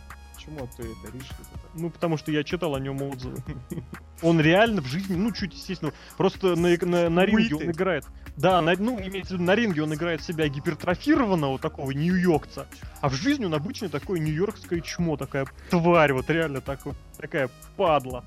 Почему 0.42 0.68
ты 0.76 0.82
это 0.82 1.16
решил? 1.16 1.36
Ну, 1.74 1.90
потому 1.90 2.16
что 2.16 2.32
я 2.32 2.42
читал 2.42 2.74
о 2.74 2.80
нем 2.80 3.00
отзывы. 3.02 3.42
Он 4.22 4.40
реально 4.40 4.82
в 4.82 4.86
жизни, 4.86 5.14
ну, 5.14 5.30
чуть 5.32 5.54
естественно, 5.54 5.92
просто 6.16 6.56
на, 6.56 6.76
на, 6.80 7.08
на 7.08 7.24
ринге 7.24 7.56
он 7.56 7.70
играет. 7.70 8.04
Да, 8.36 8.60
на, 8.60 8.74
ну, 8.76 8.98
имеется 9.00 9.34
в 9.34 9.34
виду, 9.34 9.44
на 9.44 9.54
ринге 9.54 9.82
он 9.82 9.92
играет 9.94 10.22
себя 10.22 10.46
гипертрофированного 10.48 11.58
такого 11.58 11.90
нью-йоркца, 11.90 12.66
а 13.00 13.08
в 13.08 13.14
жизни 13.14 13.46
он 13.46 13.54
обычно 13.54 13.88
такое 13.88 14.20
нью-йоркское 14.20 14.80
чмо, 14.80 15.16
такая 15.16 15.46
тварь, 15.70 16.12
вот 16.12 16.30
реально 16.30 16.60
такой, 16.60 16.94
такая 17.18 17.50
падла. 17.76 18.24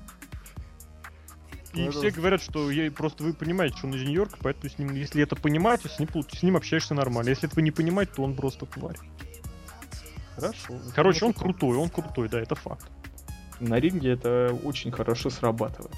И 1.72 1.80
ну, 1.80 1.90
все 1.90 2.10
говорят, 2.10 2.42
что 2.42 2.70
я, 2.70 2.90
просто 2.90 3.24
вы 3.24 3.32
понимаете, 3.32 3.76
что 3.78 3.86
он 3.86 3.94
из 3.94 4.02
Нью-Йорка, 4.02 4.38
поэтому 4.40 4.70
с 4.70 4.78
ним, 4.78 4.94
если 4.94 5.22
это 5.22 5.36
понимаете, 5.36 5.88
с 5.88 5.98
ним, 5.98 6.08
с 6.08 6.42
ним 6.42 6.56
общаешься 6.56 6.94
нормально. 6.94 7.30
Если 7.30 7.48
этого 7.48 7.60
не 7.60 7.70
понимать, 7.70 8.12
то 8.12 8.22
он 8.22 8.34
просто 8.34 8.64
тварь. 8.64 8.96
Хорошо. 10.36 10.74
Короче, 10.94 11.24
он 11.24 11.32
крутой, 11.32 11.76
он 11.76 11.88
крутой, 11.88 12.28
да, 12.28 12.40
это 12.40 12.54
факт. 12.54 12.86
На 13.58 13.80
ринге 13.80 14.12
это 14.12 14.56
очень 14.64 14.92
хорошо 14.92 15.30
срабатывает. 15.30 15.94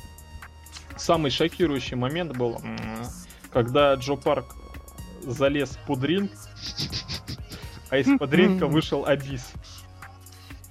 Самый 0.96 1.30
шокирующий 1.30 1.96
момент 1.96 2.36
был, 2.36 2.60
когда 3.52 3.94
Джо 3.94 4.14
Парк 4.14 4.54
залез 5.22 5.78
под 5.86 6.02
ринг, 6.04 6.32
а 7.90 7.98
из-под 7.98 8.32
ринга 8.34 8.64
вышел 8.64 9.04
Абис. 9.04 9.52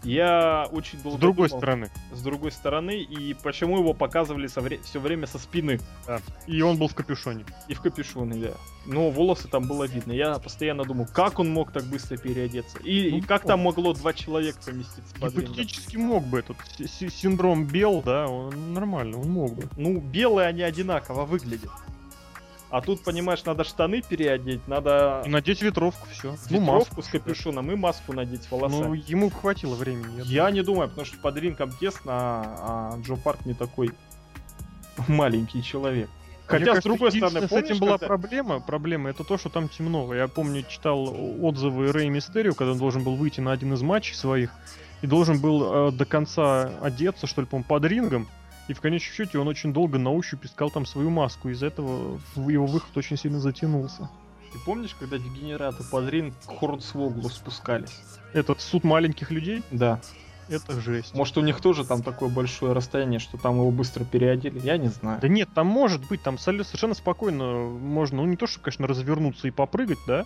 Я 0.03 0.67
очень 0.71 1.01
долго 1.01 1.17
С 1.17 1.21
другой 1.21 1.47
думал, 1.49 1.59
стороны. 1.59 1.91
С 2.11 2.21
другой 2.21 2.51
стороны, 2.51 3.01
и 3.01 3.33
почему 3.33 3.79
его 3.79 3.93
показывали 3.93 4.47
со 4.47 4.61
вре- 4.61 4.79
все 4.83 4.99
время 4.99 5.27
со 5.27 5.39
спины. 5.39 5.79
Да. 6.05 6.21
И 6.45 6.61
он 6.61 6.77
был 6.77 6.87
в 6.87 6.95
капюшоне. 6.95 7.45
И 7.67 7.73
в 7.73 7.81
капюшоне, 7.81 8.35
да. 8.35 8.51
Но 8.85 9.09
волосы 9.09 9.47
там 9.47 9.67
было 9.67 9.85
видно. 9.85 10.11
Я 10.11 10.37
постоянно 10.39 10.83
думал, 10.83 11.07
как 11.11 11.39
он 11.39 11.49
мог 11.49 11.71
так 11.71 11.83
быстро 11.85 12.17
переодеться? 12.17 12.77
И, 12.79 13.11
ну, 13.11 13.17
и 13.17 13.21
как 13.21 13.43
там 13.43 13.61
могло 13.61 13.93
два 13.93 14.13
человека 14.13 14.59
поместиться 14.65 15.13
под 15.19 15.33
Гипотетически 15.33 15.97
мог 15.97 16.25
бы 16.25 16.39
этот 16.39 16.57
синдром 17.11 17.65
Бел, 17.65 18.01
да, 18.01 18.27
он 18.27 18.73
нормально, 18.73 19.19
он 19.19 19.29
мог 19.29 19.55
бы. 19.55 19.63
Ну, 19.75 19.99
белые 19.99 20.47
они 20.47 20.61
одинаково 20.61 21.25
выглядят. 21.25 21.71
А 22.69 22.81
тут, 22.81 23.03
понимаешь, 23.03 23.43
надо 23.45 23.63
штаны 23.63 24.01
переодеть, 24.01 24.67
надо... 24.67 25.23
И 25.25 25.29
надеть 25.29 25.61
ветровку, 25.61 26.05
все. 26.11 26.35
Ну, 26.49 26.59
ветровку 26.59 27.01
с 27.01 27.07
капюшоном 27.07 27.71
и 27.71 27.75
маску 27.75 28.11
надеть 28.13 28.49
волосами. 28.51 28.87
Ну, 28.87 28.93
ему 28.93 29.29
хватило 29.29 29.75
времени. 29.75 30.21
Я, 30.25 30.45
я 30.45 30.51
не 30.51 30.61
думаю, 30.63 30.89
потому 30.89 31.05
что 31.05 31.17
под 31.17 31.37
ринком 31.37 31.71
тесно, 31.71 32.11
а 32.11 32.99
Джо 33.01 33.15
Парк 33.15 33.45
не 33.45 33.53
такой 33.53 33.91
маленький 35.07 35.63
человек. 35.63 36.09
Хотя, 36.45 36.71
Мне 36.71 36.81
с 36.81 36.83
другой 36.83 37.11
стороны, 37.11 37.47
помнишь, 37.47 37.67
с 37.67 37.69
этим 37.71 37.79
была 37.79 37.97
когда... 37.97 38.07
проблема. 38.07 38.59
Проблема 38.61 39.09
это 39.09 39.23
то, 39.25 39.37
что 39.37 39.49
там 39.49 39.67
темно. 39.67 40.13
Я 40.13 40.29
помню, 40.29 40.63
читал 40.67 41.13
отзывы 41.41 41.91
Рэй 41.91 42.09
Мистерио, 42.09 42.53
когда 42.53 42.71
он 42.71 42.77
должен 42.77 43.03
был 43.03 43.15
выйти 43.15 43.41
на 43.41 43.51
один 43.51 43.73
из 43.73 43.81
матчей 43.81 44.15
своих 44.15 44.51
и 45.01 45.07
должен 45.07 45.39
был 45.39 45.89
э, 45.89 45.91
до 45.91 46.05
конца 46.05 46.71
одеться, 46.81 47.27
что 47.27 47.41
ли, 47.41 47.47
по 47.47 47.61
под 47.61 47.85
рингом. 47.85 48.27
И 48.67 48.73
в 48.73 48.81
конечном 48.81 49.13
счете 49.13 49.39
он 49.39 49.47
очень 49.47 49.73
долго 49.73 49.97
на 49.97 50.11
ощупь 50.11 50.45
искал 50.45 50.69
там 50.69 50.85
свою 50.85 51.09
маску. 51.09 51.49
Из-за 51.49 51.67
этого 51.67 52.19
его 52.35 52.65
выход 52.65 52.95
очень 52.97 53.17
сильно 53.17 53.39
затянулся. 53.39 54.09
Ты 54.51 54.59
помнишь, 54.59 54.95
когда 54.97 55.17
дегенераты 55.17 55.83
под 55.83 56.09
ринг 56.09 56.33
к 56.45 56.59
Хорнсвоглу 56.59 57.29
спускались? 57.29 58.01
Этот 58.33 58.61
суд 58.61 58.83
маленьких 58.83 59.31
людей? 59.31 59.63
Да. 59.71 59.99
Это 60.49 60.79
жесть. 60.79 61.13
Может, 61.13 61.37
у 61.37 61.41
них 61.41 61.59
тоже 61.59 61.83
там 61.85 62.01
такое 62.01 62.29
большое 62.29 62.71
расстояние, 62.71 63.19
что 63.19 63.37
там 63.37 63.55
его 63.55 63.71
быстро 63.71 64.05
переодели? 64.05 64.59
Я 64.59 64.77
не 64.77 64.87
знаю. 64.87 65.19
Да 65.21 65.27
нет, 65.27 65.49
там 65.53 65.67
может 65.67 66.07
быть, 66.07 66.21
там 66.21 66.37
совершенно 66.37 66.93
спокойно 66.93 67.67
можно, 67.67 68.17
ну 68.17 68.25
не 68.25 68.37
то, 68.37 68.47
что, 68.47 68.61
конечно, 68.61 68.87
развернуться 68.87 69.47
и 69.49 69.51
попрыгать, 69.51 69.99
да, 70.07 70.25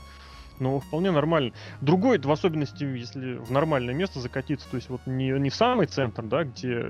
но 0.62 0.80
вполне 0.80 1.12
нормально. 1.12 1.52
Другой, 1.82 2.20
в 2.20 2.32
особенности, 2.32 2.84
если 2.84 3.34
в 3.34 3.52
нормальное 3.52 3.94
место 3.94 4.20
закатиться, 4.20 4.68
то 4.70 4.78
есть 4.78 4.90
вот 4.90 5.02
не, 5.06 5.30
не 5.32 5.50
в 5.50 5.56
самый 5.56 5.88
центр, 5.88 6.24
да, 6.24 6.44
где 6.44 6.82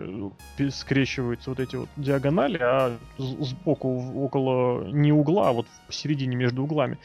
э, 0.60 0.70
скрещиваются 0.70 1.50
вот 1.50 1.60
эти 1.60 1.78
вот 1.78 1.90
диагонали, 1.96 2.58
а 2.62 2.98
сбоку, 3.18 4.24
около 4.24 4.84
не 4.92 5.12
угла, 5.12 5.50
а 5.50 5.52
вот 5.54 5.68
посередине 5.88 6.36
между 6.36 6.64
углами. 6.64 7.00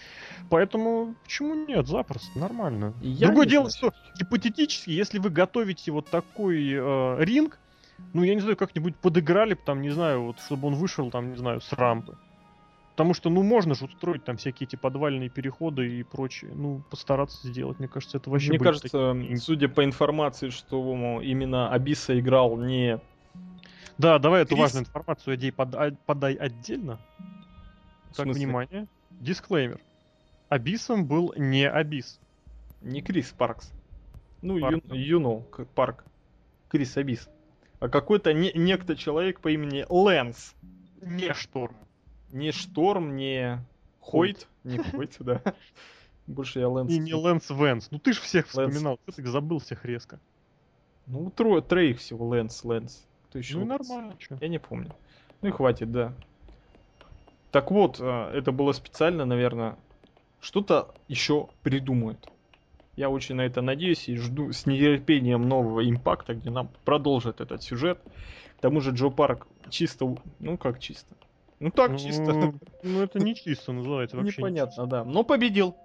Поэтому 0.51 1.15
почему 1.25 1.55
нет, 1.55 1.87
запросто, 1.87 2.39
нормально. 2.39 2.93
Я 3.01 3.29
Другое 3.29 3.47
дело, 3.47 3.71
знаю. 3.71 3.93
что 3.93 4.19
гипотетически, 4.19 4.91
если 4.91 5.19
вы 5.19 5.31
готовите 5.31 5.93
вот 5.93 6.09
такой 6.09 6.69
э, 6.73 7.25
ринг, 7.25 7.59
ну, 8.13 8.23
я 8.23 8.35
не 8.35 8.41
знаю, 8.41 8.57
как-нибудь 8.57 8.97
подыграли 8.97 9.55
бы 9.55 9.61
там, 9.65 9.81
не 9.81 9.91
знаю, 9.91 10.25
вот, 10.25 10.41
чтобы 10.41 10.69
он 10.69 10.75
вышел 10.75 11.11
там, 11.11 11.31
не 11.31 11.37
знаю, 11.37 11.61
с 11.61 11.73
рампы. 11.73 12.17
Потому 12.97 13.13
что, 13.13 13.29
ну, 13.29 13.43
можно 13.43 13.75
же 13.75 13.85
устроить 13.85 14.25
там 14.25 14.39
всякие 14.39 14.67
эти 14.67 14.77
подвальные 14.77 15.29
переходы 15.29 15.99
и 15.99 16.03
прочее. 16.03 16.53
Ну, 16.55 16.83
постараться 16.91 17.47
сделать, 17.47 17.79
мне 17.79 17.89
кажется, 17.89 18.17
это 18.17 18.31
вообще 18.31 18.49
Мне 18.49 18.59
кажется, 18.59 19.13
такие... 19.13 19.37
судя 19.37 19.69
по 19.69 19.85
информации, 19.85 20.49
что 20.49 21.21
именно 21.21 21.71
Абиса 21.71 22.19
играл 22.19 22.57
не 22.57 22.99
Да, 23.99 24.19
давай 24.19 24.45
эту 24.45 24.55
Крис- 24.55 24.61
важную 24.61 24.85
информацию, 24.87 25.37
идей 25.37 25.53
подай, 25.53 25.93
подай 26.07 26.37
отдельно. 26.37 26.99
Так, 28.15 28.29
внимание. 28.29 28.87
Дисклеймер. 29.11 29.79
Абисом 30.49 31.05
был 31.05 31.35
не 31.37 31.69
Абис. 31.69 32.19
Не 32.81 33.03
Крис 33.03 33.35
Паркс. 33.37 33.73
Ну, 34.41 34.59
Парк. 34.59 34.77
you, 34.77 34.89
you 34.89 35.21
know, 35.21 35.43
к- 35.51 35.67
парк. 35.67 36.07
Крис 36.71 36.97
Абис. 36.97 37.29
А 37.79 37.91
какой-то 37.91 38.33
не, 38.33 38.53
некто 38.55 38.97
человек 38.97 39.41
по 39.41 39.49
имени 39.51 39.85
Лэнс. 39.87 40.55
Не 41.03 41.35
Шторм. 41.35 41.77
Не 42.31 42.53
Шторм, 42.53 43.17
не 43.17 43.65
Хойт. 44.01 44.49
Не 44.65 44.79
Хойт, 44.79 45.17
да. 45.21 45.43
Больше 46.27 46.61
я 46.61 46.69
Лэнс. 46.69 46.93
И 46.93 46.99
не 46.99 47.15
Лэнс 47.15 47.51
Венс. 47.51 47.89
Ну 47.91 47.99
ты 47.99 48.13
же 48.13 48.21
всех 48.21 48.49
вспоминал. 48.49 48.99
Ты 49.07 49.13
так 49.13 49.27
забыл 49.27 49.59
всех 49.59 49.85
резко. 49.85 50.19
Ну, 51.07 51.31
трое, 51.31 51.63
троих 51.63 52.01
всего. 52.01 52.27
Лэнс, 52.27 52.65
Лэнс. 52.65 53.07
Кто 53.29 53.39
еще? 53.39 53.59
Ну 53.59 53.67
нормально. 53.67 54.17
чё. 54.19 54.37
Я 54.41 54.49
не 54.49 54.59
помню. 54.59 54.91
Ну 55.41 55.49
и 55.49 55.53
хватит, 55.53 55.93
да. 55.93 56.15
Так 57.53 57.71
вот, 57.71 57.99
а, 58.01 58.33
это 58.33 58.51
было 58.51 58.73
специально, 58.73 59.25
наверное. 59.25 59.79
Что-то 60.41 60.95
еще 61.09 61.49
придумают. 61.63 62.29
Я 62.97 63.11
очень 63.11 63.37
на 63.37 63.43
это 63.43 63.61
надеюсь 63.63 64.09
и 64.09 64.17
жду 64.17 64.53
с 64.53 64.67
нетерпением 64.67 65.43
нового 65.43 65.89
импакта, 65.89 66.35
где 66.35 66.51
нам 66.51 66.71
продолжат 66.85 67.41
этот 67.41 67.63
сюжет. 67.63 68.01
К 68.59 68.63
тому 68.63 68.81
же 68.81 68.91
Джо 68.93 69.11
Парк 69.11 69.47
чисто, 69.69 70.17
ну 70.39 70.57
как 70.57 70.81
чисто? 70.81 71.15
Ну 71.61 71.71
так 71.71 71.99
чисто. 71.99 72.33
Ну, 72.33 72.55
ну, 72.83 73.03
это 73.03 73.19
не 73.19 73.35
чисто 73.35 73.73
называется 73.73 74.17
вообще. 74.17 74.33
не 74.33 74.39
Непонятно, 74.39 74.87
да. 74.87 75.05
Но 75.05 75.25
победил. 75.25 75.77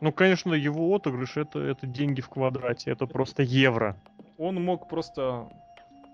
Ну, 0.00 0.12
конечно, 0.12 0.52
его 0.52 0.94
отыгрыш 0.94 1.36
это, 1.36 1.58
это 1.58 1.86
деньги 1.86 2.20
в 2.20 2.28
квадрате, 2.28 2.90
это 2.90 3.06
просто 3.06 3.42
евро. 3.42 3.96
Он 4.36 4.62
мог 4.62 4.88
просто... 4.88 5.48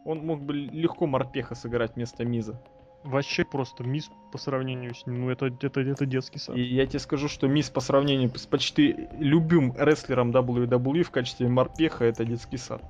Он 0.04 0.24
мог 0.24 0.42
бы 0.42 0.54
легко 0.54 1.06
морпеха 1.06 1.54
сыграть 1.54 1.94
вместо 1.94 2.24
Миза. 2.24 2.60
Вообще 3.04 3.44
просто 3.44 3.82
мисс 3.82 4.10
по 4.30 4.38
сравнению 4.38 4.94
с 4.94 5.06
ним. 5.06 5.22
Ну, 5.22 5.30
это, 5.30 5.46
это, 5.46 5.80
это 5.80 6.06
детский 6.06 6.38
сад. 6.38 6.56
И 6.56 6.62
я 6.62 6.86
тебе 6.86 7.00
скажу, 7.00 7.28
что 7.28 7.48
Мисс 7.48 7.68
по 7.68 7.80
сравнению 7.80 8.32
с 8.36 8.46
почти 8.46 9.08
любым 9.18 9.74
рестлером 9.76 10.30
WWE 10.30 11.02
в 11.02 11.10
качестве 11.10 11.48
морпеха 11.48 12.04
это 12.04 12.24
детский 12.24 12.58
сад. 12.58 12.80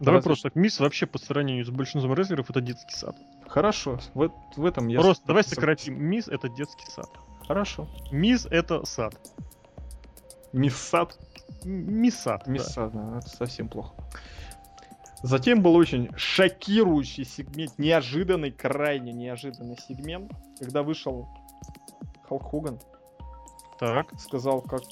Давай 0.00 0.18
разве 0.18 0.28
просто 0.28 0.50
так, 0.50 0.54
мисс 0.54 0.78
вообще 0.78 1.06
по 1.06 1.18
сравнению 1.18 1.64
с 1.64 1.70
большинством 1.70 2.14
рестлеров 2.14 2.50
это 2.50 2.60
детский 2.60 2.94
сад. 2.94 3.16
Хорошо, 3.48 3.98
в, 4.14 4.30
в 4.56 4.64
этом 4.64 4.88
я... 4.88 5.00
просто 5.00 5.26
давай 5.26 5.42
сократим. 5.44 6.00
Мисс 6.02 6.28
это 6.28 6.48
детский 6.48 6.86
сад. 6.90 7.08
Хорошо. 7.46 7.88
Мисс 8.12 8.46
это 8.50 8.84
сад. 8.84 9.14
Мисс 10.52 10.76
Сад. 10.76 11.16
М- 11.64 12.00
Мисс 12.00 12.16
сад. 12.20 12.42
да. 12.46 12.88
Да, 12.92 13.18
это 13.18 13.28
совсем 13.28 13.68
плохо. 13.68 13.94
Затем 15.22 15.62
был 15.62 15.74
очень 15.74 16.10
шокирующий 16.16 17.24
сегмент, 17.24 17.76
неожиданный, 17.78 18.52
крайне 18.52 19.12
неожиданный 19.12 19.76
сегмент, 19.88 20.30
когда 20.60 20.82
вышел 20.84 21.28
Халк 22.28 22.50
Хоган, 22.50 22.78
Так. 23.80 24.08
сказал, 24.20 24.60
как 24.60 24.82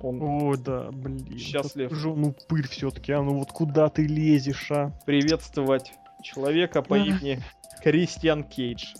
он 0.00 0.20
Ой, 0.20 0.58
да, 0.58 0.90
блин. 0.90 1.38
Счастлив. 1.38 1.92
же 1.92 2.08
он 2.10 2.24
упырь 2.24 2.66
все-таки, 2.66 3.12
а 3.12 3.22
ну 3.22 3.38
вот 3.38 3.52
куда 3.52 3.88
ты 3.88 4.04
лезешь, 4.04 4.70
а? 4.72 4.90
приветствовать 5.06 5.92
человека 6.22 6.82
по 6.82 6.94
имени 6.98 7.40
Кристиан 7.82 8.44
Кейдж. 8.44 8.94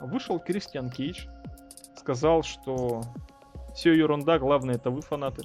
Вышел 0.00 0.38
Кристиан 0.38 0.90
Кейдж, 0.90 1.26
сказал, 1.96 2.42
что 2.42 3.02
все 3.74 3.92
ерунда, 3.92 4.38
главное 4.38 4.76
это 4.76 4.90
вы 4.90 5.02
фанаты. 5.02 5.42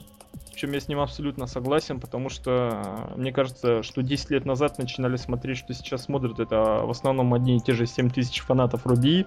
Причем 0.52 0.72
я 0.72 0.80
с 0.80 0.88
ним 0.88 1.00
абсолютно 1.00 1.48
согласен, 1.48 2.00
потому 2.00 2.30
что 2.30 3.10
э, 3.14 3.18
мне 3.18 3.34
кажется, 3.34 3.84
что 3.84 4.02
10 4.02 4.30
лет 4.30 4.46
назад 4.46 4.78
начинали 4.78 5.18
смотреть, 5.18 5.58
что 5.58 5.74
сейчас 5.74 6.04
смотрят, 6.04 6.40
это 6.40 6.84
в 6.86 6.92
основном 6.92 7.34
одни 7.34 7.58
и 7.58 7.60
те 7.60 7.74
же 7.74 7.86
7 7.86 8.10
тысяч 8.10 8.40
фанатов 8.42 8.86
Руби. 8.86 9.26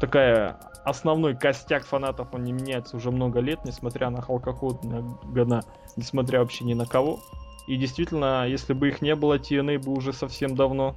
Такая 0.00 0.58
основной 0.84 1.36
костяк 1.36 1.84
фанатов, 1.84 2.34
он 2.34 2.42
не 2.42 2.52
меняется 2.52 2.96
уже 2.96 3.10
много 3.10 3.40
лет, 3.40 3.64
несмотря 3.64 4.10
на 4.10 4.20
Халка 4.20 4.52
Хогана, 4.52 5.62
несмотря 5.96 6.40
вообще 6.40 6.64
ни 6.64 6.74
на 6.74 6.84
кого. 6.84 7.20
И 7.68 7.76
действительно, 7.76 8.46
если 8.46 8.74
бы 8.74 8.88
их 8.88 9.00
не 9.00 9.14
было, 9.14 9.38
TNA 9.38 9.78
бы 9.78 9.92
уже 9.92 10.12
совсем 10.12 10.56
давно 10.56 10.96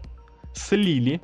слили. 0.56 1.22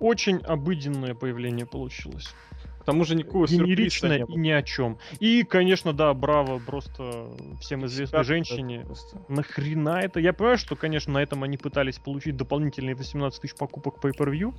Очень 0.00 0.38
обыденное 0.38 1.14
появление 1.14 1.66
получилось. 1.66 2.34
К 2.80 2.84
тому 2.84 3.04
же 3.04 3.14
никакого 3.14 3.46
сюрприза 3.46 3.64
Генеричное 3.76 4.18
не 4.26 4.34
и 4.34 4.38
ни 4.38 4.50
о 4.50 4.62
чем. 4.64 4.98
И, 5.20 5.44
конечно, 5.44 5.92
да, 5.92 6.12
браво 6.14 6.58
просто 6.58 7.30
всем 7.60 7.86
известной 7.86 8.24
женщине. 8.24 8.80
просто? 8.80 9.22
Нахрена 9.28 10.00
это? 10.00 10.18
Я 10.18 10.32
понимаю, 10.32 10.58
что, 10.58 10.74
конечно, 10.74 11.12
на 11.12 11.22
этом 11.22 11.44
они 11.44 11.56
пытались 11.56 12.00
получить 12.00 12.36
дополнительные 12.36 12.96
18 12.96 13.40
тысяч 13.40 13.54
покупок 13.54 14.04
Pay-Per-View 14.04 14.52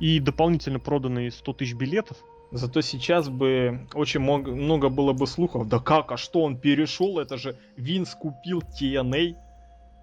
и 0.00 0.18
дополнительно 0.18 0.80
проданные 0.80 1.30
100 1.30 1.52
тысяч 1.52 1.74
билетов. 1.74 2.16
Зато 2.50 2.80
сейчас 2.80 3.28
бы 3.28 3.86
очень 3.94 4.18
мог- 4.18 4.48
много 4.48 4.88
было 4.88 5.12
бы 5.12 5.28
слухов. 5.28 5.68
Да 5.68 5.78
как, 5.78 6.10
а 6.10 6.16
что 6.16 6.42
он 6.42 6.58
перешел? 6.58 7.20
Это 7.20 7.36
же 7.36 7.56
Винс 7.76 8.16
купил 8.16 8.64
TNA. 8.80 9.36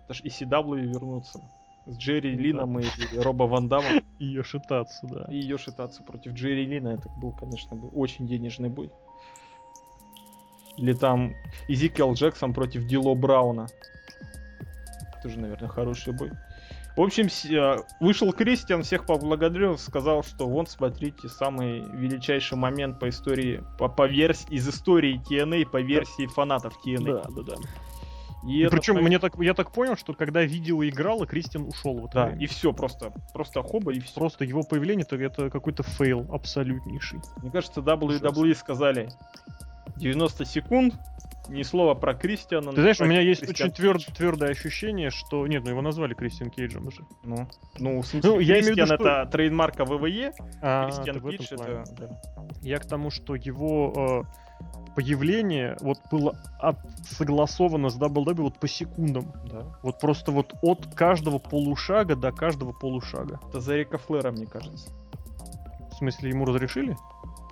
Это 0.05 0.13
же 0.13 0.23
ECW 0.23 0.77
вернутся. 0.79 1.41
С 1.87 1.97
Джерри 1.97 2.35
Да. 2.35 2.41
Лином 2.41 2.79
и 2.79 2.85
Роба 3.17 3.43
Ван 3.43 3.69
Дамом. 3.69 4.03
И 4.19 4.25
Йошитацу, 4.25 5.07
да. 5.07 5.25
И 5.29 5.37
Йоши 5.37 5.71
Тацу 5.71 6.03
против 6.03 6.33
Джерри 6.33 6.65
Лина. 6.65 6.89
Это 6.89 7.09
был, 7.21 7.31
конечно, 7.31 7.77
бы 7.77 7.87
очень 7.89 8.27
денежный 8.27 8.69
бой. 8.69 8.91
Или 10.77 10.93
там 10.93 11.33
Изикел 11.67 12.13
Джексон 12.13 12.53
против 12.53 12.85
Дило 12.85 13.15
Брауна. 13.15 13.67
Тоже, 15.23 15.39
наверное, 15.39 15.69
хороший 15.69 16.13
бой. 16.13 16.31
В 16.97 17.01
общем, 17.01 17.27
э, 17.27 17.83
вышел 17.99 18.33
Кристиан, 18.33 18.81
всех 18.81 19.05
поблагодарил, 19.05 19.77
сказал, 19.77 20.23
что 20.23 20.47
вон, 20.47 20.65
смотрите, 20.65 21.29
самый 21.29 21.81
величайший 21.81 22.57
момент 22.57 22.99
по 22.99 23.07
истории, 23.09 23.63
по, 23.77 23.87
по 23.87 24.07
версии, 24.07 24.47
из 24.49 24.67
истории 24.67 25.21
TNA, 25.29 25.69
по 25.69 25.79
версии 25.79 26.25
фанатов 26.25 26.73
TNA. 26.83 27.23
Да, 27.23 27.29
да, 27.29 27.43
да. 27.43 27.55
И, 28.47 28.59
И 28.59 28.61
это 28.61 28.71
причем 28.77 28.95
мне 29.03 29.19
так, 29.19 29.33
я 29.39 29.53
так 29.53 29.71
понял, 29.71 29.95
что 29.97 30.13
когда 30.13 30.41
видео 30.43 30.83
играло, 30.87 31.27
Кристиан 31.27 31.65
ушел 31.67 31.99
в 31.99 32.05
это 32.05 32.13
Да, 32.13 32.25
время. 32.27 32.41
и 32.43 32.47
все, 32.47 32.71
просто, 32.73 33.11
просто 33.33 33.61
хоба 33.61 33.91
и 33.93 33.99
все. 33.99 34.15
Просто 34.15 34.45
его 34.45 34.63
появление 34.63 35.05
это, 35.09 35.17
это 35.17 35.49
какой-то 35.49 35.83
fail 35.83 36.25
абсолютнейший. 36.31 37.19
Мне 37.41 37.51
кажется, 37.51 37.81
WWE 37.81 38.55
сказали 38.55 39.09
90 39.97 40.45
секунд, 40.45 40.93
ни 41.49 41.63
слова 41.63 41.93
про 41.95 42.13
Кристиана. 42.13 42.71
Ты 42.73 42.81
знаешь, 42.81 42.99
у 43.01 43.05
меня 43.05 43.21
есть 43.21 43.41
Кристиан 43.41 43.69
очень 43.69 43.75
тверд, 43.75 44.05
твердое 44.15 44.49
ощущение, 44.51 45.09
что... 45.11 45.47
Нет, 45.47 45.63
ну 45.63 45.69
его 45.71 45.81
назвали 45.81 46.13
Кристиан 46.13 46.49
Кейджем 46.49 46.87
уже. 46.87 47.03
Ну, 47.23 47.47
ну, 47.79 48.01
в 48.01 48.05
смысле, 48.07 48.29
Ну, 48.29 48.39
я 48.39 48.59
имею 48.59 48.73
в 48.73 48.77
виду, 48.77 48.85
что- 48.85 48.95
это 48.95 49.29
trademark 49.31 49.80
а 49.80 49.85
ВВЕ, 49.85 50.33
А, 50.61 50.85
Кристиан 50.89 51.21
Кейдж 51.21 51.47
это... 51.51 51.83
да. 51.97 52.19
Я 52.61 52.79
к 52.79 52.85
тому, 52.85 53.09
что 53.11 53.35
его 53.35 54.25
э, 54.25 54.46
появление 54.95 55.77
вот 55.81 55.99
было 56.11 56.35
от- 56.59 56.79
согласовано 57.05 57.89
с 57.89 57.97
WWE 57.97 58.33
вот 58.41 58.59
по 58.59 58.67
секундам. 58.67 59.31
Да. 59.51 59.63
Вот 59.83 59.99
просто 59.99 60.31
вот 60.31 60.53
от 60.61 60.87
каждого 60.95 61.37
полушага 61.39 62.15
до 62.15 62.31
каждого 62.31 62.71
полушага. 62.71 63.39
Это 63.49 63.59
за 63.61 63.75
Рика 63.75 63.97
Флера, 63.97 64.31
мне 64.31 64.45
кажется. 64.47 64.89
В 65.91 65.95
смысле, 65.97 66.29
ему 66.29 66.45
разрешили? 66.45 66.95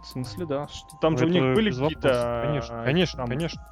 В 0.04 0.08
смысле, 0.08 0.46
да. 0.46 0.68
Что- 0.68 0.98
Там 1.02 1.14
Ну, 1.14 1.20
же 1.20 1.26
у 1.26 1.30
них 1.30 1.42
были 1.56 1.72
какие-то... 1.72 2.42
Конечно, 2.46 2.84
конечно, 2.84 3.18
там, 3.18 3.28
конечно. 3.28 3.68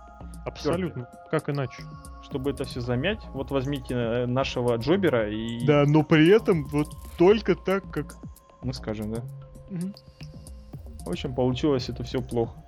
Абсолютно. 0.45 1.07
Как 1.31 1.49
иначе? 1.49 1.83
Чтобы 2.23 2.51
это 2.51 2.63
все 2.65 2.81
замять, 2.81 3.19
вот 3.33 3.51
возьмите 3.51 3.93
э, 3.93 4.25
нашего 4.25 4.75
Джобера 4.77 5.29
и 5.29 5.65
Да, 5.65 5.83
но 5.85 6.03
при 6.03 6.29
этом 6.29 6.65
вот 6.65 6.87
только 7.17 7.55
так, 7.55 7.89
как... 7.91 8.15
мы 8.61 8.73
скажем, 8.73 9.13
да. 9.13 9.21
В 11.05 11.09
общем, 11.09 11.35
получилось 11.35 11.89
это 11.89 12.03
все 12.03 12.21
плохо. 12.21 12.62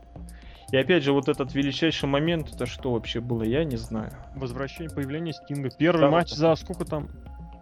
И 0.75 0.77
опять 0.77 1.03
же, 1.03 1.13
вот 1.13 1.29
этот 1.29 1.55
величайший 1.55 2.09
момент, 2.09 2.53
это 2.53 2.65
что 2.65 2.91
вообще 2.91 3.21
было, 3.21 3.43
я 3.43 3.63
не 3.63 3.77
знаю. 3.77 4.11
Возвращение, 4.35 4.93
появление 4.93 5.33
Стинга. 5.33 5.69
Первый 5.69 5.99
Второй. 5.99 6.11
матч 6.11 6.31
за 6.33 6.53
сколько 6.55 6.83
там? 6.83 7.07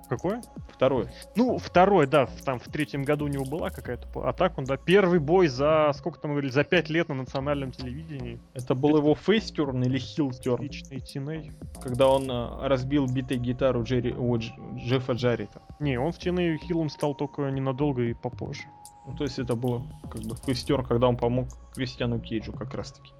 Какой? 0.10 0.40
Второе. 0.72 1.12
Ну, 1.36 1.60
второй, 1.60 2.08
да, 2.08 2.28
там 2.44 2.58
в 2.58 2.64
третьем 2.70 3.04
году 3.04 3.26
у 3.26 3.28
него 3.28 3.46
была 3.46 3.70
какая-то... 3.70 4.08
А 4.28 4.34
так 4.34 4.58
он, 4.58 4.66
да, 4.66 4.78
первый 4.78 5.20
бой 5.20 5.48
за, 5.48 5.92
сколько 5.94 6.20
там 6.20 6.32
говорили, 6.32 6.50
за 6.50 6.64
пять 6.64 6.90
лет 6.90 7.08
на 7.10 7.14
национальном 7.14 7.72
телевидении. 7.72 8.40
Это 8.56 8.74
был 8.74 8.98
его 8.98 9.14
фейстерн 9.14 9.84
или 9.84 10.00
хилтерн, 10.00 10.64
Личный 10.64 11.00
Тиней. 11.00 11.52
когда 11.84 12.08
он 12.08 12.30
э, 12.32 12.68
разбил 12.68 13.06
битой 13.06 13.38
гитару 13.38 13.84
Джерри, 13.84 14.12
о, 14.18 14.38
Дж- 14.38 14.54
Джеффа 14.80 15.14
Джаррита. 15.14 15.62
Не, 15.80 16.00
он 16.00 16.12
в 16.12 16.18
Тиней 16.18 16.58
хилом 16.58 16.90
стал 16.90 17.14
только 17.14 17.44
ненадолго 17.52 18.02
и 18.02 18.14
попозже. 18.16 18.64
Ну, 19.06 19.16
то 19.16 19.24
есть 19.24 19.40
это 19.40 19.56
было 19.56 19.86
как 20.10 20.22
бы 20.22 20.36
фейстерн, 20.36 20.86
когда 20.86 21.08
он 21.08 21.18
помог 21.18 21.50
Кристиану 21.74 22.20
Кейджу 22.20 22.54
как 22.54 22.74
раз 22.74 22.94
таки. 22.94 23.12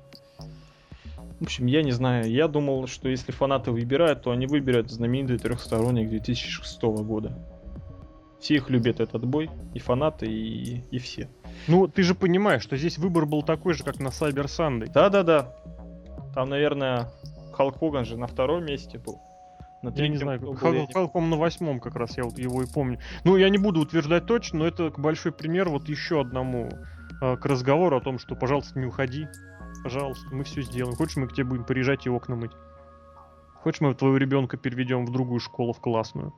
В 1.40 1.44
общем, 1.44 1.66
я 1.66 1.84
не 1.84 1.92
знаю. 1.92 2.32
Я 2.32 2.48
думал, 2.48 2.88
что 2.88 3.10
если 3.10 3.32
фанаты 3.32 3.72
выбирают, 3.72 4.22
то 4.22 4.32
они 4.32 4.48
выберут 4.48 4.90
знаменитый 4.92 5.38
трехсторонник 5.38 6.10
2006 6.10 6.82
года. 6.84 7.38
Все 8.40 8.56
их 8.56 8.70
любят 8.70 9.00
этот 9.00 9.26
бой, 9.26 9.50
и 9.74 9.80
фанаты, 9.80 10.26
и, 10.26 10.84
и 10.92 11.00
все. 11.00 11.30
Ну, 11.68 11.88
ты 11.88 12.04
же 12.04 12.14
понимаешь, 12.14 12.62
что 12.62 12.78
здесь 12.78 12.98
выбор 12.98 13.26
был 13.26 13.42
такой 13.42 13.74
же, 13.74 13.84
как 13.84 14.00
на 14.00 14.10
Cyber 14.10 14.46
Sunday. 14.46 14.92
Да-да-да. 14.92 15.56
Там, 16.34 16.50
наверное, 16.50 17.10
Халк 17.54 17.80
Хоган 17.80 18.06
же 18.06 18.18
на 18.18 18.28
втором 18.28 18.66
месте 18.66 18.98
был. 18.98 19.20
На 19.84 19.90
Я 19.90 20.08
не 20.08 20.16
знаю, 20.16 20.40
как- 20.40 20.50
был, 20.50 20.88
по-моему, 21.10 21.36
на 21.36 21.42
восьмом 21.42 21.80
как 21.82 21.96
раз 21.96 22.18
я 22.18 22.24
вот 22.24 22.38
его 22.38 22.64
и 22.64 22.66
помню. 22.66 23.00
Ну, 23.26 23.36
я 23.36 23.50
не 23.50 23.58
буду 23.58 23.82
утверждать 23.82 24.26
точно, 24.26 24.60
но 24.60 24.68
это 24.68 24.90
большой 24.98 25.34
пример 25.34 25.68
вот 25.68 25.90
еще 25.90 26.22
одному 26.22 26.70
э, 27.22 27.36
к 27.36 27.46
разговору 27.46 27.98
о 27.98 28.02
том, 28.02 28.18
что, 28.18 28.36
пожалуйста, 28.36 28.80
не 28.80 28.86
уходи. 28.86 29.28
Пожалуйста, 29.84 30.34
мы 30.34 30.46
все 30.46 30.62
сделаем. 30.62 30.96
Хочешь, 30.96 31.18
мы 31.18 31.28
к 31.28 31.34
тебе 31.34 31.44
будем 31.44 31.66
приезжать 31.66 32.06
и 32.06 32.10
окна 32.10 32.38
мыть? 32.38 32.54
Хочешь, 33.56 33.82
мы 33.82 33.94
твоего 33.94 34.16
ребенка 34.16 34.56
переведем 34.56 35.06
в 35.06 35.12
другую 35.12 35.42
школу, 35.42 35.74
в 35.74 35.82
классную? 35.82 36.34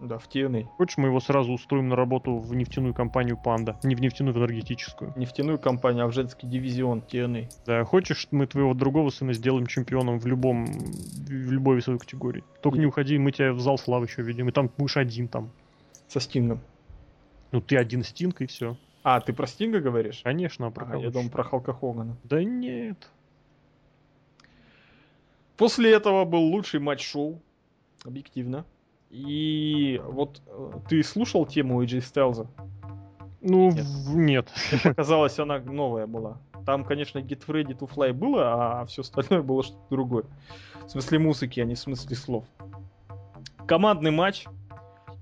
Да, 0.00 0.18
в 0.18 0.28
TNA. 0.28 0.64
Хочешь, 0.78 0.96
мы 0.96 1.08
его 1.08 1.20
сразу 1.20 1.52
устроим 1.52 1.88
на 1.88 1.96
работу 1.96 2.38
в 2.38 2.54
нефтяную 2.54 2.94
компанию 2.94 3.36
Панда? 3.36 3.78
Не 3.82 3.94
в 3.94 4.00
нефтяную, 4.00 4.34
в 4.34 4.38
энергетическую. 4.38 5.12
Нефтяную 5.14 5.58
компанию, 5.58 6.04
а 6.04 6.08
в 6.08 6.12
женский 6.12 6.46
дивизион 6.46 7.00
TNA. 7.00 7.50
Да, 7.66 7.84
хочешь, 7.84 8.26
мы 8.30 8.46
твоего 8.46 8.72
другого 8.72 9.10
сына 9.10 9.34
сделаем 9.34 9.66
чемпионом 9.66 10.18
в 10.18 10.26
любом, 10.26 10.64
в 10.64 11.52
любой 11.52 11.76
весовой 11.76 11.98
категории. 11.98 12.42
Только 12.62 12.78
И- 12.78 12.80
не 12.80 12.86
уходи, 12.86 13.18
мы 13.18 13.30
тебя 13.30 13.52
в 13.52 13.60
зал 13.60 13.76
славы 13.76 14.06
еще 14.06 14.22
ведем, 14.22 14.48
и 14.48 14.52
там 14.52 14.70
будешь 14.78 14.96
один 14.96 15.28
там. 15.28 15.50
Со 16.08 16.18
Стингом. 16.18 16.60
Ну, 17.52 17.60
ты 17.60 17.76
один 17.76 18.02
стинг, 18.02 18.40
и 18.40 18.46
все. 18.46 18.76
А, 19.02 19.20
ты 19.20 19.32
про 19.32 19.46
Стинга 19.46 19.80
говоришь? 19.80 20.20
Конечно, 20.24 20.68
а 20.68 20.70
про 20.70 20.86
кого 20.86 21.02
я 21.02 21.10
думал 21.10 21.30
про 21.30 21.42
Халка 21.42 21.72
Хогана. 21.74 22.16
Да 22.24 22.42
нет. 22.42 23.10
После 25.56 25.92
этого 25.92 26.24
был 26.24 26.40
лучший 26.40 26.80
матч 26.80 27.06
шоу, 27.06 27.42
объективно. 28.04 28.64
И 29.10 30.00
вот 30.04 30.40
э, 30.46 30.70
ты 30.88 31.02
слушал 31.02 31.44
тему 31.44 31.82
AJ 31.82 31.98
Styles? 31.98 32.46
Ну, 33.40 33.72
Нет. 33.72 33.86
нет. 34.08 34.48
Показалось, 34.84 35.38
она 35.38 35.58
новая 35.58 36.06
была. 36.06 36.38
Там, 36.64 36.84
конечно, 36.84 37.18
Get 37.18 37.44
Ready 37.46 37.76
to 37.76 37.90
Fly 37.90 38.12
было, 38.12 38.80
а 38.80 38.86
все 38.86 39.02
остальное 39.02 39.42
было 39.42 39.64
что-то 39.64 39.82
другое. 39.90 40.24
В 40.86 40.90
смысле 40.90 41.18
музыки, 41.18 41.58
а 41.58 41.64
не 41.64 41.74
в 41.74 41.78
смысле 41.78 42.16
слов. 42.16 42.44
Командный 43.66 44.10
матч. 44.12 44.46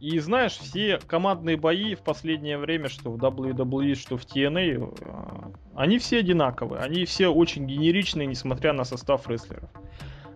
И 0.01 0.19
знаешь, 0.21 0.57
все 0.57 0.99
командные 0.99 1.57
бои 1.57 1.95
в 1.95 2.03
последнее 2.03 2.57
время, 2.57 2.89
что 2.89 3.11
в 3.11 3.17
WWE, 3.17 3.95
что 3.95 4.17
в 4.17 4.25
TNA, 4.25 4.97
э, 5.01 5.53
они 5.75 5.99
все 5.99 6.19
одинаковые. 6.19 6.83
Они 6.83 7.05
все 7.05 7.29
очень 7.29 7.67
генеричные, 7.67 8.27
несмотря 8.27 8.73
на 8.73 8.85
состав 8.85 9.29
рестлеров. 9.29 9.71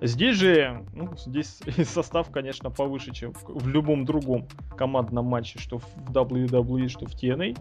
Здесь 0.02 0.36
же, 0.36 0.84
ну, 0.94 1.16
здесь 1.16 1.60
состав, 1.84 2.30
конечно, 2.30 2.70
повыше, 2.70 3.12
чем 3.12 3.32
в, 3.34 3.44
в 3.44 3.68
любом 3.68 4.04
другом 4.04 4.48
командном 4.76 5.26
матче, 5.26 5.60
что 5.60 5.78
в 5.78 5.86
WWE, 6.10 6.88
что 6.88 7.06
в 7.06 7.10
TNA. 7.10 7.56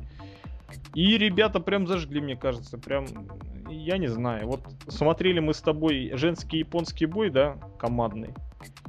И 0.95 1.17
ребята 1.17 1.59
прям 1.59 1.85
зажгли, 1.85 2.19
мне 2.19 2.35
кажется, 2.35 2.79
прям, 2.79 3.05
я 3.69 3.97
не 3.97 4.07
знаю, 4.07 4.47
вот 4.47 4.61
смотрели 4.87 5.39
мы 5.39 5.53
с 5.53 5.61
тобой 5.61 6.11
женский 6.15 6.59
японский 6.59 7.05
бой, 7.05 7.29
да, 7.29 7.57
командный, 7.77 8.33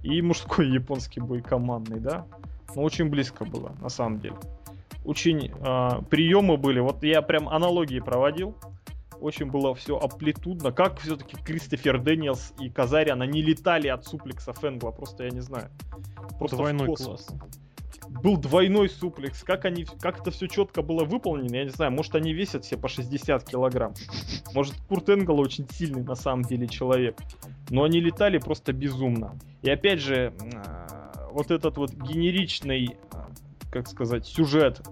и 0.02 0.22
мужской 0.22 0.68
японский 0.68 1.20
бой 1.20 1.42
командный, 1.42 2.00
да, 2.00 2.26
ну 2.74 2.82
очень 2.82 3.10
близко 3.10 3.44
было, 3.44 3.74
на 3.80 3.88
самом 3.88 4.20
деле. 4.20 4.36
Очень 5.04 5.50
приемы 6.08 6.56
были, 6.56 6.78
вот 6.78 7.02
я 7.02 7.20
прям 7.20 7.48
аналогии 7.48 7.98
проводил, 7.98 8.56
очень 9.22 9.46
было 9.50 9.74
все 9.74 9.98
амплитудно. 9.98 10.72
Как 10.72 10.98
все-таки 11.00 11.36
Кристофер 11.36 12.00
Дэниелс 12.00 12.54
и 12.60 12.68
Казариан, 12.68 13.22
они 13.22 13.42
летали 13.42 13.88
от 13.88 14.04
суплекса 14.04 14.52
Энгла, 14.52 14.90
просто 14.90 15.24
я 15.24 15.30
не 15.30 15.40
знаю. 15.40 15.70
Просто 16.38 16.56
в 16.56 16.60
Двойной 16.60 16.86
космос. 16.86 17.26
класс. 17.26 17.40
Был 18.22 18.36
двойной 18.36 18.88
суплекс. 18.88 19.42
Как 19.42 19.64
они, 19.64 19.84
как 19.84 20.20
это 20.20 20.30
все 20.30 20.46
четко 20.46 20.82
было 20.82 21.04
выполнено, 21.04 21.56
я 21.56 21.64
не 21.64 21.70
знаю. 21.70 21.92
Может 21.92 22.14
они 22.14 22.32
весят 22.32 22.64
все 22.64 22.76
по 22.76 22.88
60 22.88 23.44
килограмм. 23.44 23.94
Может 24.54 24.74
Курт 24.88 25.08
Энгл 25.08 25.38
очень 25.40 25.66
сильный 25.70 26.02
на 26.02 26.14
самом 26.14 26.42
деле 26.42 26.66
человек. 26.66 27.16
Но 27.70 27.84
они 27.84 28.00
летали 28.00 28.38
просто 28.38 28.72
безумно. 28.72 29.38
И 29.62 29.70
опять 29.70 30.00
же, 30.00 30.34
а, 30.54 31.28
вот 31.30 31.50
этот 31.50 31.76
вот 31.78 31.92
генеричный, 31.92 32.96
а, 33.12 33.28
как 33.70 33.88
сказать, 33.88 34.26
сюжет 34.26 34.82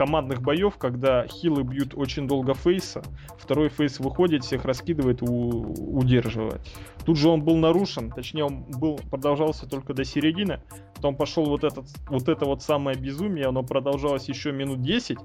командных 0.00 0.40
боев, 0.40 0.78
когда 0.78 1.26
хилы 1.26 1.62
бьют 1.62 1.92
очень 1.94 2.26
долго 2.26 2.54
фейса, 2.54 3.02
второй 3.36 3.68
фейс 3.68 4.00
выходит, 4.00 4.44
всех 4.44 4.64
раскидывает 4.64 5.20
у- 5.20 5.74
удерживает. 5.98 6.62
Тут 7.04 7.18
же 7.18 7.28
он 7.28 7.42
был 7.42 7.56
нарушен, 7.56 8.10
точнее 8.10 8.46
он 8.46 8.62
был, 8.62 8.98
продолжался 9.10 9.68
только 9.68 9.92
до 9.92 10.04
середины, 10.04 10.62
потом 10.94 11.16
пошел 11.16 11.44
вот, 11.44 11.64
этот, 11.64 11.84
вот 12.08 12.30
это 12.30 12.46
вот 12.46 12.62
самое 12.62 12.96
безумие, 12.96 13.44
оно 13.44 13.62
продолжалось 13.62 14.26
еще 14.26 14.52
минут 14.52 14.80
10. 14.80 15.18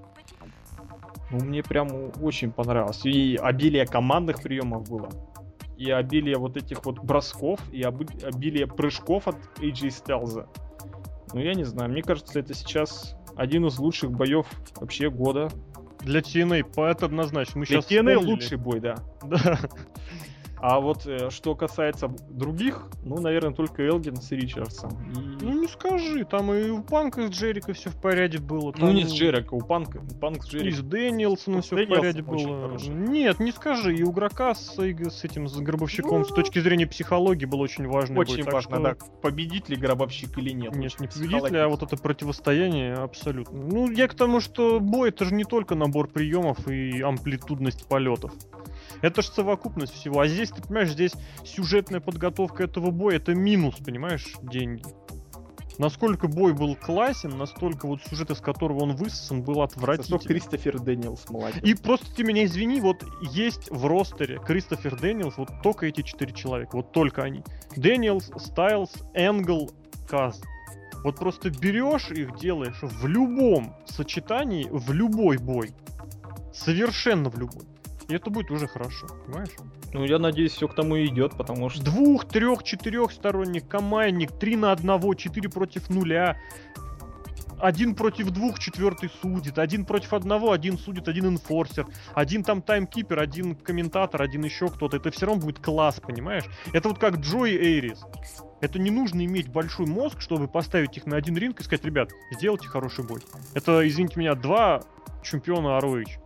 Ну, 1.32 1.40
мне 1.46 1.64
прям 1.64 2.12
очень 2.22 2.52
понравилось. 2.52 3.06
И 3.06 3.38
обилие 3.38 3.86
командных 3.86 4.42
приемов 4.42 4.90
было. 4.90 5.08
И 5.78 5.90
обилие 5.90 6.36
вот 6.38 6.58
этих 6.58 6.84
вот 6.84 7.00
бросков, 7.00 7.62
и 7.72 7.82
оби- 7.86 8.26
обилие 8.26 8.68
прыжков 8.68 9.30
от 9.30 9.38
AJ 9.60 9.88
Styles. 9.88 10.46
Ну, 11.34 11.40
я 11.40 11.54
не 11.54 11.64
знаю, 11.64 11.92
мне 11.92 12.02
кажется, 12.02 12.38
это 12.40 12.54
сейчас 12.54 13.16
один 13.36 13.66
из 13.66 13.78
лучших 13.78 14.12
боев 14.12 14.48
вообще 14.76 15.10
года. 15.10 15.50
Для 16.02 16.20
TNA, 16.20 16.66
это 16.90 17.06
однозначно. 17.06 17.60
Мы 17.60 17.66
Для 17.66 17.82
сейчас 17.82 17.92
TNA 17.92 18.18
лучший 18.18 18.58
бой, 18.58 18.80
да. 18.80 18.96
Да. 19.24 19.60
А 20.68 20.80
вот 20.80 21.06
э, 21.06 21.30
что 21.30 21.54
касается 21.54 22.08
других, 22.28 22.88
ну, 23.04 23.20
наверное, 23.22 23.54
только 23.54 23.84
Элгин 23.84 24.16
с 24.16 24.32
Ричардсом. 24.32 24.90
И- 25.12 25.44
Ну 25.46 25.62
не 25.62 25.68
скажи, 25.68 26.26
там 26.26 26.52
и 26.52 26.70
у 26.72 26.82
Панка 26.82 27.28
с 27.28 27.30
Джерика 27.30 27.72
все 27.74 27.92
в 27.92 28.02
порядке 28.02 28.40
было. 28.40 28.62
Ну, 28.66 28.72
там 28.72 28.96
не 28.96 29.04
с 29.06 29.14
Джерика, 29.14 29.54
у 29.54 29.60
Панка. 29.62 30.02
Панк 30.20 30.44
с 30.44 30.48
И 30.48 30.58
Джерика. 30.58 30.78
с 30.78 30.80
Дэнилсоном 30.82 31.62
С 31.62 31.66
все 31.68 31.76
в 31.76 31.78
Дэнилсом 31.78 32.00
порядке 32.02 32.22
было. 32.24 32.62
хорошо. 32.68 32.92
Нет, 32.94 33.40
не 33.40 33.52
скажи. 33.52 33.96
И 33.96 34.02
у 34.02 34.12
Грока 34.12 34.56
с, 34.56 34.76
с 34.76 35.24
этим, 35.24 35.48
с 35.48 35.56
Гробовщиком, 35.58 36.26
с 36.26 36.30
Ну, 36.32 36.36
точки 36.36 36.58
зрения 36.58 36.88
психологии, 36.88 37.46
был 37.46 37.60
очень 37.60 37.86
важный 37.88 38.16
бой. 38.16 38.26
Очень 38.26 38.44
так 38.46 38.54
важно, 38.56 38.76
что- 38.78 38.84
да, 38.84 38.96
победит 39.22 39.70
ли 39.70 39.76
гробовщик 39.76 40.36
или 40.40 40.50
нет. 40.50 40.76
Нет, 40.76 41.00
не 41.00 41.08
победит 41.08 41.43
ли, 41.43 41.58
а 41.60 41.68
вот 41.68 41.84
это 41.84 41.96
противостояние 41.96 42.94
абсолютно. 42.96 43.56
Ну, 43.62 43.92
я 43.92 44.08
к 44.08 44.16
тому, 44.16 44.40
что 44.40 44.80
бой 44.80 45.10
это 45.10 45.26
же 45.26 45.36
не 45.36 45.44
только 45.44 45.76
набор 45.76 46.08
приемов 46.08 46.68
и 46.68 47.02
амплитудность 47.02 47.86
полетов. 47.88 48.32
Это 49.02 49.22
же 49.22 49.28
совокупность 49.28 49.94
всего. 49.94 50.22
А 50.22 50.28
здесь, 50.28 50.50
понимаешь, 50.62 50.92
здесь 50.92 51.14
сюжетная 51.44 52.00
подготовка 52.00 52.64
этого 52.64 52.92
боя 52.92 53.18
это 53.18 53.34
минус, 53.34 53.76
понимаешь, 53.76 54.28
деньги. 54.42 54.84
Насколько 55.78 56.28
бой 56.28 56.54
был 56.54 56.76
классен, 56.76 57.38
настолько 57.38 57.86
вот 57.86 58.02
сюжет, 58.04 58.32
из 58.32 58.40
которого 58.40 58.84
он 58.84 58.96
высосан, 58.96 59.44
был 59.44 59.56
Зато 59.56 59.76
отвратительный. 59.76 60.20
Кристофер 60.20 60.80
Дэниелс 60.80 61.30
молодец. 61.30 61.62
И 61.64 61.74
просто 61.74 62.16
ты 62.16 62.24
меня 62.24 62.46
извини, 62.46 62.80
вот 62.80 63.04
есть 63.22 63.70
в 63.70 63.86
roster 63.86 64.32
е 64.32 64.40
Кристофер 64.40 64.96
Дэниелс, 64.96 65.38
вот 65.38 65.50
только 65.64 65.88
эти 65.88 66.02
четыре 66.02 66.34
человека, 66.34 66.78
вот 66.78 66.92
только 66.92 67.24
они. 67.24 67.44
Дэниелс, 67.76 68.32
Стайлз, 68.38 68.92
Энгл, 69.14 69.70
Каз. 70.08 70.42
Вот 71.04 71.18
просто 71.18 71.50
берешь 71.50 72.10
их, 72.10 72.40
делаешь 72.40 72.80
в 72.82 73.06
любом 73.06 73.76
сочетании, 73.86 74.68
в 74.72 74.92
любой 74.92 75.38
бой. 75.38 75.72
Совершенно 76.54 77.30
в 77.30 77.38
любой. 77.38 77.64
И 78.08 78.14
это 78.14 78.30
будет 78.30 78.52
уже 78.52 78.68
хорошо, 78.68 79.08
понимаешь? 79.26 79.50
Ну, 79.94 80.04
я 80.06 80.20
надеюсь, 80.20 80.52
все 80.52 80.68
к 80.68 80.76
тому 80.76 80.96
и 80.96 81.08
идет, 81.08 81.36
потому 81.38 81.70
что... 81.70 81.84
Двух, 81.84 82.26
трех, 82.26 82.64
четырех 82.64 83.12
сторонник, 83.12 83.68
командник, 83.68 84.32
три 84.38 84.56
на 84.56 84.72
одного, 84.72 85.14
четыре 85.16 85.50
против 85.50 85.90
нуля. 85.90 86.38
Один 87.58 87.96
против 87.96 88.30
двух, 88.32 88.60
четвертый 88.60 89.10
судит. 89.22 89.58
Один 89.58 89.86
против 89.86 90.14
одного, 90.14 90.52
один 90.52 90.78
судит, 90.78 91.08
один 91.08 91.28
enforcer. 91.28 91.88
Один 92.14 92.44
там 92.44 92.62
timekeeper, 92.62 93.20
один 93.20 93.56
комментатор, 93.56 94.22
один 94.22 94.44
еще 94.44 94.68
кто-то. 94.68 94.98
Это 94.98 95.10
все 95.10 95.26
равно 95.26 95.42
будет 95.42 95.60
класс, 95.60 96.00
понимаешь? 96.06 96.46
Это 96.74 96.90
вот 96.90 97.00
как 97.00 97.18
Джо 97.18 97.46
и 97.46 97.58
Эйрис. 97.58 98.04
Это 98.62 98.78
не 98.78 98.92
нужно 98.92 99.24
иметь 99.26 99.48
большой 99.48 99.86
мозг, 99.86 100.22
чтобы 100.22 100.48
поставить 100.48 100.98
их 100.98 101.06
на 101.06 101.18
один 101.18 101.38
ринг 101.38 101.60
и 101.60 101.64
сказать, 101.64 101.86
ребят, 101.86 102.12
сделайте 102.32 102.68
хороший 102.68 103.06
бой. 103.06 103.22
Это, 103.54 103.88
извините 103.88 104.20
меня, 104.20 104.36
два 104.36 104.82
чемпиона 105.24 105.80
ROH. 105.80 106.25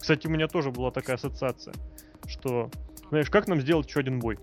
Кстати, 0.00 0.26
у 0.26 0.30
меня 0.30 0.48
тоже 0.48 0.70
была 0.70 0.90
такая 0.90 1.16
ассоциация, 1.16 1.74
что, 2.26 2.70
знаешь, 3.08 3.30
как 3.30 3.48
нам 3.48 3.60
сделать 3.60 3.88
еще 3.88 4.00
один 4.00 4.20
бой? 4.20 4.38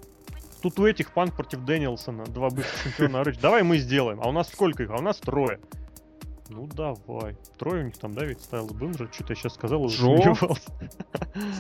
Тут 0.62 0.80
у 0.80 0.88
этих 0.88 1.12
Панк 1.12 1.36
против 1.36 1.66
Дэниелсона, 1.66 2.24
два 2.26 2.50
бывших 2.50 2.96
чемпиона 2.96 3.24
ROH. 3.24 3.40
Давай 3.42 3.64
мы 3.64 3.78
сделаем. 3.78 4.22
А 4.22 4.30
у 4.30 4.32
нас 4.32 4.50
сколько 4.50 4.84
их? 4.84 4.92
А 4.92 4.96
у 4.96 5.02
нас 5.02 5.18
трое. 5.18 5.60
Ну 6.48 6.68
давай. 6.68 7.36
Трое 7.58 7.84
у 7.84 7.86
них 7.86 7.98
там, 7.98 8.14
да, 8.14 8.24
ведь 8.26 8.42
Стайлз 8.42 8.72
был 8.72 8.94
же. 8.94 9.10
Что-то 9.12 9.34
я 9.34 9.36
сейчас 9.36 9.56
сказал, 9.56 9.84
уже 9.84 9.98
Джо. 9.98 10.04
сомневался. 10.04 10.72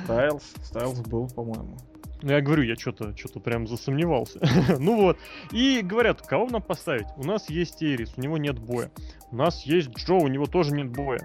Стайлз, 0.03 0.43
Стайлз 0.63 0.99
был, 1.01 1.27
по-моему. 1.27 1.77
Ну, 2.21 2.31
я 2.31 2.39
говорю, 2.39 2.63
я 2.63 2.77
что-то 2.77 3.15
что 3.17 3.41
прям 3.41 3.67
засомневался. 3.67 4.39
ну 4.79 4.95
вот. 5.01 5.17
И 5.51 5.81
говорят, 5.83 6.21
кого 6.21 6.47
нам 6.47 6.61
поставить? 6.61 7.07
У 7.17 7.23
нас 7.23 7.49
есть 7.49 7.83
Эрис, 7.83 8.13
у 8.15 8.21
него 8.21 8.37
нет 8.37 8.59
боя. 8.59 8.91
У 9.31 9.35
нас 9.35 9.65
есть 9.65 9.89
Джо, 9.89 10.13
у 10.13 10.27
него 10.27 10.45
тоже 10.45 10.73
нет 10.73 10.89
боя. 10.89 11.19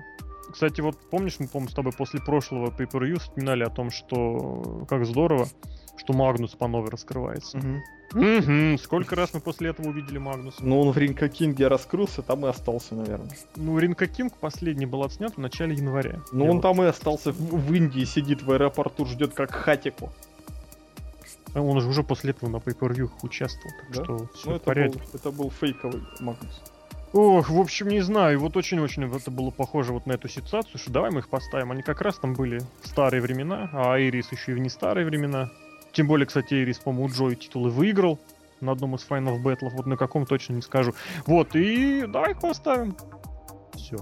Кстати, 0.52 0.80
вот 0.80 0.96
помнишь, 1.10 1.36
мы, 1.38 1.46
по 1.48 1.60
с 1.68 1.74
тобой 1.74 1.92
после 1.92 2.20
прошлого 2.20 2.70
pay 2.70 2.90
per 2.90 3.18
вспоминали 3.18 3.64
о 3.64 3.70
том, 3.70 3.90
что 3.90 4.84
как 4.88 5.04
здорово, 5.06 5.48
что 5.96 6.12
Магнус 6.12 6.52
по 6.54 6.68
новой 6.68 6.90
раскрывается. 6.90 7.58
Мгм. 7.58 8.78
Сколько 8.78 9.16
раз 9.16 9.34
мы 9.34 9.40
после 9.40 9.68
этого 9.70 9.88
увидели 9.88 10.16
Магнуса? 10.16 10.64
Ну, 10.64 10.80
он 10.80 10.92
в 10.92 10.96
Ринка 10.96 11.28
Кинге 11.28 11.68
раскрылся, 11.68 12.22
там 12.22 12.46
и 12.46 12.48
остался, 12.48 12.94
наверное. 12.94 13.36
Ну, 13.56 13.78
Ринка 13.78 14.06
Кинг 14.06 14.32
последний 14.38 14.86
был 14.86 15.02
отснят 15.02 15.34
в 15.36 15.38
начале 15.38 15.74
января. 15.74 16.22
Ну, 16.32 16.44
Я 16.44 16.50
он 16.50 16.56
вот- 16.56 16.62
там 16.62 16.82
и 16.82 16.86
остался 16.86 17.32
в, 17.32 17.36
в 17.38 17.74
Индии, 17.74 18.04
сидит 18.04 18.42
в 18.42 18.50
аэропорту, 18.50 19.04
ждет 19.04 19.34
как 19.34 19.50
хатику. 19.50 20.10
А 21.54 21.60
Он 21.60 21.80
же 21.80 21.88
уже 21.88 22.02
после 22.02 22.30
этого 22.30 22.48
на 22.50 22.56
pay-per-view 22.56 23.10
участвовал, 23.22 23.74
так 23.78 23.88
Да? 23.96 24.04
что 24.04 24.12
Ну, 24.18 24.28
все 24.34 24.50
в 24.50 24.54
это 24.56 24.64
порядке. 24.64 24.98
был, 24.98 25.06
это 25.12 25.30
был 25.30 25.50
фейковый 25.50 26.02
Магнус. 26.20 26.62
Ох, 27.12 27.48
в 27.48 27.58
общем, 27.58 27.88
не 27.88 28.00
знаю. 28.00 28.38
Вот 28.38 28.56
очень-очень 28.56 29.04
это 29.04 29.30
было 29.30 29.50
похоже 29.50 29.92
вот 29.92 30.06
на 30.06 30.12
эту 30.12 30.28
ситуацию, 30.28 30.78
что 30.78 30.90
давай 30.90 31.10
мы 31.10 31.20
их 31.20 31.28
поставим. 31.28 31.72
Они 31.72 31.82
как 31.82 32.02
раз 32.02 32.18
там 32.18 32.34
были 32.34 32.60
в 32.82 32.86
старые 32.86 33.22
времена, 33.22 33.70
а 33.72 33.94
Айрис 33.94 34.30
еще 34.30 34.52
и 34.52 34.54
в 34.54 34.58
не 34.58 34.68
старые 34.68 35.06
времена. 35.06 35.50
Тем 35.92 36.06
более, 36.06 36.26
кстати, 36.26 36.54
Айрис, 36.54 36.78
по-моему, 36.78 37.06
у 37.06 37.10
Джои 37.10 37.34
титулы 37.34 37.70
выиграл 37.70 38.18
на 38.60 38.72
одном 38.72 38.94
из 38.94 39.02
файнов 39.02 39.40
бэтлов, 39.40 39.72
вот 39.72 39.86
на 39.86 39.96
каком 39.96 40.26
точно 40.26 40.54
не 40.54 40.62
скажу. 40.62 40.92
Вот, 41.26 41.56
и 41.56 42.04
давай 42.06 42.32
их 42.32 42.40
поставим. 42.40 42.94
Все. 43.74 43.96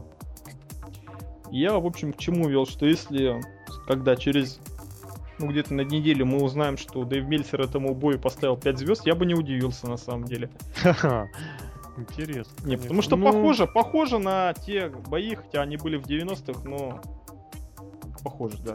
Я, 1.50 1.78
в 1.78 1.86
общем, 1.86 2.12
к 2.12 2.18
чему 2.18 2.48
вел, 2.48 2.66
что 2.66 2.86
если, 2.86 3.40
когда 3.86 4.16
через, 4.16 4.59
ну, 5.38 5.48
где-то 5.48 5.74
на 5.74 5.82
неделю 5.82 6.26
мы 6.26 6.42
узнаем, 6.42 6.76
что 6.76 7.04
Дэйв 7.04 7.24
Мельцер 7.26 7.61
этому 7.61 7.94
бою 7.94 8.18
поставил 8.18 8.57
5 8.57 8.78
звезд, 8.78 9.07
я 9.07 9.14
бы 9.14 9.26
не 9.26 9.34
удивился 9.34 9.86
на 9.86 9.96
самом 9.96 10.24
деле. 10.24 10.50
Интересно. 11.97 12.66
Не, 12.66 12.76
потому 12.76 13.03
что 13.03 13.16
Ну, 13.16 13.26
похоже, 13.26 13.66
похоже 13.66 14.18
на 14.18 14.53
те 14.55 14.88
бои, 14.88 15.34
хотя 15.34 15.62
они 15.62 15.76
были 15.76 15.97
в 15.97 16.07
90-х, 16.07 16.68
но 16.68 17.01
похоже, 18.22 18.59
да. 18.62 18.74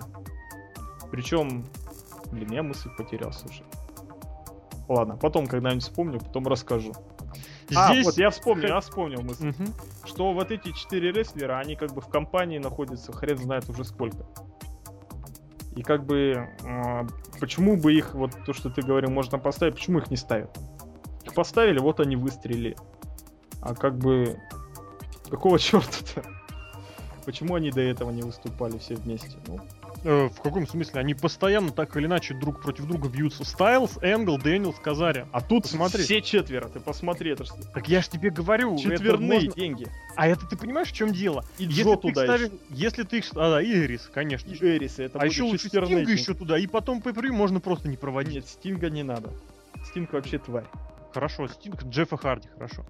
Причем, 1.11 1.65
блин, 2.31 2.51
я 2.51 2.63
мысль 2.63 2.89
потерялся 2.97 3.45
уже. 3.45 3.63
Ладно, 4.87 5.17
потом 5.17 5.47
когда-нибудь 5.47 5.83
вспомню, 5.83 6.19
потом 6.19 6.47
расскажу. 6.47 6.93
А, 7.75 7.93
Здесь... 7.93 8.05
вот 8.05 8.17
я 8.17 8.29
вспомнил, 8.29 8.67
я 8.67 8.79
вспомнил 8.81 9.21
мысль. 9.21 9.47
Мгм. 9.47 9.73
Что 10.03 10.33
вот 10.33 10.51
эти 10.51 10.71
четыре 10.71 11.11
рестлера, 11.11 11.59
они 11.59 11.75
как 11.75 11.93
бы 11.93 12.01
в 12.01 12.07
компании 12.07 12.57
находятся, 12.57 13.13
хрен 13.13 13.37
знает 13.37 13.69
уже 13.69 13.85
сколько. 13.85 14.25
И 15.75 15.83
как 15.83 16.05
бы, 16.05 16.49
а, 16.65 17.07
почему 17.39 17.77
бы 17.77 17.93
их, 17.93 18.13
вот 18.13 18.31
то, 18.45 18.53
что 18.53 18.69
ты 18.69 18.81
говорил, 18.81 19.09
можно 19.09 19.37
поставить, 19.37 19.75
почему 19.75 19.99
их 19.99 20.11
не 20.11 20.17
ставят? 20.17 20.57
Их 21.23 21.33
поставили, 21.33 21.79
вот 21.79 21.99
они 21.99 22.15
выстрелили. 22.15 22.75
А 23.61 23.73
как 23.75 23.97
бы, 23.97 24.37
какого 25.29 25.59
черта-то? 25.59 26.23
Почему 27.25 27.55
они 27.55 27.69
до 27.71 27.81
этого 27.81 28.09
не 28.11 28.23
выступали 28.23 28.77
все 28.79 28.95
вместе? 28.95 29.37
Ну, 29.47 29.59
Э, 30.03 30.29
в 30.29 30.41
каком 30.41 30.65
смысле? 30.67 30.99
Они 30.99 31.13
постоянно 31.13 31.69
так 31.71 31.95
или 31.95 32.07
иначе 32.07 32.33
друг 32.33 32.59
против 32.63 32.85
друга 32.87 33.07
бьются. 33.07 33.45
Стайлз, 33.45 33.99
Энгл, 34.01 34.39
Дэниелс, 34.39 34.77
Казаря. 34.79 35.27
а 35.31 35.41
тут 35.41 35.63
Посмотри. 35.63 36.01
все 36.01 36.21
четверо, 36.23 36.69
ты 36.69 36.79
посмотри, 36.79 37.33
это 37.33 37.43
ж 37.45 37.49
Так 37.71 37.87
я 37.87 38.01
ж 38.01 38.07
тебе 38.07 38.31
говорю, 38.31 38.73
это 38.79 38.81
четверные 38.81 39.33
можно- 39.41 39.51
деньги. 39.53 39.87
А 40.15 40.27
это 40.27 40.47
ты 40.47 40.57
понимаешь, 40.57 40.87
в 40.87 40.93
чем 40.93 41.13
дело? 41.13 41.45
И 41.59 41.65
Если 41.65 41.83
Джо 41.83 41.95
ты 41.97 42.01
туда 42.01 42.23
ставишь- 42.23 42.51
Если 42.71 43.03
ты 43.03 43.19
их... 43.19 43.25
А, 43.35 43.51
да, 43.51 43.61
и 43.61 43.71
Эрис, 43.71 44.09
конечно 44.11 44.49
И 44.49 44.55
же. 44.55 44.75
Эрисы, 44.75 45.03
это 45.03 45.19
А 45.19 45.25
еще 45.27 45.43
лучше 45.43 45.67
Стинга 45.67 45.85
деньги. 45.85 46.11
еще 46.13 46.33
туда, 46.33 46.57
и 46.57 46.65
потом 46.65 46.99
пейпри 47.03 47.29
можно 47.29 47.59
просто 47.59 47.87
не 47.87 47.97
проводить. 47.97 48.33
Нет, 48.33 48.47
Стинга 48.47 48.89
не 48.89 49.03
надо. 49.03 49.29
Стинг 49.85 50.13
вообще 50.13 50.39
тварь. 50.39 50.65
Хорошо, 51.13 51.47
Стинг, 51.47 51.83
Джеффа 51.83 52.17
Харди, 52.17 52.47
хорошо. 52.55 52.83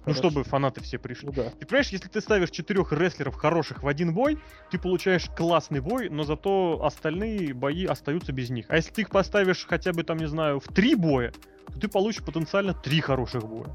Ну, 0.00 0.14
Хорошо. 0.14 0.30
чтобы 0.30 0.44
фанаты 0.44 0.80
все 0.82 0.98
пришли. 0.98 1.26
Ну 1.26 1.32
да. 1.34 1.50
Ты 1.50 1.66
понимаешь, 1.66 1.88
если 1.88 2.08
ты 2.08 2.20
ставишь 2.22 2.50
четырех 2.50 2.92
рестлеров 2.92 3.34
хороших 3.34 3.82
в 3.82 3.88
один 3.88 4.14
бой, 4.14 4.38
ты 4.70 4.78
получаешь 4.78 5.26
классный 5.36 5.80
бой, 5.80 6.08
но 6.08 6.24
зато 6.24 6.80
остальные 6.82 7.52
бои 7.52 7.84
остаются 7.84 8.32
без 8.32 8.48
них. 8.48 8.66
А 8.70 8.76
если 8.76 8.92
ты 8.92 9.02
их 9.02 9.10
поставишь 9.10 9.66
хотя 9.68 9.92
бы 9.92 10.02
там, 10.02 10.16
не 10.16 10.26
знаю, 10.26 10.58
в 10.58 10.68
три 10.68 10.94
боя, 10.94 11.32
то 11.66 11.78
ты 11.78 11.88
получишь 11.88 12.24
потенциально 12.24 12.72
три 12.72 13.00
хороших 13.00 13.46
боя. 13.46 13.68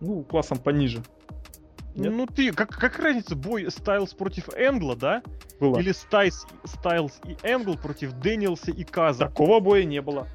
Ну, 0.00 0.22
классом 0.22 0.58
пониже. 0.58 1.02
Нет? 1.96 2.12
Ну 2.12 2.26
ты, 2.26 2.52
как, 2.52 2.68
как 2.70 2.98
разница, 2.98 3.34
бой 3.34 3.70
Стайлз 3.70 4.12
против 4.14 4.50
Энгла, 4.54 4.94
да? 4.94 5.22
Было. 5.58 5.78
Или 5.78 5.92
Стайс, 5.92 6.46
Стайлз 6.64 7.20
и 7.24 7.36
Энгл 7.42 7.76
против 7.76 8.12
Дэниелса 8.12 8.70
и 8.70 8.84
Каза? 8.84 9.26
Такого 9.26 9.60
боя 9.60 9.84
не 9.84 10.02
было. 10.02 10.28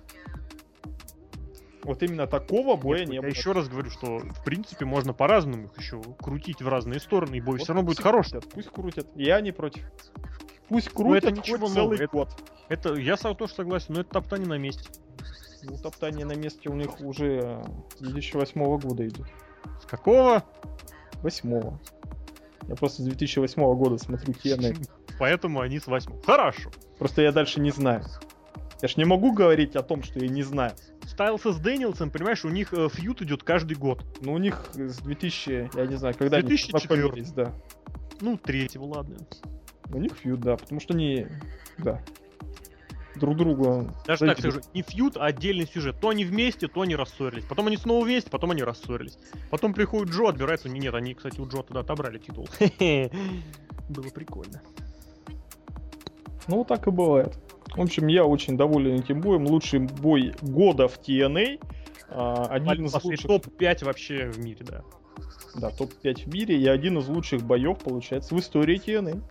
Вот 1.83 2.03
именно 2.03 2.27
такого 2.27 2.75
боя 2.75 3.05
не 3.05 3.15
Я 3.15 3.21
было. 3.21 3.29
еще 3.29 3.53
раз 3.53 3.67
говорю, 3.67 3.89
что 3.89 4.19
в 4.19 4.43
принципе 4.43 4.85
можно 4.85 5.13
по-разному 5.13 5.65
их 5.65 5.77
еще 5.79 6.01
крутить 6.19 6.61
в 6.61 6.67
разные 6.67 6.99
стороны, 6.99 7.35
и 7.37 7.41
бой 7.41 7.53
Вот 7.53 7.63
все 7.63 7.73
равно 7.73 7.87
будет 7.87 7.99
хороший. 7.99 8.33
крутят, 8.39 8.49
Пусть 8.53 8.69
крутят. 8.69 9.07
Я 9.15 9.41
не 9.41 9.51
против. 9.51 9.83
Пусть 10.69 10.89
Ну, 10.93 10.95
крутят 10.95 11.23
это 11.23 11.35
хоть 11.35 11.37
ничего 11.39 11.67
целый 11.67 11.75
нового, 11.75 11.93
это- 11.95 12.07
год. 12.07 12.29
Это 12.69 12.93
я 12.95 13.17
сам 13.17 13.35
тоже 13.35 13.53
согласен, 13.53 13.93
но 13.95 14.01
это 14.01 14.11
топтание 14.11 14.47
на 14.47 14.57
месте. 14.57 14.89
Ну, 15.63 15.77
топтание 15.77 16.25
на 16.25 16.33
месте 16.35 16.69
у 16.69 16.73
них 16.75 17.01
уже 17.01 17.39
э, 17.43 17.63
с 17.97 17.99
2008 17.99 18.77
года 18.79 19.07
идет. 19.07 19.27
С 19.81 19.85
какого? 19.85 20.43
Восьмого. 21.21 21.79
Я 22.67 22.75
просто 22.75 23.01
с 23.01 23.05
2008 23.05 23.61
года 23.75 23.97
смотрю 23.97 24.33
TNA. 24.33 24.87
Поэтому 25.19 25.59
они 25.61 25.79
с 25.79 25.87
восьмого. 25.87 26.21
Хорошо. 26.23 26.69
Просто 26.97 27.21
я 27.21 27.31
дальше 27.31 27.59
не 27.59 27.71
знаю. 27.71 28.05
Я 28.81 28.87
ж 28.87 28.97
не 28.97 29.05
могу 29.05 29.33
говорить 29.33 29.75
о 29.75 29.83
том, 29.83 30.01
что 30.03 30.19
я 30.19 30.27
не 30.29 30.41
знаю. 30.43 30.73
Стайлса 31.21 31.51
с 31.51 31.59
Дэниелсом, 31.59 32.09
понимаешь, 32.09 32.43
у 32.45 32.49
них 32.49 32.73
э, 32.73 32.89
фьюд 32.89 33.21
идет 33.21 33.43
каждый 33.43 33.77
год. 33.77 34.03
Но 34.21 34.33
у 34.33 34.39
них 34.39 34.65
с 34.73 34.97
2000, 34.97 35.69
я 35.75 35.85
не 35.85 35.95
знаю, 35.95 36.15
когда 36.17 36.37
они 36.37 36.47
2004. 36.47 36.87
познакомились, 36.89 37.31
да. 37.31 37.53
Ну, 38.21 38.37
третьего, 38.37 38.85
ладно. 38.85 39.17
У 39.93 39.99
них 39.99 40.13
фьюд, 40.13 40.39
да, 40.39 40.57
потому 40.57 40.81
что 40.81 40.95
они, 40.95 41.27
да, 41.77 42.03
друг 43.13 43.37
друга... 43.37 43.93
Даже 44.07 44.25
так 44.25 44.39
скажу, 44.39 44.61
не 44.73 44.81
фьюд, 44.81 45.15
а 45.15 45.25
отдельный 45.25 45.67
сюжет. 45.67 45.99
То 46.01 46.09
они 46.09 46.25
вместе, 46.25 46.67
то 46.67 46.81
они 46.81 46.95
рассорились. 46.95 47.45
Потом 47.45 47.67
они 47.67 47.77
снова 47.77 48.03
вместе, 48.03 48.31
потом 48.31 48.49
они 48.49 48.63
рассорились. 48.63 49.19
Потом 49.51 49.75
приходит 49.75 50.09
Джо, 50.09 50.29
отбирается. 50.29 50.69
Не, 50.69 50.79
Нет, 50.79 50.95
они, 50.95 51.13
кстати, 51.13 51.39
у 51.39 51.47
Джо 51.47 51.61
тогда 51.61 51.81
отобрали 51.81 52.17
титул. 52.17 52.49
Было 53.89 54.09
прикольно. 54.09 54.63
Ну, 56.47 56.63
так 56.63 56.87
и 56.87 56.89
бывает. 56.89 57.37
В 57.75 57.81
общем, 57.81 58.07
я 58.07 58.25
очень 58.25 58.57
доволен 58.57 58.99
этим 58.99 59.21
боем. 59.21 59.45
Лучший 59.47 59.79
бой 59.79 60.33
года 60.41 60.87
в 60.87 60.99
TNA. 60.99 61.59
А, 62.09 62.45
Один 62.45 62.85
из 62.85 63.03
лучших... 63.03 63.27
топ-5 63.27 63.85
вообще 63.85 64.29
в 64.29 64.39
мире, 64.39 64.65
да. 64.65 64.83
Да, 65.55 65.69
топ-5 65.69 66.23
в 66.23 66.27
мире 66.33 66.57
и 66.57 66.67
один 66.67 66.97
из 66.97 67.07
лучших 67.07 67.43
боев, 67.43 67.79
получается, 67.79 68.35
в 68.35 68.39
истории 68.39 68.79
TNA. 68.79 69.21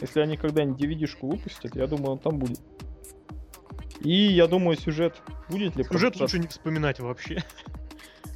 Если 0.00 0.20
они 0.20 0.36
когда-нибудь 0.36 0.80
DVD-шку 0.80 1.30
выпустят, 1.30 1.76
я 1.76 1.86
думаю, 1.86 2.12
он 2.12 2.18
там 2.18 2.38
будет. 2.38 2.60
И 4.00 4.10
я 4.10 4.46
думаю, 4.46 4.76
сюжет 4.76 5.22
будет 5.48 5.76
ли 5.76 5.84
Сюжет 5.84 6.18
лучше 6.18 6.38
не 6.38 6.48
вспоминать 6.48 6.98
вообще. 7.00 7.42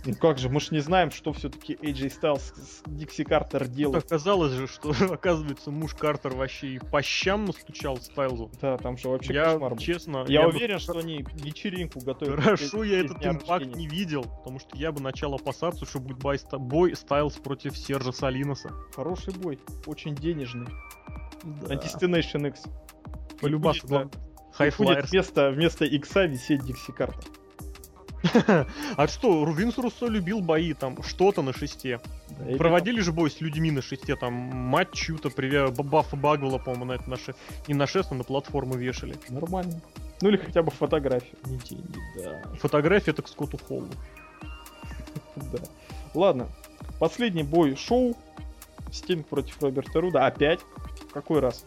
Ну 0.04 0.14
как 0.14 0.38
же, 0.38 0.48
мы 0.48 0.60
ж 0.60 0.70
не 0.70 0.80
знаем, 0.80 1.10
что 1.10 1.32
все-таки 1.32 1.74
AJ 1.74 2.20
Styles 2.20 2.40
с 2.40 2.82
Дикси 2.86 3.24
Картер 3.24 3.66
делает. 3.66 4.04
оказалось 4.04 4.52
же, 4.52 4.68
что, 4.68 4.90
оказывается, 5.12 5.70
муж 5.70 5.94
Картер 5.94 6.34
вообще 6.34 6.74
и 6.74 6.78
по 6.78 7.02
щам 7.02 7.46
настучал 7.46 7.96
Стайлзу. 7.98 8.50
Да, 8.60 8.76
там 8.78 8.96
же 8.96 9.08
вообще 9.08 9.34
Я, 9.34 9.44
кошмар 9.52 9.70
был. 9.70 9.78
честно... 9.78 10.24
Я, 10.28 10.42
бы- 10.42 10.54
уверен, 10.54 10.78
что 10.78 10.98
они 10.98 11.24
вечеринку 11.34 12.00
готовят. 12.00 12.40
Хорошо, 12.40 12.84
я 12.84 13.00
этот 13.00 13.24
импакт 13.24 13.66
не 13.66 13.88
видел, 13.88 14.22
потому 14.22 14.60
что 14.60 14.76
я 14.76 14.92
бы 14.92 15.00
начал 15.00 15.34
опасаться, 15.34 15.84
что 15.84 15.98
будет 15.98 16.18
бой, 16.18 16.38
бой 16.52 16.94
Стайлз 16.94 17.34
против 17.36 17.76
Сержа 17.76 18.12
Салиноса. 18.12 18.70
Хороший 18.94 19.34
бой, 19.34 19.58
очень 19.86 20.14
денежный. 20.14 20.68
Да. 21.42 21.74
Антистинейшн 21.74 22.46
X. 22.46 22.62
Полюбас, 23.40 23.80
да. 23.82 24.08
Flyers. 24.58 25.08
вместо, 25.10 25.50
вместо 25.50 25.84
Икса 25.84 26.24
висеть 26.24 26.64
Дикси 26.64 26.92
Картер. 26.92 27.24
А 28.96 29.08
что, 29.08 29.44
Винс 29.50 29.78
Руссо 29.78 30.06
любил 30.06 30.40
бои 30.40 30.74
там, 30.74 31.02
что-то 31.02 31.42
на 31.42 31.52
шесте. 31.52 32.00
Да, 32.30 32.56
Проводили 32.56 33.00
же 33.00 33.12
бой 33.12 33.30
с 33.30 33.40
людьми 33.40 33.70
на 33.70 33.82
шесте, 33.82 34.16
там, 34.16 34.32
мать 34.32 34.92
чью-то, 34.92 35.30
Баффа 35.82 36.16
Багвелла, 36.16 36.58
по-моему, 36.58 36.84
на 36.86 36.92
это 36.92 37.08
наше, 37.08 37.34
не 37.68 37.74
на 37.74 37.86
шест, 37.86 38.10
на 38.10 38.24
платформу 38.24 38.74
вешали. 38.74 39.16
Нормально. 39.28 39.80
Ну 40.22 40.28
или 40.30 40.36
хотя 40.36 40.62
бы 40.62 40.70
фотографию. 40.70 41.36
Не 41.44 41.58
деньги, 41.58 41.98
да. 42.16 42.42
Фотография 42.60 43.10
это 43.10 43.22
к 43.22 43.28
Скотту 43.28 43.58
Холлу. 43.58 43.88
Да. 45.36 45.58
Ладно. 46.14 46.48
Последний 46.98 47.42
бой 47.42 47.76
шоу. 47.76 48.16
Стинг 48.90 49.26
против 49.26 49.60
Роберта 49.62 50.00
Руда. 50.00 50.26
Опять. 50.26 50.60
Какой 51.12 51.40
раз? 51.40 51.66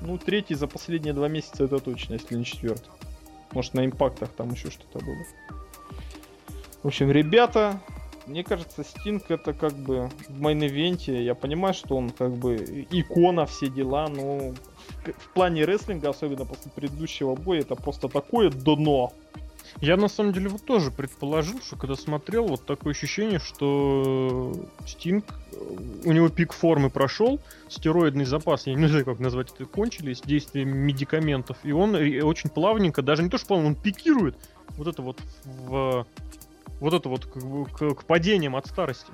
Ну, 0.00 0.18
третий 0.18 0.54
за 0.54 0.66
последние 0.66 1.12
два 1.14 1.28
месяца 1.28 1.64
это 1.64 1.78
точно, 1.78 2.14
если 2.14 2.34
не 2.34 2.44
четвертый. 2.44 2.90
Может, 3.52 3.74
на 3.74 3.84
импактах 3.84 4.30
там 4.30 4.50
еще 4.52 4.70
что-то 4.70 5.04
было. 5.04 5.24
В 6.82 6.88
общем, 6.88 7.10
ребята, 7.10 7.80
мне 8.26 8.44
кажется, 8.44 8.84
Стинг 8.84 9.30
это 9.30 9.52
как 9.52 9.72
бы 9.72 10.10
в 10.28 10.40
main 10.40 10.70
event 10.70 11.07
е. 11.07 11.22
Я 11.22 11.34
понимаю, 11.34 11.74
что 11.74 11.96
он 11.96 12.10
как 12.10 12.32
бы 12.32 12.56
икона, 12.90 13.46
все 13.46 13.68
дела, 13.68 14.08
но 14.08 14.54
в, 15.04 15.34
плане 15.34 15.64
рестлинга, 15.64 16.10
особенно 16.10 16.44
после 16.44 16.70
предыдущего 16.70 17.34
боя, 17.34 17.60
это 17.60 17.74
просто 17.74 18.08
такое 18.08 18.50
дно. 18.50 19.12
Я 19.80 19.96
на 19.96 20.08
самом 20.08 20.32
деле 20.32 20.48
вот 20.48 20.64
тоже 20.64 20.90
предположил, 20.90 21.60
что 21.60 21.76
когда 21.76 21.94
смотрел, 21.94 22.46
вот 22.48 22.66
такое 22.66 22.92
ощущение, 22.92 23.38
что 23.38 24.52
Стинг, 24.86 25.24
э, 25.52 25.56
у 26.04 26.12
него 26.12 26.28
пик 26.30 26.52
формы 26.52 26.90
прошел, 26.90 27.40
стероидный 27.68 28.24
запас, 28.24 28.66
я 28.66 28.74
не 28.74 28.88
знаю, 28.88 29.04
как 29.04 29.20
назвать 29.20 29.52
это, 29.54 29.66
кончились, 29.66 30.20
действия 30.20 30.64
медикаментов, 30.64 31.58
и 31.62 31.70
он 31.70 31.94
э, 31.94 32.22
очень 32.22 32.50
плавненько, 32.50 33.02
даже 33.02 33.22
не 33.22 33.28
то, 33.28 33.38
что 33.38 33.48
плавно, 33.48 33.68
он 33.68 33.74
пикирует 33.76 34.36
вот 34.70 34.88
это 34.88 35.02
вот 35.02 35.20
в 35.44 36.06
вот 36.80 36.94
это 36.94 37.08
вот 37.08 37.26
к, 37.26 37.76
к- 37.76 37.94
к 37.94 38.04
падениям 38.04 38.54
от 38.56 38.66
старости. 38.66 39.10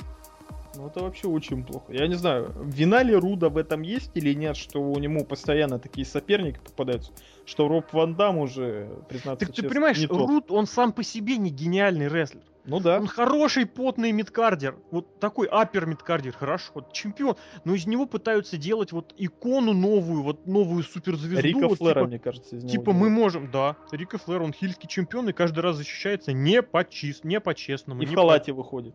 Ну 0.76 0.86
это 0.88 1.00
вообще 1.00 1.28
очень 1.28 1.64
плохо. 1.64 1.92
Я 1.92 2.06
не 2.06 2.14
знаю, 2.14 2.52
вина 2.62 3.02
ли 3.02 3.14
Руда 3.14 3.48
в 3.48 3.56
этом 3.56 3.82
есть 3.82 4.10
или 4.14 4.34
нет, 4.34 4.56
что 4.56 4.80
у 4.80 4.98
него 4.98 5.24
постоянно 5.24 5.78
такие 5.78 6.06
соперники 6.06 6.58
попадаются, 6.58 7.12
что 7.44 7.68
Роб 7.68 7.92
Ван 7.92 8.14
Дам 8.14 8.38
уже, 8.38 8.88
признаться 9.08 9.46
Так 9.46 9.54
честно, 9.54 9.68
ты 9.68 9.74
понимаешь, 9.74 9.98
не. 9.98 10.06
Руд, 10.06 10.50
он 10.50 10.66
сам 10.66 10.92
по 10.92 11.02
себе 11.02 11.36
не 11.36 11.50
гениальный 11.50 12.08
рестлер. 12.08 12.42
Ну 12.64 12.80
да. 12.80 12.98
Он 12.98 13.06
хороший 13.06 13.66
потный 13.66 14.12
мидкардер. 14.12 14.76
Вот 14.90 15.20
такой 15.20 15.46
апер 15.46 15.86
мидкардер, 15.86 16.32
хорошо, 16.32 16.72
вот 16.74 16.92
чемпион. 16.92 17.36
Но 17.64 17.74
из 17.74 17.86
него 17.86 18.06
пытаются 18.06 18.56
делать 18.56 18.92
вот 18.92 19.12
икону 19.18 19.74
новую, 19.74 20.22
вот 20.22 20.46
новую 20.46 20.82
суперзвезду. 20.82 21.40
Рика 21.40 21.68
вот, 21.68 21.78
Флера, 21.78 22.00
типа, 22.00 22.06
мне 22.06 22.18
кажется, 22.18 22.56
из 22.56 22.64
него 22.64 22.72
Типа 22.72 22.92
мы 22.92 23.10
можем, 23.10 23.50
да, 23.50 23.76
Рика 23.92 24.16
Флэр, 24.16 24.42
он 24.42 24.52
хильский 24.52 24.88
чемпион 24.88 25.28
и 25.28 25.32
каждый 25.32 25.60
раз 25.60 25.76
защищается 25.76 26.32
не 26.32 26.62
по 26.62 26.84
чис, 26.84 27.22
не 27.22 27.38
по-честному. 27.38 28.00
И 28.00 28.06
не 28.06 28.12
в 28.12 28.14
по- 28.14 28.22
халате 28.22 28.52
выходит. 28.52 28.94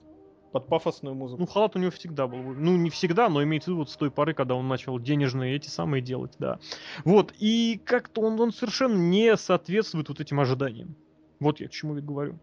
Под 0.52 0.68
пафосную 0.68 1.16
музыку. 1.16 1.42
Ну, 1.42 1.46
халат 1.48 1.76
у 1.76 1.80
него 1.80 1.92
всегда 1.92 2.28
был. 2.28 2.38
Ну, 2.38 2.76
не 2.76 2.90
всегда, 2.90 3.30
но 3.30 3.44
имеется 3.44 3.70
в 3.70 3.74
виду 3.74 3.80
вот 3.82 3.92
с 3.92 3.96
той 3.96 4.10
поры, 4.10 4.34
когда 4.34 4.56
он 4.56 4.68
начал 4.68 4.98
денежные 4.98 5.56
эти 5.56 5.70
самые 5.70 6.02
делать, 6.02 6.34
да. 6.40 6.60
Вот, 7.06 7.34
и 7.38 7.80
как-то 7.86 8.22
он, 8.22 8.40
он 8.40 8.52
совершенно 8.52 8.98
не 8.98 9.38
соответствует 9.38 10.10
вот 10.10 10.20
этим 10.20 10.40
ожиданиям. 10.40 10.96
Вот 11.40 11.60
я 11.60 11.68
к 11.68 11.72
чему 11.72 11.98
и 11.98 12.02
говорю. 12.02 12.40